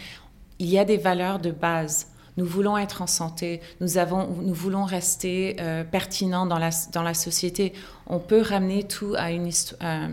il 0.59 0.67
y 0.67 0.79
a 0.79 0.85
des 0.85 0.97
valeurs 0.97 1.39
de 1.39 1.51
base. 1.51 2.09
Nous 2.37 2.45
voulons 2.45 2.77
être 2.77 3.01
en 3.01 3.07
santé, 3.07 3.61
nous, 3.81 3.97
avons, 3.97 4.27
nous 4.43 4.53
voulons 4.53 4.85
rester 4.85 5.57
euh, 5.59 5.85
pertinents 5.85 6.45
dans 6.45 6.59
la, 6.59 6.69
dans 6.93 7.03
la 7.03 7.15
société. 7.15 7.73
On 8.07 8.19
peut 8.19 8.43
ramener 8.43 8.85
tout 8.85 9.15
à 9.17 9.31
une 9.31 9.51
euh, 9.83 10.09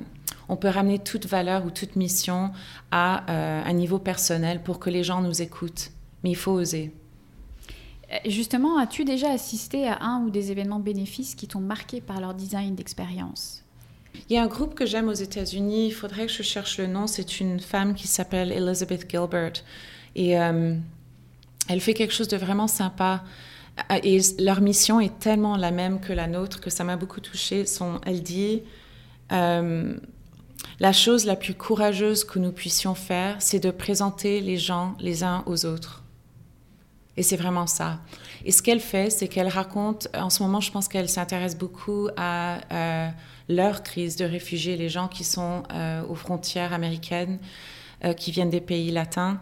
on 0.53 0.55
peut 0.55 0.69
ramener 0.69 0.99
toute 0.99 1.25
valeur 1.25 1.65
ou 1.65 1.71
toute 1.71 1.95
mission 1.95 2.51
à 2.91 3.29
euh, 3.31 3.63
un 3.65 3.73
niveau 3.73 3.97
personnel 3.97 4.61
pour 4.61 4.77
que 4.77 4.91
les 4.91 5.03
gens 5.03 5.19
nous 5.19 5.41
écoutent. 5.41 5.89
Mais 6.23 6.29
il 6.29 6.35
faut 6.35 6.51
oser. 6.51 6.93
Euh, 8.11 8.17
justement, 8.27 8.77
as-tu 8.77 9.03
déjà 9.03 9.31
assisté 9.31 9.87
à 9.87 9.97
un 10.01 10.21
ou 10.21 10.29
des 10.29 10.51
événements 10.51 10.79
bénéfices 10.79 11.33
qui 11.33 11.47
t'ont 11.47 11.59
marqué 11.59 12.01
par 12.01 12.21
leur 12.21 12.35
design 12.35 12.75
d'expérience? 12.75 13.63
Il 14.29 14.35
y 14.35 14.37
a 14.37 14.43
un 14.43 14.47
groupe 14.47 14.75
que 14.75 14.85
j'aime 14.85 15.07
aux 15.07 15.13
États-Unis, 15.13 15.87
il 15.87 15.91
faudrait 15.91 16.27
que 16.27 16.31
je 16.31 16.43
cherche 16.43 16.77
le 16.77 16.85
nom, 16.85 17.07
c'est 17.07 17.39
une 17.39 17.59
femme 17.59 17.95
qui 17.95 18.07
s'appelle 18.07 18.51
Elizabeth 18.51 19.09
Gilbert. 19.09 19.53
Et 20.15 20.39
euh, 20.39 20.75
elle 21.67 21.81
fait 21.81 21.95
quelque 21.95 22.13
chose 22.13 22.27
de 22.27 22.37
vraiment 22.37 22.67
sympa. 22.67 23.23
Et 24.03 24.19
leur 24.37 24.61
mission 24.61 24.99
est 24.99 25.17
tellement 25.17 25.57
la 25.57 25.71
même 25.71 25.99
que 25.99 26.13
la 26.13 26.27
nôtre 26.27 26.61
que 26.61 26.69
ça 26.69 26.83
m'a 26.83 26.95
beaucoup 26.95 27.21
touchée. 27.21 27.65
Son, 27.65 27.99
elle 28.05 28.21
dit 28.21 28.61
La 30.79 30.91
chose 30.91 31.25
la 31.25 31.35
plus 31.35 31.53
courageuse 31.53 32.23
que 32.23 32.39
nous 32.39 32.51
puissions 32.51 32.95
faire, 32.95 33.37
c'est 33.39 33.59
de 33.59 33.71
présenter 33.71 34.41
les 34.41 34.57
gens 34.57 34.95
les 34.99 35.23
uns 35.23 35.43
aux 35.45 35.65
autres. 35.65 36.03
Et 37.15 37.21
c'est 37.21 37.37
vraiment 37.37 37.67
ça. 37.67 37.99
Et 38.43 38.51
ce 38.51 38.63
qu'elle 38.63 38.79
fait, 38.79 39.11
c'est 39.11 39.27
qu'elle 39.27 39.47
raconte, 39.47 40.07
en 40.15 40.29
ce 40.29 40.41
moment, 40.41 40.59
je 40.59 40.71
pense 40.71 40.87
qu'elle 40.87 41.09
s'intéresse 41.09 41.55
beaucoup 41.55 42.09
à 42.17 42.59
euh, 42.73 43.09
leur 43.49 43.83
crise 43.83 44.15
de 44.15 44.25
réfugiés, 44.25 44.75
les 44.77 44.89
gens 44.89 45.07
qui 45.07 45.23
sont 45.23 45.63
euh, 45.71 46.03
aux 46.07 46.15
frontières 46.15 46.73
américaines, 46.73 47.37
euh, 48.03 48.13
qui 48.13 48.31
viennent 48.31 48.49
des 48.49 48.61
pays 48.61 48.89
latins. 48.89 49.39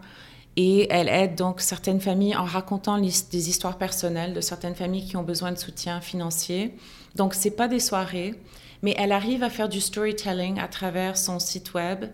Et 0.56 0.86
elle 0.90 1.08
aide 1.08 1.34
donc 1.34 1.62
certaines 1.62 2.00
familles 2.00 2.36
en 2.36 2.44
racontant 2.44 2.98
des 2.98 3.48
histoires 3.48 3.78
personnelles 3.78 4.34
de 4.34 4.42
certaines 4.42 4.74
familles 4.74 5.06
qui 5.06 5.16
ont 5.16 5.22
besoin 5.22 5.50
de 5.50 5.56
soutien 5.56 6.02
financier. 6.02 6.74
Donc, 7.14 7.32
ce 7.32 7.48
pas 7.48 7.68
des 7.68 7.80
soirées, 7.80 8.34
mais 8.82 8.94
elle 8.98 9.12
arrive 9.12 9.42
à 9.42 9.50
faire 9.50 9.68
du 9.68 9.80
storytelling 9.80 10.58
à 10.58 10.68
travers 10.68 11.16
son 11.16 11.38
site 11.38 11.74
web. 11.74 12.06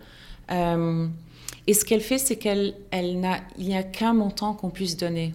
et 0.49 1.73
ce 1.73 1.85
qu'elle 1.85 2.01
fait, 2.01 2.17
c'est 2.17 2.37
qu'elle 2.37 2.75
elle 2.91 3.19
n'a, 3.19 3.39
il 3.57 3.67
n'y 3.67 3.77
a 3.77 3.83
qu'un 3.83 4.13
montant 4.13 4.53
qu'on 4.53 4.69
puisse 4.69 4.97
donner 4.97 5.33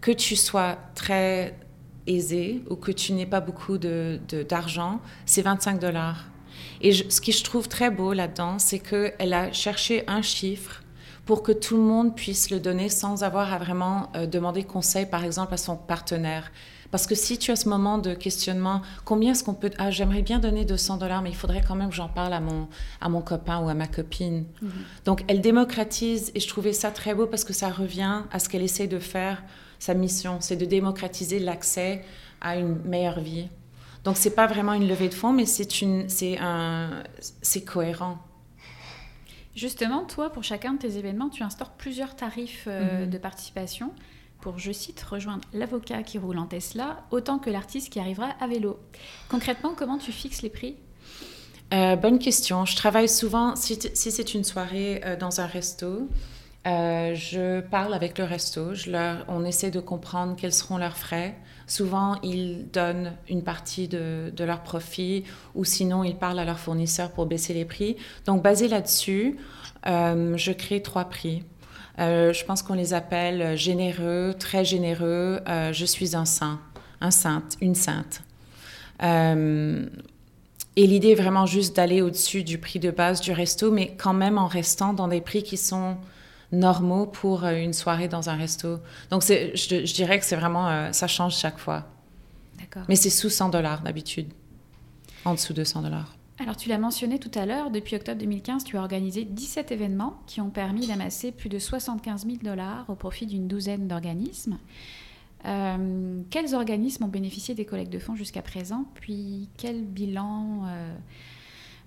que 0.00 0.10
tu 0.10 0.36
sois 0.36 0.76
très 0.94 1.54
aisé 2.06 2.62
ou 2.70 2.76
que 2.76 2.92
tu 2.92 3.12
n'aies 3.12 3.26
pas 3.26 3.40
beaucoup 3.40 3.78
d'argent, 3.78 5.00
c'est 5.26 5.42
25 5.42 5.78
dollars. 5.78 6.26
Et 6.80 6.92
ce 6.92 7.20
que 7.20 7.32
je 7.32 7.44
trouve 7.44 7.68
très 7.68 7.90
beau 7.90 8.12
là-dedans, 8.12 8.58
c'est 8.58 8.78
qu'elle 8.78 9.32
a 9.32 9.52
cherché 9.52 10.04
un 10.06 10.22
chiffre 10.22 10.82
pour 11.26 11.42
que 11.42 11.52
tout 11.52 11.76
le 11.76 11.82
monde 11.82 12.16
puisse 12.16 12.50
le 12.50 12.58
donner 12.58 12.88
sans 12.88 13.22
avoir 13.22 13.52
à 13.52 13.58
vraiment 13.58 14.10
euh, 14.16 14.26
demander 14.26 14.64
conseil, 14.64 15.04
par 15.04 15.24
exemple, 15.24 15.52
à 15.52 15.58
son 15.58 15.76
partenaire. 15.76 16.50
Parce 16.90 17.06
que 17.06 17.14
si 17.14 17.38
tu 17.38 17.50
as 17.50 17.56
ce 17.56 17.68
moment 17.68 17.98
de 17.98 18.14
questionnement, 18.14 18.80
combien 19.04 19.32
est-ce 19.32 19.44
qu'on 19.44 19.54
peut... 19.54 19.70
Ah, 19.78 19.90
j'aimerais 19.90 20.22
bien 20.22 20.38
donner 20.38 20.64
200 20.64 20.96
dollars, 20.96 21.20
mais 21.22 21.30
il 21.30 21.36
faudrait 21.36 21.62
quand 21.66 21.74
même 21.74 21.90
que 21.90 21.94
j'en 21.94 22.08
parle 22.08 22.32
à 22.32 22.40
mon, 22.40 22.68
à 23.00 23.08
mon 23.08 23.20
copain 23.20 23.60
ou 23.60 23.68
à 23.68 23.74
ma 23.74 23.86
copine. 23.86 24.46
Mm-hmm. 24.62 25.04
Donc, 25.04 25.24
elle 25.28 25.40
démocratise 25.40 26.32
et 26.34 26.40
je 26.40 26.48
trouvais 26.48 26.72
ça 26.72 26.90
très 26.90 27.14
beau 27.14 27.26
parce 27.26 27.44
que 27.44 27.52
ça 27.52 27.68
revient 27.68 28.22
à 28.32 28.38
ce 28.38 28.48
qu'elle 28.48 28.62
essaie 28.62 28.86
de 28.86 28.98
faire 28.98 29.42
sa 29.78 29.94
mission, 29.94 30.38
c'est 30.40 30.56
de 30.56 30.64
démocratiser 30.64 31.38
l'accès 31.38 32.04
à 32.40 32.56
une 32.56 32.76
meilleure 32.84 33.20
vie. 33.20 33.48
Donc 34.04 34.16
c'est 34.16 34.34
pas 34.34 34.46
vraiment 34.46 34.72
une 34.72 34.88
levée 34.88 35.08
de 35.08 35.14
fonds, 35.14 35.32
mais 35.32 35.46
c'est 35.46 35.82
une, 35.82 36.08
c'est 36.08 36.38
un, 36.38 37.02
c'est 37.42 37.64
cohérent. 37.64 38.18
Justement, 39.54 40.04
toi, 40.04 40.30
pour 40.30 40.44
chacun 40.44 40.74
de 40.74 40.78
tes 40.78 40.98
événements, 40.98 41.28
tu 41.28 41.42
instaures 41.42 41.70
plusieurs 41.70 42.14
tarifs 42.14 42.64
euh, 42.68 43.04
mhm. 43.04 43.10
de 43.10 43.18
participation 43.18 43.92
pour, 44.40 44.58
je 44.58 44.72
cite, 44.72 45.00
rejoindre 45.02 45.42
l'avocat 45.52 46.02
qui 46.02 46.18
roule 46.18 46.38
en 46.38 46.46
Tesla 46.46 47.04
autant 47.10 47.38
que 47.38 47.50
l'artiste 47.50 47.90
qui 47.90 47.98
arrivera 47.98 48.28
à 48.40 48.46
vélo. 48.46 48.78
Concrètement, 49.28 49.74
comment 49.76 49.98
tu 49.98 50.12
fixes 50.12 50.42
les 50.42 50.50
prix? 50.50 50.76
Euh, 51.74 51.96
Bonne 51.96 52.18
question. 52.18 52.64
Je 52.64 52.76
travaille 52.76 53.08
souvent, 53.08 53.56
si, 53.56 53.78
c'est 53.94 54.34
une 54.34 54.44
soirée 54.44 55.00
euh, 55.04 55.16
dans 55.16 55.40
un 55.40 55.46
resto, 55.46 56.08
euh, 56.66 57.14
je 57.14 57.60
parle 57.60 57.94
avec 57.94 58.18
le 58.18 58.24
resto, 58.24 58.74
je 58.74 58.90
leur, 58.90 59.24
on 59.28 59.44
essaie 59.44 59.70
de 59.70 59.80
comprendre 59.80 60.36
quels 60.36 60.52
seront 60.52 60.78
leurs 60.78 60.96
frais. 60.96 61.36
Souvent, 61.66 62.18
ils 62.22 62.70
donnent 62.70 63.12
une 63.28 63.42
partie 63.42 63.88
de, 63.88 64.32
de 64.34 64.44
leur 64.44 64.62
profit 64.62 65.24
ou 65.54 65.64
sinon, 65.64 66.04
ils 66.04 66.16
parlent 66.16 66.38
à 66.38 66.44
leurs 66.44 66.58
fournisseurs 66.58 67.10
pour 67.12 67.26
baisser 67.26 67.54
les 67.54 67.64
prix. 67.64 67.96
Donc, 68.24 68.42
basé 68.42 68.68
là-dessus, 68.68 69.36
je 69.84 70.52
crée 70.52 70.82
trois 70.82 71.04
prix. 71.04 71.44
Euh, 71.98 72.32
je 72.32 72.44
pense 72.44 72.62
qu'on 72.62 72.74
les 72.74 72.94
appelle 72.94 73.56
généreux, 73.56 74.34
très 74.38 74.64
généreux. 74.64 75.40
je 75.46 75.84
suis 75.84 76.14
un 76.16 76.24
saint, 76.24 76.60
un 77.00 77.10
sainte, 77.10 77.56
une 77.60 77.74
sainte. 77.74 78.22
et 79.00 80.86
l'idée 80.86 81.10
est 81.10 81.14
vraiment 81.14 81.46
juste 81.46 81.74
d'aller 81.76 82.02
au-dessus 82.02 82.44
du 82.44 82.58
prix 82.58 82.78
de 82.78 82.90
base 82.90 83.20
du 83.20 83.32
resto, 83.32 83.70
mais 83.70 83.96
quand 83.96 84.14
même 84.14 84.38
en 84.38 84.46
restant 84.46 84.92
dans 84.92 85.08
des 85.08 85.20
prix 85.20 85.42
qui 85.42 85.56
sont 85.56 85.96
normaux 86.52 87.06
pour 87.06 87.44
euh, 87.44 87.56
une 87.56 87.72
soirée 87.72 88.08
dans 88.08 88.30
un 88.30 88.36
resto. 88.36 88.78
Donc, 89.10 89.22
je, 89.22 89.54
je 89.54 89.94
dirais 89.94 90.18
que 90.18 90.24
c'est 90.24 90.36
vraiment, 90.36 90.68
euh, 90.68 90.92
ça 90.92 91.06
change 91.06 91.36
chaque 91.36 91.58
fois. 91.58 91.86
D'accord. 92.58 92.82
Mais 92.88 92.96
c'est 92.96 93.10
sous 93.10 93.30
100 93.30 93.50
dollars 93.50 93.82
d'habitude, 93.82 94.32
en 95.24 95.34
dessous 95.34 95.52
de 95.52 95.64
100 95.64 95.82
dollars. 95.82 96.16
Alors, 96.40 96.56
tu 96.56 96.68
l'as 96.68 96.78
mentionné 96.78 97.18
tout 97.18 97.30
à 97.34 97.46
l'heure, 97.46 97.70
depuis 97.70 97.96
octobre 97.96 98.20
2015, 98.20 98.64
tu 98.64 98.76
as 98.76 98.80
organisé 98.80 99.24
17 99.24 99.72
événements 99.72 100.20
qui 100.26 100.40
ont 100.40 100.50
permis 100.50 100.86
d'amasser 100.86 101.32
plus 101.32 101.48
de 101.48 101.58
75 101.58 102.26
000 102.26 102.36
dollars 102.42 102.84
au 102.88 102.94
profit 102.94 103.26
d'une 103.26 103.48
douzaine 103.48 103.88
d'organismes. 103.88 104.58
Euh, 105.44 106.20
quels 106.30 106.54
organismes 106.54 107.04
ont 107.04 107.08
bénéficié 107.08 107.54
des 107.54 107.64
collectes 107.64 107.92
de 107.92 107.98
fonds 107.98 108.14
jusqu'à 108.14 108.42
présent? 108.42 108.84
Puis, 108.94 109.48
quel 109.56 109.82
bilan, 109.82 110.64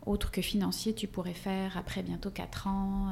autre 0.06 0.32
que 0.32 0.42
financier, 0.42 0.94
tu 0.94 1.08
pourrais 1.08 1.34
faire 1.34 1.78
après 1.78 2.04
bientôt 2.04 2.30
4 2.30 2.68
ans 2.68 3.12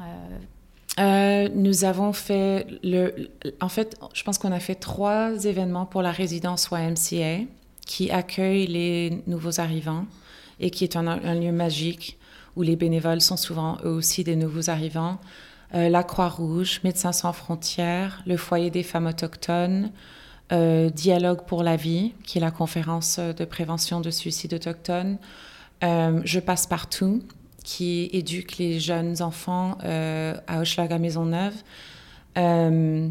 euh, 0.98 1.48
nous 1.54 1.84
avons 1.84 2.12
fait 2.12 2.66
le. 2.82 3.30
En 3.60 3.68
fait, 3.68 3.98
je 4.12 4.22
pense 4.22 4.38
qu'on 4.38 4.52
a 4.52 4.60
fait 4.60 4.74
trois 4.74 5.44
événements 5.44 5.86
pour 5.86 6.02
la 6.02 6.10
résidence 6.10 6.68
YMCA 6.70 7.44
qui 7.86 8.10
accueille 8.10 8.66
les 8.66 9.22
nouveaux 9.26 9.60
arrivants 9.60 10.06
et 10.60 10.70
qui 10.70 10.84
est 10.84 10.96
un, 10.96 11.34
lieu 11.34 11.52
magique 11.52 12.18
où 12.56 12.62
les 12.62 12.76
bénévoles 12.76 13.20
sont 13.20 13.36
souvent 13.36 13.78
eux 13.84 13.90
aussi 13.90 14.24
des 14.24 14.36
nouveaux 14.36 14.70
arrivants. 14.70 15.18
Euh, 15.74 15.88
la 15.88 16.02
Croix-Rouge, 16.02 16.80
Médecins 16.84 17.12
sans 17.12 17.32
frontières, 17.32 18.22
le 18.26 18.36
Foyer 18.36 18.70
des 18.70 18.82
femmes 18.82 19.06
autochtones, 19.06 19.90
euh, 20.52 20.90
Dialogue 20.90 21.44
pour 21.46 21.62
la 21.62 21.76
vie, 21.76 22.12
qui 22.24 22.38
est 22.38 22.40
la 22.40 22.50
conférence 22.50 23.18
de 23.18 23.44
prévention 23.44 24.00
de 24.00 24.10
suicide 24.10 24.54
autochtone. 24.54 25.18
je 25.82 26.40
passe 26.40 26.66
partout, 26.66 27.22
qui 27.64 28.08
éduque 28.12 28.58
les 28.58 28.80
jeunes 28.80 29.22
enfants 29.22 29.78
euh, 29.84 30.34
à 30.46 30.60
Hochelaga 30.60 30.98
Maisonneuve. 30.98 31.54
Euh, 32.38 33.08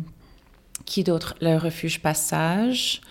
qui 0.86 1.04
d'autre? 1.04 1.36
Le 1.42 1.58
refuge 1.58 2.02
Passage. 2.02 3.02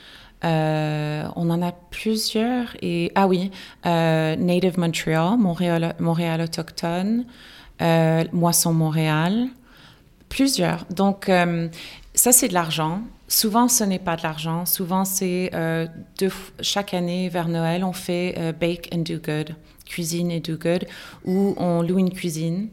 Euh, 0.45 1.25
on 1.37 1.51
en 1.51 1.63
a 1.63 1.73
plusieurs. 1.73 2.77
Et, 2.83 3.13
ah 3.15 3.27
oui, 3.27 3.51
Native 3.85 4.79
Montreal, 4.79 5.39
Montréal, 5.39 5.95
Montréal 5.99 6.41
autochtone, 6.41 7.25
Moisson 8.33 8.73
Montréal. 8.73 9.49
Plusieurs. 10.29 10.85
Donc, 10.91 11.31
ça, 12.15 12.33
c'est 12.33 12.49
de 12.49 12.55
l'argent. 12.55 13.03
Souvent, 13.29 13.69
ce 13.69 13.85
n'est 13.85 13.99
pas 13.99 14.17
de 14.17 14.23
l'argent. 14.23 14.65
Souvent, 14.65 15.05
c'est 15.05 15.51
euh, 15.53 15.87
chaque 16.61 16.95
année 16.95 17.29
vers 17.29 17.49
Noël, 17.49 17.85
on 17.85 17.93
fait 17.93 18.35
euh, 18.39 18.53
Bake 18.53 18.89
and 18.93 19.01
Do 19.01 19.19
Good, 19.23 19.55
cuisine 19.85 20.31
et 20.31 20.41
do 20.41 20.57
good, 20.57 20.87
où 21.25 21.55
on 21.59 21.83
loue 21.83 21.99
une 21.99 22.11
cuisine 22.11 22.69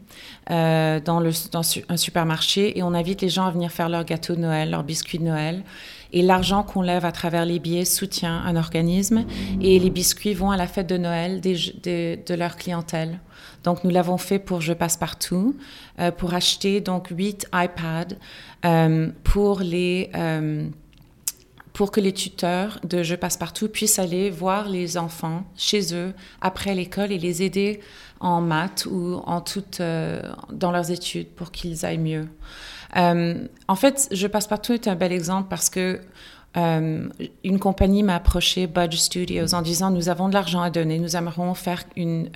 euh, 0.50 0.98
dans, 0.98 1.20
dans 1.20 1.62
un 1.88 1.96
supermarché 1.96 2.78
et 2.78 2.82
on 2.82 2.94
invite 2.94 3.20
les 3.20 3.28
gens 3.28 3.46
à 3.46 3.50
venir 3.50 3.70
faire 3.70 3.90
leur 3.90 4.04
gâteau 4.04 4.34
de 4.34 4.40
Noël, 4.40 4.70
leur 4.70 4.82
biscuit 4.82 5.18
de 5.18 5.24
Noël. 5.24 5.62
Et 6.16 6.22
l'argent 6.22 6.62
qu'on 6.62 6.80
lève 6.80 7.04
à 7.04 7.12
travers 7.12 7.44
les 7.44 7.58
billets 7.58 7.84
soutient 7.84 8.38
un 8.38 8.56
organisme 8.56 9.26
et 9.60 9.78
les 9.78 9.90
biscuits 9.90 10.32
vont 10.32 10.50
à 10.50 10.56
la 10.56 10.66
fête 10.66 10.86
de 10.86 10.96
Noël 10.96 11.42
de 11.42 12.34
leur 12.34 12.56
clientèle. 12.56 13.20
Donc 13.64 13.84
nous 13.84 13.90
l'avons 13.90 14.16
fait 14.16 14.38
pour 14.38 14.62
Je 14.62 14.72
passe 14.72 14.96
partout, 14.96 15.54
euh, 15.98 16.10
pour 16.10 16.32
acheter 16.32 16.80
donc 16.80 17.08
huit 17.08 17.46
iPads 17.52 18.16
euh, 18.64 19.10
pour 19.24 19.60
les 19.60 20.08
euh, 20.14 20.66
pour 21.74 21.90
que 21.90 22.00
les 22.00 22.14
tuteurs 22.14 22.80
de 22.82 23.02
Je 23.02 23.14
passe 23.14 23.36
partout 23.36 23.68
puissent 23.68 23.98
aller 23.98 24.30
voir 24.30 24.70
les 24.70 24.96
enfants 24.96 25.44
chez 25.54 25.94
eux 25.94 26.14
après 26.40 26.74
l'école 26.74 27.12
et 27.12 27.18
les 27.18 27.42
aider 27.42 27.80
en 28.20 28.40
maths 28.40 28.86
ou 28.90 29.20
en 29.26 29.42
toute, 29.42 29.82
dans 29.82 30.70
leurs 30.70 30.90
études 30.90 31.28
pour 31.28 31.50
qu'ils 31.50 31.84
aillent 31.84 31.98
mieux. 31.98 32.26
En 32.96 33.76
fait, 33.76 34.08
Je 34.12 34.26
passe 34.26 34.46
partout 34.46 34.72
est 34.72 34.88
un 34.88 34.94
bel 34.94 35.12
exemple 35.12 35.48
parce 35.50 35.70
que 35.70 36.00
une 36.54 37.58
compagnie 37.58 38.02
m'a 38.02 38.16
approché, 38.16 38.66
Budge 38.66 38.96
Studios, 38.96 39.54
en 39.54 39.60
disant 39.60 39.90
nous 39.90 40.08
avons 40.08 40.28
de 40.28 40.34
l'argent 40.34 40.62
à 40.62 40.70
donner, 40.70 40.98
nous 40.98 41.14
aimerons 41.14 41.52
faire 41.52 41.82
une, 41.96 42.30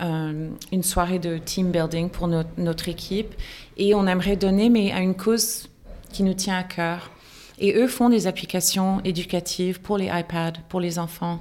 une 0.00 0.82
soirée 0.82 1.18
de 1.18 1.38
team 1.38 1.70
building 1.70 2.10
pour 2.10 2.26
notre, 2.26 2.88
équipe 2.88 3.34
et 3.76 3.94
on 3.94 4.06
aimerait 4.06 4.36
donner, 4.36 4.68
mais 4.68 4.92
à 4.92 5.00
une 5.00 5.14
cause 5.14 5.68
qui 6.12 6.22
nous 6.22 6.34
tient 6.34 6.58
à 6.58 6.64
cœur. 6.64 7.10
Et 7.58 7.74
eux 7.74 7.86
font 7.86 8.08
des 8.08 8.26
applications 8.26 9.00
éducatives 9.04 9.80
pour 9.80 9.98
les 9.98 10.06
iPads, 10.06 10.60
pour 10.68 10.80
les 10.80 10.98
enfants. 10.98 11.38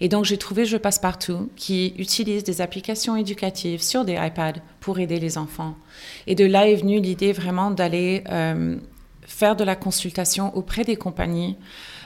Et 0.00 0.08
donc 0.08 0.24
j'ai 0.24 0.38
trouvé 0.38 0.64
Je 0.64 0.76
passe 0.76 0.98
partout 0.98 1.50
qui 1.56 1.94
utilise 1.98 2.44
des 2.44 2.60
applications 2.60 3.16
éducatives 3.16 3.82
sur 3.82 4.04
des 4.04 4.14
iPads 4.14 4.60
pour 4.80 4.98
aider 4.98 5.20
les 5.20 5.38
enfants. 5.38 5.76
Et 6.26 6.34
de 6.34 6.44
là 6.44 6.68
est 6.68 6.76
venue 6.76 7.00
l'idée 7.00 7.32
vraiment 7.32 7.70
d'aller 7.70 8.24
euh, 8.30 8.76
faire 9.22 9.56
de 9.56 9.64
la 9.64 9.76
consultation 9.76 10.54
auprès 10.56 10.84
des 10.84 10.96
compagnies 10.96 11.56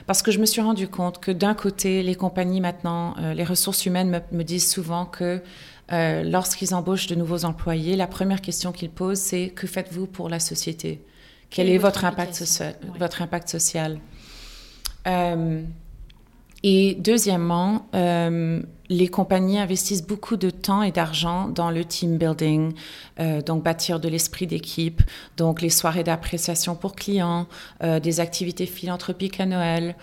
parce 0.07 0.21
que 0.21 0.31
je 0.31 0.39
me 0.39 0.45
suis 0.45 0.61
rendu 0.61 0.87
compte 0.87 1.19
que 1.19 1.31
d'un 1.31 1.53
côté, 1.53 2.01
les 2.01 2.15
compagnies 2.15 2.61
maintenant, 2.61 3.15
euh, 3.19 3.33
les 3.35 3.43
ressources 3.43 3.85
humaines 3.85 4.09
me, 4.09 4.37
me 4.37 4.43
disent 4.43 4.67
souvent 4.67 5.05
que 5.05 5.41
euh, 5.91 6.23
lorsqu'ils 6.23 6.75
embauchent 6.75 7.07
de 7.07 7.15
nouveaux 7.15 7.45
employés, 7.45 7.95
la 7.95 8.07
première 8.07 8.41
question 8.41 8.71
qu'ils 8.71 8.91
posent, 8.91 9.19
c'est 9.19 9.49
que 9.49 9.65
faites-vous 9.65 10.05
pour 10.05 10.29
la 10.29 10.39
société? 10.39 11.03
Quel, 11.49 11.69
est, 11.69 11.79
votre, 11.79 12.05
impact, 12.05 12.35
social, 12.35 12.75
votre 12.99 13.23
impact 13.23 13.49
social? 13.49 13.99
Euh, 15.07 15.63
Et 16.63 16.95
deuxièmement, 16.99 17.87
euh, 17.95 18.61
les 18.89 19.07
compagnies 19.07 19.59
investissent 19.59 20.05
beaucoup 20.05 20.35
de 20.35 20.49
temps 20.49 20.81
et 20.83 20.91
d'argent 20.91 21.47
dans 21.47 21.71
le 21.71 21.85
team 21.85 22.17
building, 22.17 22.73
donc 23.45 23.63
bâtir 23.63 23.99
de 23.99 24.09
l'esprit 24.09 24.47
d'équipe, 24.47 25.03
donc 25.37 25.61
les 25.61 25.69
soirées 25.69 26.03
d'appréciation 26.03 26.75
pour 26.75 26.95
clients, 26.95 27.45
des 28.01 28.19
activités 28.19 28.65
philanthropiques 28.65 29.39
à 29.39 29.45
Noël. 29.45 29.95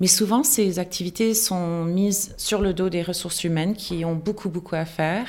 Mais 0.00 0.06
souvent, 0.06 0.42
ces 0.42 0.78
activités 0.78 1.34
sont 1.34 1.84
mises 1.84 2.34
sur 2.38 2.62
le 2.62 2.72
dos 2.72 2.88
des 2.88 3.02
ressources 3.02 3.44
humaines 3.44 3.74
qui 3.74 4.06
ont 4.06 4.14
beaucoup, 4.14 4.48
beaucoup 4.48 4.74
à 4.74 4.86
faire. 4.86 5.26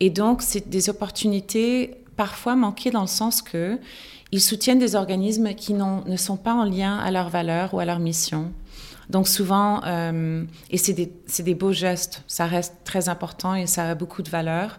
Et 0.00 0.10
donc, 0.10 0.42
c'est 0.42 0.68
des 0.68 0.90
opportunités 0.90 1.94
parfois 2.16 2.56
manquées 2.56 2.90
dans 2.90 3.02
le 3.02 3.06
sens 3.06 3.42
que 3.42 3.78
ils 4.32 4.42
soutiennent 4.42 4.80
des 4.80 4.96
organismes 4.96 5.54
qui 5.54 5.72
ne 5.72 6.16
sont 6.16 6.36
pas 6.36 6.52
en 6.52 6.64
lien 6.64 6.98
à 6.98 7.10
leurs 7.10 7.30
valeurs 7.30 7.72
ou 7.72 7.78
à 7.78 7.84
leur 7.84 7.98
mission. 7.98 8.52
Donc 9.10 9.26
souvent, 9.26 9.82
euh, 9.84 10.44
et 10.70 10.76
c'est 10.76 10.92
des, 10.92 11.12
des, 11.38 11.54
beaux 11.54 11.72
gestes, 11.72 12.22
ça 12.26 12.46
reste 12.46 12.74
très 12.84 13.08
important 13.08 13.54
et 13.54 13.66
ça 13.66 13.90
a 13.90 13.94
beaucoup 13.94 14.22
de 14.22 14.28
valeur, 14.28 14.78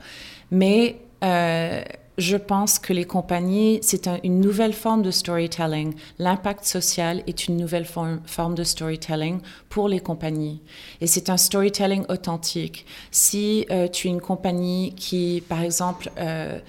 mais 0.51 0.99
euh, 1.23 1.82
je 2.19 2.36
pense 2.36 2.80
que 2.80 2.91
les 2.91 3.05
compagnies, 3.05 3.80
c'est 3.82 4.09
une 4.23 4.41
nouvelle 4.41 4.73
forme 4.73 5.01
de 5.01 5.09
storytelling. 5.09 5.93
L'impact 6.17 6.65
social 6.65 7.23
est 7.27 7.47
une 7.47 7.55
nouvelle 7.55 7.86
forme, 7.86 8.55
de 8.55 8.63
storytelling 8.63 9.39
pour 9.69 9.88
les 9.88 10.01
compagnies. 10.01 10.61
Et 10.99 11.07
c'est 11.07 11.30
un 11.30 11.38
storytelling 11.38 12.03
authentique. 12.09 12.86
Si 13.09 13.65
euh, 13.71 13.88
tu 13.88 14.07
es 14.07 14.11
une 14.11 14.19
compagnie 14.19 14.93
qui, 14.95 15.43
par 15.47 15.61
exemple, 15.61 16.11
euh, 16.17 16.59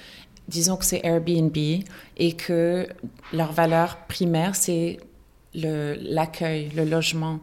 disons 0.46 0.76
que 0.76 0.84
c'est 0.84 1.00
Airbnb 1.02 1.56
et 1.56 2.32
que 2.34 2.86
leur 3.32 3.50
valeur 3.50 3.96
primaire, 4.08 4.54
c'est 4.54 5.00
l'accueil, 5.54 6.70
le, 6.74 6.84
logement, 6.84 7.40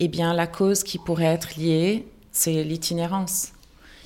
eh 0.00 0.08
bien, 0.08 0.34
la 0.34 0.46
cause 0.46 0.82
qui 0.82 0.98
pourrait 0.98 1.24
être 1.24 1.56
liée, 1.56 2.06
c'est 2.32 2.64
l'itinérance. 2.64 3.52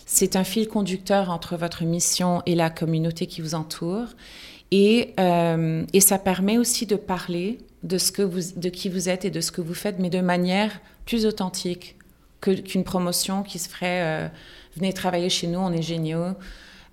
C'est 0.07 0.37
un 0.37 0.45
fil 0.45 0.69
conducteur 0.69 1.31
entre 1.31 1.57
votre 1.57 1.85
mission 1.85 2.43
et 2.47 2.55
la 2.55 2.71
communauté 2.71 3.27
qui 3.27 3.41
vous 3.41 3.55
entoure. 3.55 4.07
Et, 4.71 5.15
euh, 5.19 5.85
et 5.93 6.01
ça 6.01 6.19
permet 6.19 6.59
aussi 6.59 6.87
de 6.87 6.97
parler 6.97 7.59
de, 7.83 7.99
ce 7.99 8.13
que 8.13 8.23
vous, 8.23 8.41
de 8.57 8.69
qui 8.69 8.89
vous 8.89 9.09
êtes 9.09 9.25
et 9.25 9.31
de 9.31 9.41
ce 9.41 9.53
que 9.53 9.61
vous 9.61 9.75
faites, 9.75 9.99
mais 9.99 10.11
de 10.11 10.21
manière 10.21 10.81
plus 11.07 11.27
authentique 11.27 11.97
qu'une 12.41 12.85
promotion 12.85 13.43
qui 13.43 13.59
se 13.59 13.69
ferait 13.69 14.03
euh, 14.03 14.29
venez 14.77 14.93
travailler 14.93 15.29
chez 15.29 15.47
nous, 15.47 15.59
on 15.59 15.73
est 15.73 15.83
géniaux. 15.83 16.35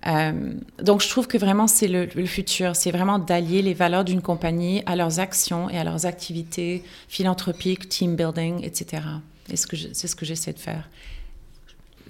Euh, 0.06 0.54
donc 0.80 1.02
je 1.02 1.08
trouve 1.08 1.26
que 1.26 1.38
vraiment 1.38 1.66
c'est 1.66 1.88
le, 1.88 2.06
le, 2.14 2.26
futur, 2.26 2.76
c'est 2.76 2.92
vraiment 2.92 3.18
d'allier 3.18 3.62
les 3.62 3.74
valeurs 3.74 4.04
d'une 4.04 4.22
compagnie 4.22 4.82
à 4.86 4.94
leurs 4.94 5.18
actions 5.18 5.68
et 5.68 5.76
à 5.76 5.82
leurs 5.82 6.06
activités 6.06 6.84
philanthropiques, 7.08 7.88
team 7.88 8.14
building, 8.14 8.64
etc. 8.64 9.02
C'est 9.46 9.56
ce 9.56 10.16
que 10.16 10.24
j'essaie 10.24 10.52
de 10.52 10.58
faire. 10.58 10.88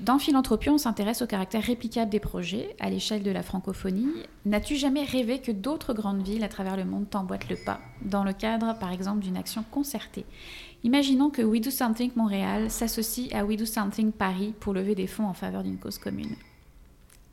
Dans 0.01 0.21
Philanthropie, 0.21 0.71
on 0.71 0.79
s'intéresse 0.79 1.23
au 1.23 1.27
caractère 1.27 1.63
réplicable 1.63 2.11
des 2.11 2.21
projets 2.21 2.77
à 2.79 2.89
l'échelle 2.89 3.25
de 3.25 3.33
la 3.33 3.43
francophonie. 3.43 4.07
N'as-tu 4.47 4.77
jamais 4.77 5.03
rêvé 5.03 5.41
que 5.41 5.51
d'autres 5.51 5.93
grandes 5.93 6.23
villes 6.23 6.45
à 6.45 6.49
travers 6.49 6.77
le 6.77 6.85
monde 6.85 7.11
t'emboîtent 7.11 7.49
le 7.49 7.57
pas, 7.57 7.81
dans 8.03 8.23
le 8.23 8.33
cadre, 8.33 8.79
par 8.79 8.93
exemple, 8.93 9.25
d'une 9.25 9.37
action 9.37 9.65
concertée? 9.73 10.25
Imaginons 10.85 11.31
que 11.31 11.43
We 11.43 11.61
Do 11.61 11.71
Something 11.71 12.13
Montréal 12.15 12.71
s'associe 12.71 13.33
à 13.35 13.45
We 13.45 13.57
Do 13.57 13.67
Something 13.67 14.13
Paris 14.13 14.55
pour 14.61 14.73
lever 14.73 14.95
des 14.95 15.09
fonds 15.09 15.27
en 15.27 15.35
faveur 15.35 15.65
d'une 15.65 15.79
cause 15.79 15.99
commune. 15.99 16.37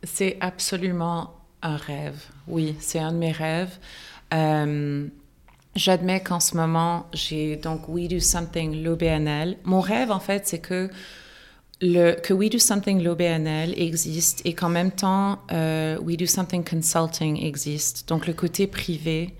C'est 0.03 0.37
absolument 0.39 1.33
un 1.61 1.77
rêve. 1.77 2.25
Oui, 2.47 2.75
c'est 2.79 2.99
un 2.99 3.11
de 3.11 3.17
mes 3.17 3.31
rêves. 3.31 3.77
Euh, 4.33 5.07
j'admets 5.75 6.21
qu'en 6.21 6.39
ce 6.39 6.55
moment, 6.55 7.07
j'ai 7.13 7.55
donc 7.55 7.87
We 7.89 8.07
Do 8.07 8.19
Something, 8.19 8.83
l'OBNL. 8.83 9.57
Mon 9.63 9.81
rêve, 9.81 10.11
en 10.11 10.19
fait, 10.19 10.47
c'est 10.47 10.59
que 10.59 10.89
que 11.79 12.33
We 12.33 12.49
Do 12.49 12.57
Something 12.57 13.03
l'OBNL 13.03 13.73
existe 13.77 14.41
et 14.45 14.53
qu'en 14.53 14.69
même 14.69 14.91
temps 14.91 15.39
euh, 15.51 15.97
We 15.99 16.17
Do 16.17 16.25
Something 16.25 16.63
Consulting 16.63 17.43
existe. 17.43 18.07
Donc 18.07 18.27
le 18.27 18.33
côté 18.33 18.67
privé 18.67 19.33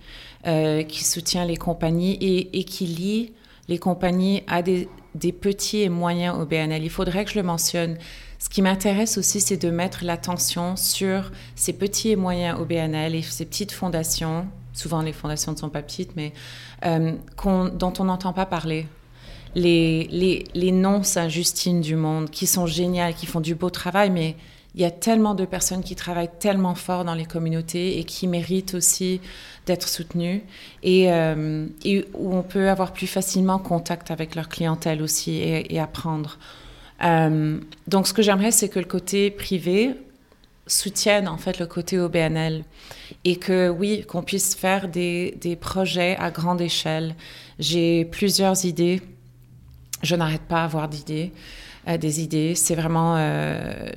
euh, 0.46 0.84
qui 0.84 1.04
soutient 1.04 1.46
les 1.46 1.58
compagnies 1.58 2.18
et, 2.22 2.64
qui 2.66 2.86
lie 2.86 3.34
les 3.68 3.80
compagnies 3.80 4.44
à 4.48 4.62
des, 4.62 4.88
petits 5.32 5.82
et 5.82 5.90
moyens 5.90 6.38
OBNL. 6.38 6.84
Il 6.84 6.90
faudrait 6.90 7.26
que 7.26 7.32
je 7.32 7.38
le 7.38 7.44
mentionne. 7.44 7.98
Ce 8.46 8.50
qui 8.50 8.62
m'intéresse 8.62 9.18
aussi, 9.18 9.42
c'est 9.42 9.58
de 9.58 9.72
mettre 9.72 10.06
l'attention 10.06 10.76
sur 10.76 11.32
ces 11.56 11.74
petits 11.74 12.12
et 12.12 12.16
moyens 12.16 12.60
OBNL 12.60 13.16
et 13.16 13.24
ces 13.24 13.44
petites 13.44 13.72
fondations. 13.72 14.46
Souvent, 14.72 15.02
les 15.02 15.14
fondations 15.14 15.54
ne 15.54 15.58
sont 15.58 15.70
pas 15.70 15.82
petites, 15.82 16.16
mais 16.16 16.32
euh, 16.86 17.14
dont 17.44 17.94
on 17.98 18.04
n'entend 18.04 18.34
pas 18.34 18.46
parler 18.46 18.86
les, 19.56 20.08
les, 20.12 20.44
les 20.54 20.72
non-Saint-Justine 20.72 21.82
du 21.82 21.96
monde 21.96 22.30
qui 22.30 22.46
sont 22.46 22.68
géniales, 22.68 23.16
qui 23.16 23.26
font 23.26 23.42
du 23.42 23.56
beau 23.56 23.72
travail, 23.72 24.12
mais 24.12 24.36
il 24.76 24.82
y 24.82 24.86
a 24.86 24.92
tellement 24.92 25.34
de 25.34 25.46
personnes 25.46 25.84
qui 25.84 25.96
travaillent 25.96 26.38
tellement 26.40 26.76
fort 26.76 27.04
dans 27.04 27.16
les 27.16 27.26
communautés 27.26 27.98
et 27.98 28.04
qui 28.04 28.28
méritent 28.28 28.76
aussi 28.76 29.22
d'être 29.66 29.88
soutenues 29.88 30.44
et, 30.84 31.12
euh, 31.12 31.66
où 32.14 32.36
on 32.36 32.44
peut 32.44 32.70
avoir 32.70 32.94
plus 32.94 33.08
facilement 33.08 33.58
contact 33.58 34.12
avec 34.12 34.36
leur 34.36 34.50
clientèle 34.50 35.02
aussi 35.02 35.40
et, 35.40 35.80
apprendre. 35.80 36.38
Euh, 37.04 37.60
donc, 37.88 38.08
ce 38.08 38.14
que 38.14 38.22
j'aimerais, 38.22 38.52
c'est 38.52 38.70
que 38.70 38.80
le 38.80 38.86
côté 38.86 39.32
privé 39.32 39.92
soutienne 40.68 41.28
en 41.28 41.38
fait 41.38 41.60
le 41.60 41.68
côté 41.68 42.00
OBNL 42.00 42.64
et 43.24 43.36
que 43.36 43.70
oui, 43.70 44.04
qu'on 44.08 44.24
puisse 44.24 44.56
faire 44.56 44.88
des, 44.88 45.38
des 45.40 45.56
projets 45.56 46.18
à 46.18 46.32
grande 46.32 46.60
échelle. 46.60 47.14
J'ai 47.60 48.04
plusieurs 48.06 48.66
idées 48.66 49.00
je 50.06 50.16
n'arrête 50.16 50.42
pas 50.42 50.62
à 50.62 50.64
avoir 50.66 50.88
d'idées, 50.88 51.32
euh, 51.88 51.98
des 51.98 52.22
idées. 52.22 52.56
C'est 52.56 52.76
vraiment 52.76 53.16
euh, 53.18 53.90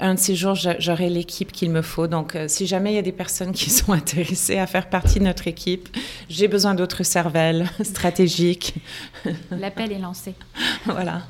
un 0.00 0.14
de 0.14 0.18
ces 0.18 0.34
jours, 0.34 0.54
j'aurai 0.54 1.08
l'équipe 1.08 1.52
qu'il 1.52 1.70
me 1.70 1.82
faut. 1.82 2.06
Donc, 2.06 2.34
euh, 2.34 2.46
si 2.48 2.66
jamais 2.66 2.92
il 2.92 2.96
y 2.96 2.98
a 2.98 3.02
des 3.02 3.12
personnes 3.12 3.52
qui 3.52 3.70
sont 3.70 3.92
intéressées 4.00 4.58
à 4.58 4.66
faire 4.66 4.88
partie 4.88 5.18
de 5.18 5.24
notre 5.24 5.46
équipe, 5.48 5.88
j'ai 6.28 6.48
besoin 6.48 6.74
d'autres 6.74 7.04
cervelles 7.04 7.68
stratégiques. 7.82 8.74
L'appel 9.50 9.92
est 9.92 9.98
lancé. 9.98 10.34
voilà. 10.84 11.22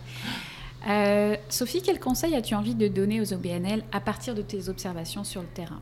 Sophie, 1.48 1.82
quel 1.82 1.98
conseil 1.98 2.34
as-tu 2.34 2.54
envie 2.54 2.74
de 2.74 2.88
donner 2.88 3.20
aux 3.20 3.32
OBNL 3.32 3.82
à 3.92 4.00
partir 4.00 4.34
de 4.34 4.42
tes 4.42 4.68
observations 4.68 5.24
sur 5.24 5.40
le 5.40 5.48
terrain? 5.48 5.80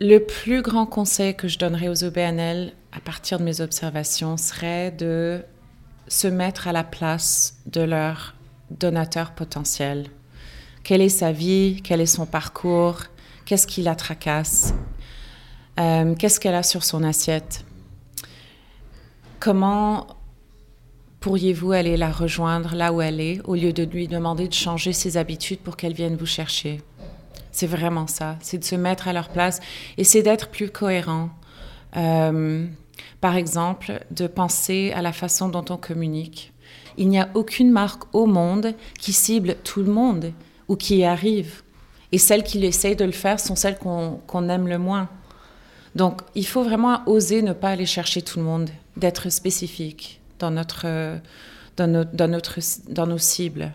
Le 0.00 0.18
plus 0.18 0.62
grand 0.62 0.86
conseil 0.86 1.34
que 1.34 1.48
je 1.48 1.58
donnerais 1.58 1.88
aux 1.88 2.04
OBNL 2.04 2.72
à 2.92 3.00
partir 3.00 3.38
de 3.38 3.44
mes 3.44 3.60
observations 3.60 4.36
serait 4.36 4.92
de 4.92 5.42
se 6.06 6.28
mettre 6.28 6.68
à 6.68 6.72
la 6.72 6.84
place 6.84 7.58
de 7.66 7.80
leur 7.80 8.34
donateur 8.70 9.32
potentiel. 9.32 10.06
Quelle 10.84 11.02
est 11.02 11.08
sa 11.08 11.32
vie? 11.32 11.80
Quel 11.82 12.00
est 12.00 12.06
son 12.06 12.26
parcours? 12.26 13.02
Qu'est-ce 13.44 13.66
qui 13.66 13.82
la 13.82 13.94
tracasse? 13.94 14.72
Euh, 15.78 16.14
Qu'est-ce 16.14 16.40
qu'elle 16.40 16.54
a 16.54 16.62
sur 16.62 16.84
son 16.84 17.02
assiette? 17.02 17.64
Comment 19.40 20.06
pourriez-vous 21.20 21.72
aller 21.72 21.96
la 21.96 22.10
rejoindre 22.10 22.74
là 22.74 22.92
où 22.92 23.00
elle 23.00 23.20
est 23.20 23.40
au 23.44 23.54
lieu 23.54 23.72
de 23.72 23.82
lui 23.82 24.08
demander 24.08 24.48
de 24.48 24.54
changer 24.54 24.92
ses 24.92 25.16
habitudes 25.16 25.60
pour 25.60 25.76
qu'elle 25.76 25.94
vienne 25.94 26.16
vous 26.16 26.26
chercher? 26.26 26.80
C'est 27.50 27.66
vraiment 27.66 28.06
ça, 28.06 28.36
c'est 28.40 28.58
de 28.58 28.64
se 28.64 28.76
mettre 28.76 29.08
à 29.08 29.12
leur 29.12 29.30
place 29.30 29.60
et 29.96 30.04
c'est 30.04 30.22
d'être 30.22 30.48
plus 30.48 30.70
cohérent. 30.70 31.30
Euh, 31.96 32.66
par 33.20 33.36
exemple, 33.36 34.04
de 34.10 34.26
penser 34.26 34.92
à 34.94 35.02
la 35.02 35.12
façon 35.12 35.48
dont 35.48 35.64
on 35.70 35.76
communique. 35.76 36.52
Il 36.96 37.08
n'y 37.08 37.18
a 37.18 37.28
aucune 37.34 37.70
marque 37.70 38.04
au 38.12 38.26
monde 38.26 38.74
qui 38.98 39.12
cible 39.12 39.56
tout 39.64 39.82
le 39.82 39.90
monde 39.90 40.32
ou 40.68 40.76
qui 40.76 40.98
y 40.98 41.04
arrive. 41.04 41.62
Et 42.12 42.18
celles 42.18 42.42
qui 42.42 42.64
essayent 42.64 42.96
de 42.96 43.04
le 43.04 43.12
faire 43.12 43.40
sont 43.40 43.56
celles 43.56 43.78
qu'on 43.78 44.48
aime 44.48 44.68
le 44.68 44.78
moins. 44.78 45.08
Donc, 45.94 46.22
il 46.34 46.46
faut 46.46 46.62
vraiment 46.62 47.00
oser 47.06 47.42
ne 47.42 47.52
pas 47.52 47.70
aller 47.70 47.86
chercher 47.86 48.22
tout 48.22 48.38
le 48.38 48.44
monde, 48.44 48.70
d'être 48.96 49.30
spécifique 49.30 50.20
dans, 50.38 50.50
notre, 50.50 51.20
dans, 51.76 52.30
notre, 52.30 52.58
dans 52.88 53.06
nos 53.06 53.18
cibles. 53.18 53.72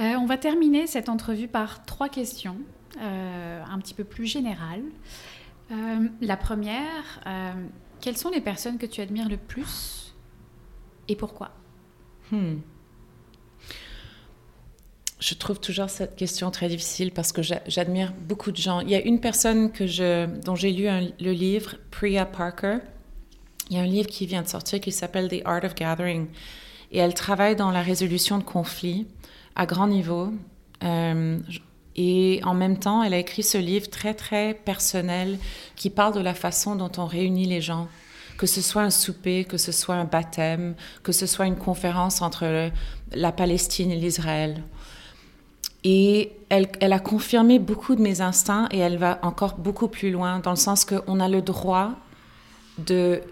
Euh, 0.00 0.14
on 0.18 0.26
va 0.26 0.38
terminer 0.38 0.86
cette 0.86 1.08
entrevue 1.08 1.48
par 1.48 1.84
trois 1.84 2.08
questions, 2.08 2.56
euh, 3.00 3.62
un 3.64 3.78
petit 3.78 3.94
peu 3.94 4.04
plus 4.04 4.26
générales. 4.26 4.82
Euh, 5.70 6.08
la 6.20 6.36
première, 6.36 7.20
quelles 8.00 8.16
sont 8.16 8.30
les 8.30 8.40
personnes 8.40 8.78
que 8.78 8.86
tu 8.86 9.00
admires 9.00 9.28
le 9.28 9.36
plus 9.36 10.14
et 11.08 11.16
pourquoi? 11.16 11.50
Hmm. 12.30 12.56
Je 15.18 15.34
trouve 15.34 15.60
toujours 15.60 15.88
cette 15.88 16.16
question 16.16 16.50
très 16.50 16.68
difficile 16.68 17.12
parce 17.12 17.30
que 17.32 17.42
j'admire 17.42 18.12
beaucoup 18.12 18.50
de 18.50 18.56
gens. 18.56 18.80
Il 18.80 18.90
y 18.90 18.96
a 18.96 19.00
une 19.00 19.20
personne 19.20 19.70
que 19.70 19.86
je, 19.86 20.26
dont 20.40 20.56
j'ai 20.56 20.72
lu 20.72 20.88
le 21.20 21.32
livre, 21.32 21.76
Priya 21.92 22.26
Parker. 22.26 22.78
Il 23.72 23.76
y 23.76 23.78
a 23.78 23.84
un 23.84 23.86
livre 23.86 24.06
qui 24.06 24.26
vient 24.26 24.42
de 24.42 24.48
sortir 24.48 24.80
qui 24.80 24.92
s'appelle 24.92 25.28
The 25.30 25.40
Art 25.46 25.64
of 25.64 25.74
Gathering. 25.74 26.26
Et 26.90 26.98
elle 26.98 27.14
travaille 27.14 27.56
dans 27.56 27.70
la 27.70 27.80
résolution 27.80 28.36
de 28.36 28.42
conflits 28.42 29.06
à 29.56 29.64
grand 29.64 29.86
niveau. 29.86 30.30
Euh, 30.84 31.38
et 31.96 32.42
en 32.44 32.52
même 32.52 32.78
temps, 32.78 33.02
elle 33.02 33.14
a 33.14 33.18
écrit 33.18 33.42
ce 33.42 33.56
livre 33.56 33.88
très, 33.88 34.12
très 34.12 34.52
personnel 34.52 35.38
qui 35.74 35.88
parle 35.88 36.12
de 36.12 36.20
la 36.20 36.34
façon 36.34 36.76
dont 36.76 36.92
on 36.98 37.06
réunit 37.06 37.46
les 37.46 37.62
gens. 37.62 37.88
Que 38.36 38.46
ce 38.46 38.60
soit 38.60 38.82
un 38.82 38.90
souper, 38.90 39.44
que 39.46 39.56
ce 39.56 39.72
soit 39.72 39.94
un 39.94 40.04
baptême, 40.04 40.74
que 41.02 41.12
ce 41.12 41.24
soit 41.24 41.46
une 41.46 41.56
conférence 41.56 42.20
entre 42.20 42.70
la 43.12 43.32
Palestine 43.32 43.90
et 43.90 43.96
l'Israël. 43.96 44.62
Et 45.82 46.32
elle, 46.50 46.68
elle, 46.80 46.92
a 46.92 47.00
confirmé 47.00 47.58
beaucoup 47.58 47.94
de 47.94 48.02
mes 48.02 48.20
instincts 48.20 48.68
et 48.70 48.80
elle 48.80 48.98
va 48.98 49.18
encore 49.22 49.56
beaucoup 49.56 49.88
plus 49.88 50.10
loin 50.10 50.40
dans 50.40 50.50
le 50.50 50.56
sens 50.56 50.84
qu'on 50.84 51.20
a 51.20 51.28
le 51.30 51.40
droit 51.40 51.92
de, 52.76 53.22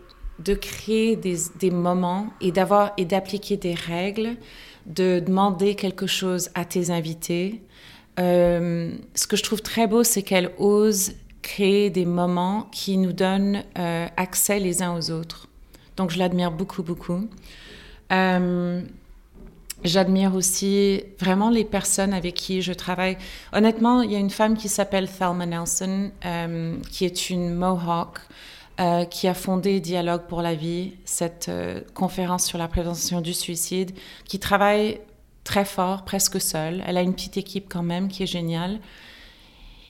de 0.44 0.54
créer 0.54 1.16
des, 1.16 1.36
des 1.58 1.70
moments 1.70 2.28
et 2.40 2.52
d'avoir 2.52 2.92
et 2.96 3.04
d'appliquer 3.04 3.56
des 3.56 3.74
règles 3.74 4.36
de 4.86 5.22
demander 5.24 5.74
quelque 5.74 6.06
chose 6.06 6.50
à 6.54 6.64
tes 6.64 6.90
invités. 6.90 7.62
Euh, 8.18 8.92
ce 9.14 9.26
que 9.26 9.36
je 9.36 9.42
trouve 9.42 9.62
très 9.62 9.86
beau, 9.86 10.02
c'est 10.02 10.22
qu'elle 10.22 10.50
ose 10.58 11.12
créer 11.42 11.90
des 11.90 12.04
moments 12.04 12.68
qui 12.72 12.96
nous 12.96 13.12
donnent 13.12 13.62
euh, 13.78 14.06
accès 14.16 14.58
les 14.58 14.82
uns 14.82 14.96
aux 14.96 15.10
autres. 15.10 15.48
Donc 15.96 16.10
je 16.10 16.18
l'admire 16.18 16.50
beaucoup, 16.50 16.82
beaucoup. 16.82 17.28
Euh, 18.12 18.82
j'admire 19.84 20.34
aussi 20.34 21.02
vraiment 21.18 21.50
les 21.50 21.64
personnes 21.64 22.12
avec 22.12 22.34
qui 22.34 22.62
je 22.62 22.72
travaille. 22.72 23.16
Honnêtement, 23.52 24.02
il 24.02 24.12
y 24.12 24.16
a 24.16 24.18
une 24.18 24.30
femme 24.30 24.56
qui 24.56 24.68
s'appelle 24.68 25.08
Thelma 25.08 25.46
Nelson, 25.46 26.10
qui 26.90 27.04
est 27.04 27.30
une 27.30 27.54
Mohawk. 27.54 28.18
Euh, 28.80 29.04
qui 29.04 29.28
a 29.28 29.34
fondé 29.34 29.78
Dialogue 29.78 30.22
pour 30.26 30.40
la 30.40 30.54
vie, 30.54 30.94
cette 31.04 31.50
euh, 31.50 31.82
conférence 31.92 32.46
sur 32.46 32.56
la 32.56 32.66
prévention 32.66 33.20
du 33.20 33.34
suicide, 33.34 33.90
qui 34.24 34.38
travaille 34.38 35.00
très 35.44 35.66
fort, 35.66 36.06
presque 36.06 36.40
seule. 36.40 36.82
Elle 36.86 36.96
a 36.96 37.02
une 37.02 37.12
petite 37.12 37.36
équipe 37.36 37.66
quand 37.68 37.82
même 37.82 38.08
qui 38.08 38.22
est 38.22 38.26
géniale 38.26 38.80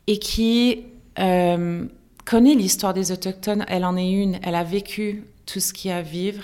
et 0.08 0.18
qui 0.18 0.86
euh, 1.20 1.86
connaît 2.24 2.56
l'histoire 2.56 2.92
des 2.92 3.12
Autochtones. 3.12 3.64
Elle 3.68 3.84
en 3.84 3.96
est 3.96 4.10
une, 4.10 4.40
elle 4.42 4.56
a 4.56 4.64
vécu 4.64 5.22
tout 5.46 5.60
ce 5.60 5.72
qu'il 5.72 5.92
y 5.92 5.94
a 5.94 5.98
à 5.98 6.02
vivre. 6.02 6.42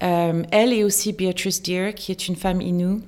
elle 0.00 0.72
et 0.72 0.82
aussi 0.82 1.12
Beatrice 1.12 1.62
Deer, 1.62 1.94
qui 1.94 2.10
est 2.10 2.26
une 2.26 2.34
femme 2.34 2.60
inoue 2.60 3.02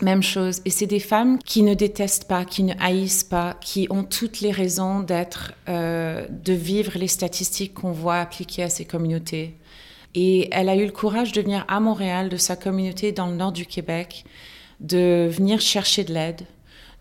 même 0.00 0.22
chose. 0.22 0.62
Et 0.64 0.70
c'est 0.70 0.86
des 0.86 1.00
femmes 1.00 1.38
qui 1.38 1.62
ne 1.62 1.74
détestent 1.74 2.26
pas, 2.26 2.44
qui 2.44 2.62
ne 2.62 2.74
haïssent 2.80 3.24
pas, 3.24 3.54
qui 3.60 3.86
ont 3.90 4.04
toutes 4.04 4.40
les 4.40 4.50
raisons 4.50 5.00
d'être, 5.00 5.52
euh, 5.68 6.26
de 6.28 6.52
vivre 6.52 6.92
les 6.96 7.08
statistiques 7.08 7.74
qu'on 7.74 7.92
voit 7.92 8.16
appliquées 8.16 8.62
à 8.62 8.68
ces 8.68 8.84
communautés. 8.84 9.54
Et 10.14 10.48
elle 10.52 10.68
a 10.68 10.76
eu 10.76 10.84
le 10.84 10.92
courage 10.92 11.32
de 11.32 11.40
venir 11.40 11.64
à 11.68 11.80
Montréal, 11.80 12.28
de 12.28 12.36
sa 12.36 12.56
communauté 12.56 13.12
dans 13.12 13.26
le 13.26 13.36
nord 13.36 13.52
du 13.52 13.66
Québec, 13.66 14.24
de 14.80 15.28
venir 15.30 15.60
chercher 15.60 16.04
de 16.04 16.12
l'aide, 16.12 16.42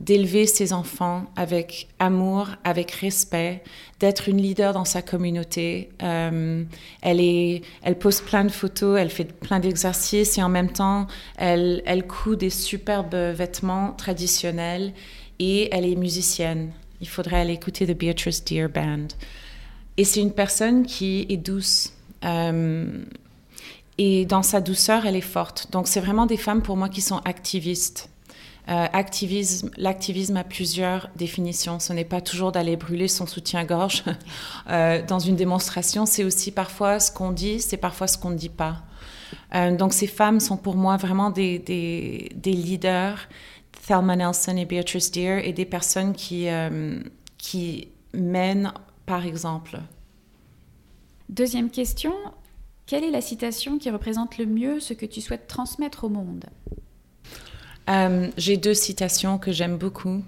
d'élever 0.02 0.48
ses 0.48 0.74
enfants 0.74 1.26
avec 1.36 1.88
amour, 2.00 2.50
avec 2.64 2.92
respect, 2.92 3.64
d'être 4.00 4.28
une 4.28 4.42
leader 4.42 4.74
dans 4.74 4.86
sa 4.86 5.04
communauté. 5.04 5.90
Euh, 6.02 6.64
elle, 7.02 7.96
pose 8.00 8.22
plein 8.22 8.44
de 8.44 8.50
photos, 8.50 9.00
elle 9.00 9.12
fait 9.12 9.26
plein 9.26 9.60
d'exercices 9.60 10.40
et 10.40 10.44
en 10.44 10.50
même 10.50 10.72
temps, 10.72 11.06
elle, 11.38 11.84
elle 11.86 12.08
coud 12.08 12.40
des 12.40 12.50
superbes 12.50 13.14
vêtements 13.14 13.92
traditionnels 13.92 14.94
et 15.38 15.70
elle 15.72 15.86
est 15.86 15.96
musicienne. 15.96 16.72
Il 17.00 17.08
faudrait 17.08 17.42
aller 17.42 17.54
écouter 17.54 17.86
The 17.86 17.98
Beatrice 17.98 18.44
Deer 18.44 18.70
Band. 18.70 19.08
Et 19.98 20.04
c'est 20.04 20.22
une 20.22 20.34
personne 20.34 20.86
qui 20.86 21.28
est 21.30 21.38
douce. 21.38 21.94
Euh, 22.26 23.04
et 24.00 24.26
dans 24.26 24.42
sa 24.42 24.62
douceur, 24.62 25.06
elle 25.06 25.16
est 25.16 25.22
forte. 25.22 25.72
Donc 25.72 25.88
c'est 25.88 26.00
vraiment 26.00 26.26
des 26.26 26.38
femmes 26.38 26.64
pour 26.64 26.76
moi 26.76 26.90
qui 26.90 27.02
sont 27.02 27.22
activistes. 27.26 28.10
Euh, 28.70 28.86
activisme, 28.94 29.72
l'activisme 29.78 30.38
a 30.38 30.44
plusieurs 30.44 31.10
définitions. 31.16 31.80
Ce 31.80 31.94
n'est 31.94 32.06
pas 32.06 32.22
toujours 32.22 32.52
d'aller 32.52 32.78
brûler 32.78 33.08
son 33.08 33.26
soutien-gorge 33.26 34.04
euh, 34.70 35.02
dans 35.06 35.20
une 35.20 35.36
démonstration. 35.36 36.06
C'est 36.06 36.24
aussi 36.24 36.52
parfois 36.52 37.00
ce 37.00 37.12
qu'on 37.12 37.32
dit, 37.32 37.60
c'est 37.60 37.78
parfois 37.78 38.08
ce 38.08 38.18
qu'on 38.18 38.30
ne 38.30 38.38
dit 38.38 38.50
pas. 38.50 38.84
Euh, 39.56 39.76
donc 39.76 39.94
ces 39.94 40.08
femmes 40.08 40.40
sont 40.40 40.58
pour 40.58 40.76
moi 40.76 40.98
vraiment 40.98 41.32
des, 41.32 42.30
leaders, 42.46 43.28
Thelma 43.88 44.16
Nelson 44.16 44.56
et 44.58 44.66
Beatrice 44.66 45.12
Deer, 45.12 45.40
et 45.44 45.54
des 45.54 45.66
personnes 45.66 46.14
qui, 46.14 46.48
qui 47.38 47.88
mènent 48.14 48.74
par 49.06 49.26
exemple. 49.26 49.80
Deuxième 51.30 51.70
question, 51.70 52.14
quelle 52.86 53.04
est 53.04 53.12
la 53.12 53.22
citation 53.22 53.78
qui 53.78 53.90
représente 53.90 54.38
le 54.38 54.46
mieux 54.46 54.80
ce 54.80 54.94
que 54.94 55.06
tu 55.06 55.22
souhaites 55.22 55.48
transmettre 55.48 56.04
au 56.04 56.10
monde? 56.10 56.46
Euh, 57.90 58.30
j'ai 58.38 58.58
deux 58.58 58.74
citations 58.74 59.38
que 59.38 59.52
j'aime 59.52 59.78
beaucoup. 59.78 60.24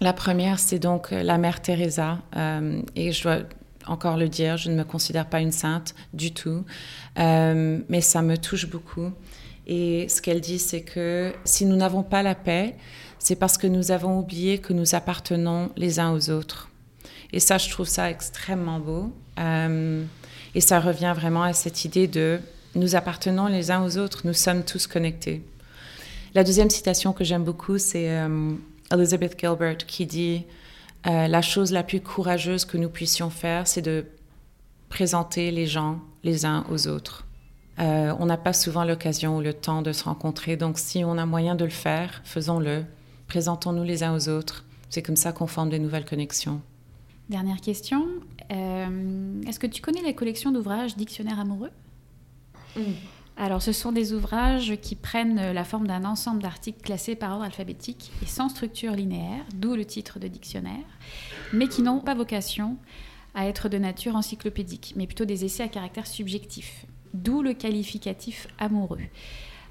La 0.00 0.12
première, 0.12 0.58
c'est 0.58 0.78
donc 0.78 1.12
euh, 1.12 1.22
la 1.22 1.38
mère 1.38 1.60
Teresa, 1.60 2.18
euh, 2.36 2.80
et 2.96 3.12
je 3.12 3.22
dois 3.22 3.38
encore 3.86 4.16
le 4.16 4.28
dire, 4.28 4.56
je 4.56 4.70
ne 4.70 4.76
me 4.76 4.84
considère 4.84 5.26
pas 5.26 5.40
une 5.40 5.52
sainte 5.52 5.94
du 6.12 6.32
tout, 6.32 6.64
mais 7.16 8.00
ça 8.00 8.22
me 8.22 8.36
touche 8.36 8.68
beaucoup. 8.68 9.10
Et 9.66 10.08
ce 10.08 10.20
qu'elle 10.22 10.40
dit, 10.40 10.58
c'est 10.58 10.82
que 10.82 11.32
si 11.44 11.64
nous 11.64 11.76
n'avons 11.76 12.02
pas 12.02 12.22
la 12.22 12.34
paix, 12.34 12.76
c'est 13.18 13.36
parce 13.36 13.56
que 13.56 13.66
nous 13.66 13.90
avons 13.90 14.18
oublié 14.18 14.58
que 14.58 14.72
nous 14.72 14.94
appartenons 14.94 15.70
les 15.76 15.98
uns 15.98 16.12
aux 16.12 16.30
autres. 16.30 16.68
Et 17.32 17.40
ça, 17.40 17.58
je 17.58 17.68
trouve 17.70 17.88
ça 17.88 18.10
extrêmement 18.10 18.80
beau. 18.80 19.12
et 19.38 20.60
ça 20.60 20.78
revient 20.78 21.14
vraiment 21.16 21.42
à 21.42 21.52
cette 21.52 21.84
idée 21.84 22.06
de 22.06 22.38
nous 22.74 22.94
appartenons 22.94 23.46
les 23.46 23.70
uns 23.70 23.84
aux 23.84 23.98
autres, 23.98 24.20
nous 24.24 24.34
sommes 24.34 24.62
tous 24.62 24.86
connectés. 24.86 25.42
La 26.34 26.44
deuxième 26.44 26.70
citation 26.70 27.12
que 27.12 27.24
j'aime 27.24 27.42
beaucoup, 27.42 27.78
c'est 27.78 28.08
euh, 28.08 28.52
Elizabeth 28.92 29.38
Gilbert 29.38 29.78
qui 29.78 30.06
dit 30.06 30.44
euh, 31.06 31.26
La 31.26 31.42
chose 31.42 31.72
la 31.72 31.82
plus 31.82 32.00
courageuse 32.00 32.64
que 32.64 32.76
nous 32.76 32.88
puissions 32.88 33.30
faire, 33.30 33.66
c'est 33.66 33.82
de 33.82 34.04
présenter 34.88 35.50
les 35.50 35.66
gens 35.66 36.00
les 36.22 36.46
uns 36.46 36.64
aux 36.70 36.86
autres. 36.86 37.26
Euh, 37.80 38.14
on 38.20 38.26
n'a 38.26 38.36
pas 38.36 38.52
souvent 38.52 38.84
l'occasion 38.84 39.38
ou 39.38 39.40
le 39.40 39.54
temps 39.54 39.82
de 39.82 39.92
se 39.92 40.04
rencontrer, 40.04 40.56
donc 40.56 40.78
si 40.78 41.04
on 41.04 41.18
a 41.18 41.26
moyen 41.26 41.54
de 41.54 41.64
le 41.64 41.70
faire, 41.70 42.20
faisons-le. 42.24 42.84
Présentons-nous 43.26 43.84
les 43.84 44.02
uns 44.02 44.14
aux 44.14 44.28
autres. 44.28 44.64
C'est 44.88 45.02
comme 45.02 45.16
ça 45.16 45.32
qu'on 45.32 45.46
forme 45.46 45.70
de 45.70 45.78
nouvelles 45.78 46.04
connexions. 46.04 46.60
Dernière 47.28 47.60
question. 47.60 48.06
Est-ce 48.50 49.60
que 49.60 49.68
tu 49.68 49.80
connais 49.80 50.02
la 50.02 50.12
collection 50.12 50.50
d'ouvrages 50.50 50.96
Dictionnaire 50.96 51.38
amoureux? 51.38 51.70
Hmm. 52.76 52.92
Alors, 53.42 53.62
ce 53.62 53.72
sont 53.72 53.90
des 53.90 54.12
ouvrages 54.12 54.74
qui 54.82 54.94
prennent 54.94 55.52
la 55.52 55.64
forme 55.64 55.86
d'un 55.86 56.04
ensemble 56.04 56.42
d'articles 56.42 56.82
classés 56.82 57.14
par 57.14 57.32
ordre 57.32 57.44
alphabétique 57.44 58.12
et 58.22 58.26
sans 58.26 58.50
structure 58.50 58.92
linéaire, 58.92 59.46
d'où 59.54 59.74
le 59.74 59.86
titre 59.86 60.18
de 60.18 60.28
dictionnaire, 60.28 60.84
mais 61.54 61.66
qui 61.66 61.80
n'ont 61.80 62.00
pas 62.00 62.14
vocation 62.14 62.76
à 63.34 63.46
être 63.46 63.70
de 63.70 63.78
nature 63.78 64.14
encyclopédique, 64.14 64.92
mais 64.94 65.06
plutôt 65.06 65.24
des 65.24 65.46
essais 65.46 65.62
à 65.62 65.68
caractère 65.68 66.06
subjectif, 66.06 66.84
d'où 67.14 67.40
le 67.40 67.54
qualificatif 67.54 68.46
amoureux. 68.58 69.00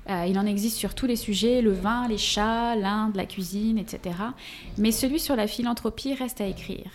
Euh, 0.09 0.25
il 0.27 0.39
en 0.39 0.47
existe 0.47 0.77
sur 0.77 0.95
tous 0.95 1.05
les 1.05 1.15
sujets, 1.15 1.61
le 1.61 1.73
vin, 1.73 2.07
les 2.07 2.17
chats, 2.17 2.75
l'Inde, 2.75 3.15
la 3.15 3.27
cuisine, 3.27 3.77
etc. 3.77 4.15
Mais 4.79 4.91
celui 4.91 5.19
sur 5.19 5.35
la 5.35 5.45
philanthropie 5.45 6.15
reste 6.15 6.41
à 6.41 6.47
écrire. 6.47 6.89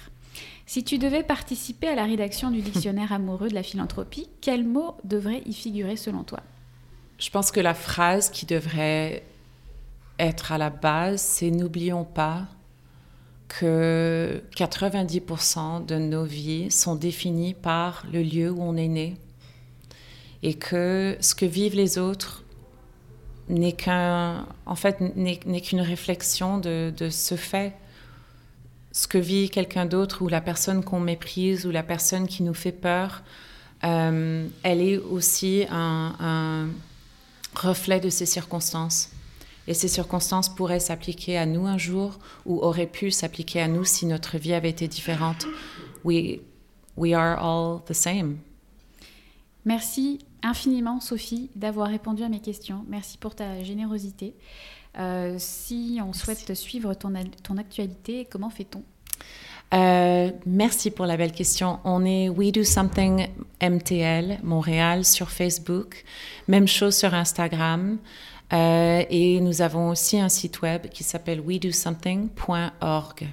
Si 0.66 0.83
tu 0.83 0.99
devais 0.99 1.22
participer 1.22 1.87
à 1.87 1.95
la 1.95 2.05
rédaction 2.05 2.51
du 2.51 2.62
dictionnaire 2.62 3.12
amoureux 3.12 3.49
de 3.49 3.55
la 3.55 3.62
philanthropie, 3.62 4.27
quels 4.41 4.66
mots 4.66 4.97
devraient 5.05 5.43
y 5.47 5.53
figurer 5.53 5.97
selon 5.97 6.25
toi? 6.25 6.41
Je 7.25 7.31
pense 7.31 7.51
que 7.51 7.61
la 7.61 7.72
phrase 7.72 8.29
qui 8.29 8.45
devrait 8.45 9.22
être 10.18 10.53
à 10.53 10.59
la 10.59 10.68
base, 10.68 11.22
c'est 11.22 11.51
n'oublions 11.51 12.05
pas 12.05 12.47
que 13.49 14.43
90% 14.55 15.87
de 15.87 15.97
nos 15.97 16.25
vies 16.25 16.70
sont 16.70 16.97
définies 16.97 17.55
par 17.55 18.05
le 18.12 18.22
lieu 18.22 18.51
où 18.51 18.61
on 18.61 18.77
est 18.77 18.89
né 18.89 19.16
et 20.43 20.53
que 20.53 21.16
ce 21.20 21.35
que 21.35 21.47
vivent 21.47 21.77
les 21.77 21.97
autres 21.97 22.45
n'est 23.49 23.72
qu'un, 23.72 24.47
en 24.66 24.75
fait, 24.75 25.01
n'est 25.16 25.61
qu'une 25.62 25.81
réflexion 25.81 26.59
de, 26.59 26.93
de, 26.95 27.09
ce 27.09 27.37
fait. 27.37 27.72
Ce 28.93 29.09
que 29.09 29.16
vit 29.16 29.49
quelqu'un 29.49 29.87
d'autre 29.87 30.20
ou 30.20 30.29
la 30.29 30.43
personne 30.43 30.85
qu'on 30.85 31.01
méprise 31.01 31.64
ou 31.64 31.70
la 31.70 31.83
personne 31.83 32.27
qui 32.29 32.43
nous 32.43 32.53
fait 32.53 32.70
peur, 32.70 33.22
euh, 33.83 34.47
elle 34.62 34.83
est 34.83 34.99
aussi 34.99 35.64
un, 35.70 36.14
un, 36.20 36.68
reflet 37.55 38.01
de 38.01 38.09
ces 38.09 38.27
circonstances. 38.27 39.11
Et 39.67 39.75
ces 39.75 39.89
circonstances 39.89 40.55
pourraient 40.55 40.81
s'appliquer 40.81 41.39
à 41.39 41.47
nous 41.47 41.67
un 41.67 41.79
jour 41.79 42.19
ou 42.45 42.61
auraient 42.61 42.87
pu 42.87 43.11
s'appliquer 43.11 43.61
à 43.63 43.69
nous 43.69 43.85
si 43.85 44.07
notre 44.07 44.37
vie 44.37 44.53
avait 44.53 44.71
été 44.71 44.89
différente. 44.89 45.47
We, 46.05 46.41
we 46.97 47.15
are 47.15 47.39
all 47.43 47.81
the 47.87 47.95
same. 47.95 48.39
Merci 49.65 50.19
infiniment, 50.43 51.01
Sophie, 51.01 51.51
d'avoir 51.57 51.89
répondu 51.89 52.23
à 52.23 52.29
mes 52.29 52.41
questions. 52.41 52.85
Merci 52.89 53.17
pour 53.17 53.35
ta 53.35 53.63
générosité. 53.63 54.35
Euh, 54.99 55.37
si 55.39 55.99
on 56.07 56.13
souhaite 56.13 56.55
suivre 56.55 56.93
ton, 56.95 57.13
ton 57.43 57.57
actualité, 57.57 58.27
comment 58.31 58.51
fait-on? 58.51 58.83
Euh, 59.75 60.31
merci 60.47 60.91
pour 60.91 61.07
la 61.07 61.16
belle 61.16 61.33
question. 61.33 61.81
On 61.85 62.05
est 62.05 62.29
We 62.29 62.53
Do 62.53 62.62
Something 62.62 63.29
MTL 63.61 64.39
Montréal 64.43 65.05
sur 65.05 65.31
Facebook. 65.31 66.05
Même 66.47 66.68
chose 66.68 66.97
sur 66.97 67.12
Instagram. 67.12 67.99
Euh, 68.53 69.03
et 69.11 69.41
nous 69.41 69.62
avons 69.62 69.89
aussi 69.89 70.20
un 70.20 70.29
site 70.29 70.62
web 70.62 70.87
qui 70.89 71.03
s'appelle 71.03 71.41
wedosomething.org. 71.41 73.29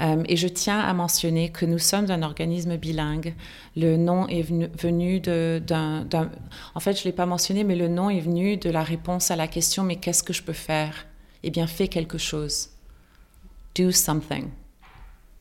Euh, 0.00 0.22
et 0.26 0.36
je 0.36 0.48
tiens 0.48 0.80
à 0.80 0.92
mentionner 0.92 1.50
que 1.50 1.66
nous 1.66 1.78
sommes 1.78 2.10
un 2.10 2.22
organisme 2.22 2.76
bilingue. 2.76 3.34
Le 3.76 3.96
nom 3.96 4.26
est 4.26 4.42
venu, 4.42 5.20
d'un... 5.20 6.28
En 6.74 6.80
fait, 6.80 6.94
je 6.94 7.00
ne 7.00 7.04
l'ai 7.04 7.12
pas 7.12 7.26
mentionné, 7.26 7.62
mais 7.62 7.76
le 7.76 7.88
nom 7.88 8.10
est 8.10 8.20
venu 8.20 8.56
de 8.56 8.70
la 8.70 8.82
réponse 8.82 9.30
à 9.30 9.36
la 9.36 9.46
question 9.46 9.84
mais 9.84 9.96
qu'est-ce 9.96 10.24
que 10.24 10.32
je 10.32 10.42
peux 10.42 10.52
faire? 10.52 11.06
Eh 11.44 11.50
bien, 11.50 11.66
fais 11.66 11.86
quelque 11.86 12.18
chose. 12.18 12.70
Do 13.76 13.92
something. 13.92 14.48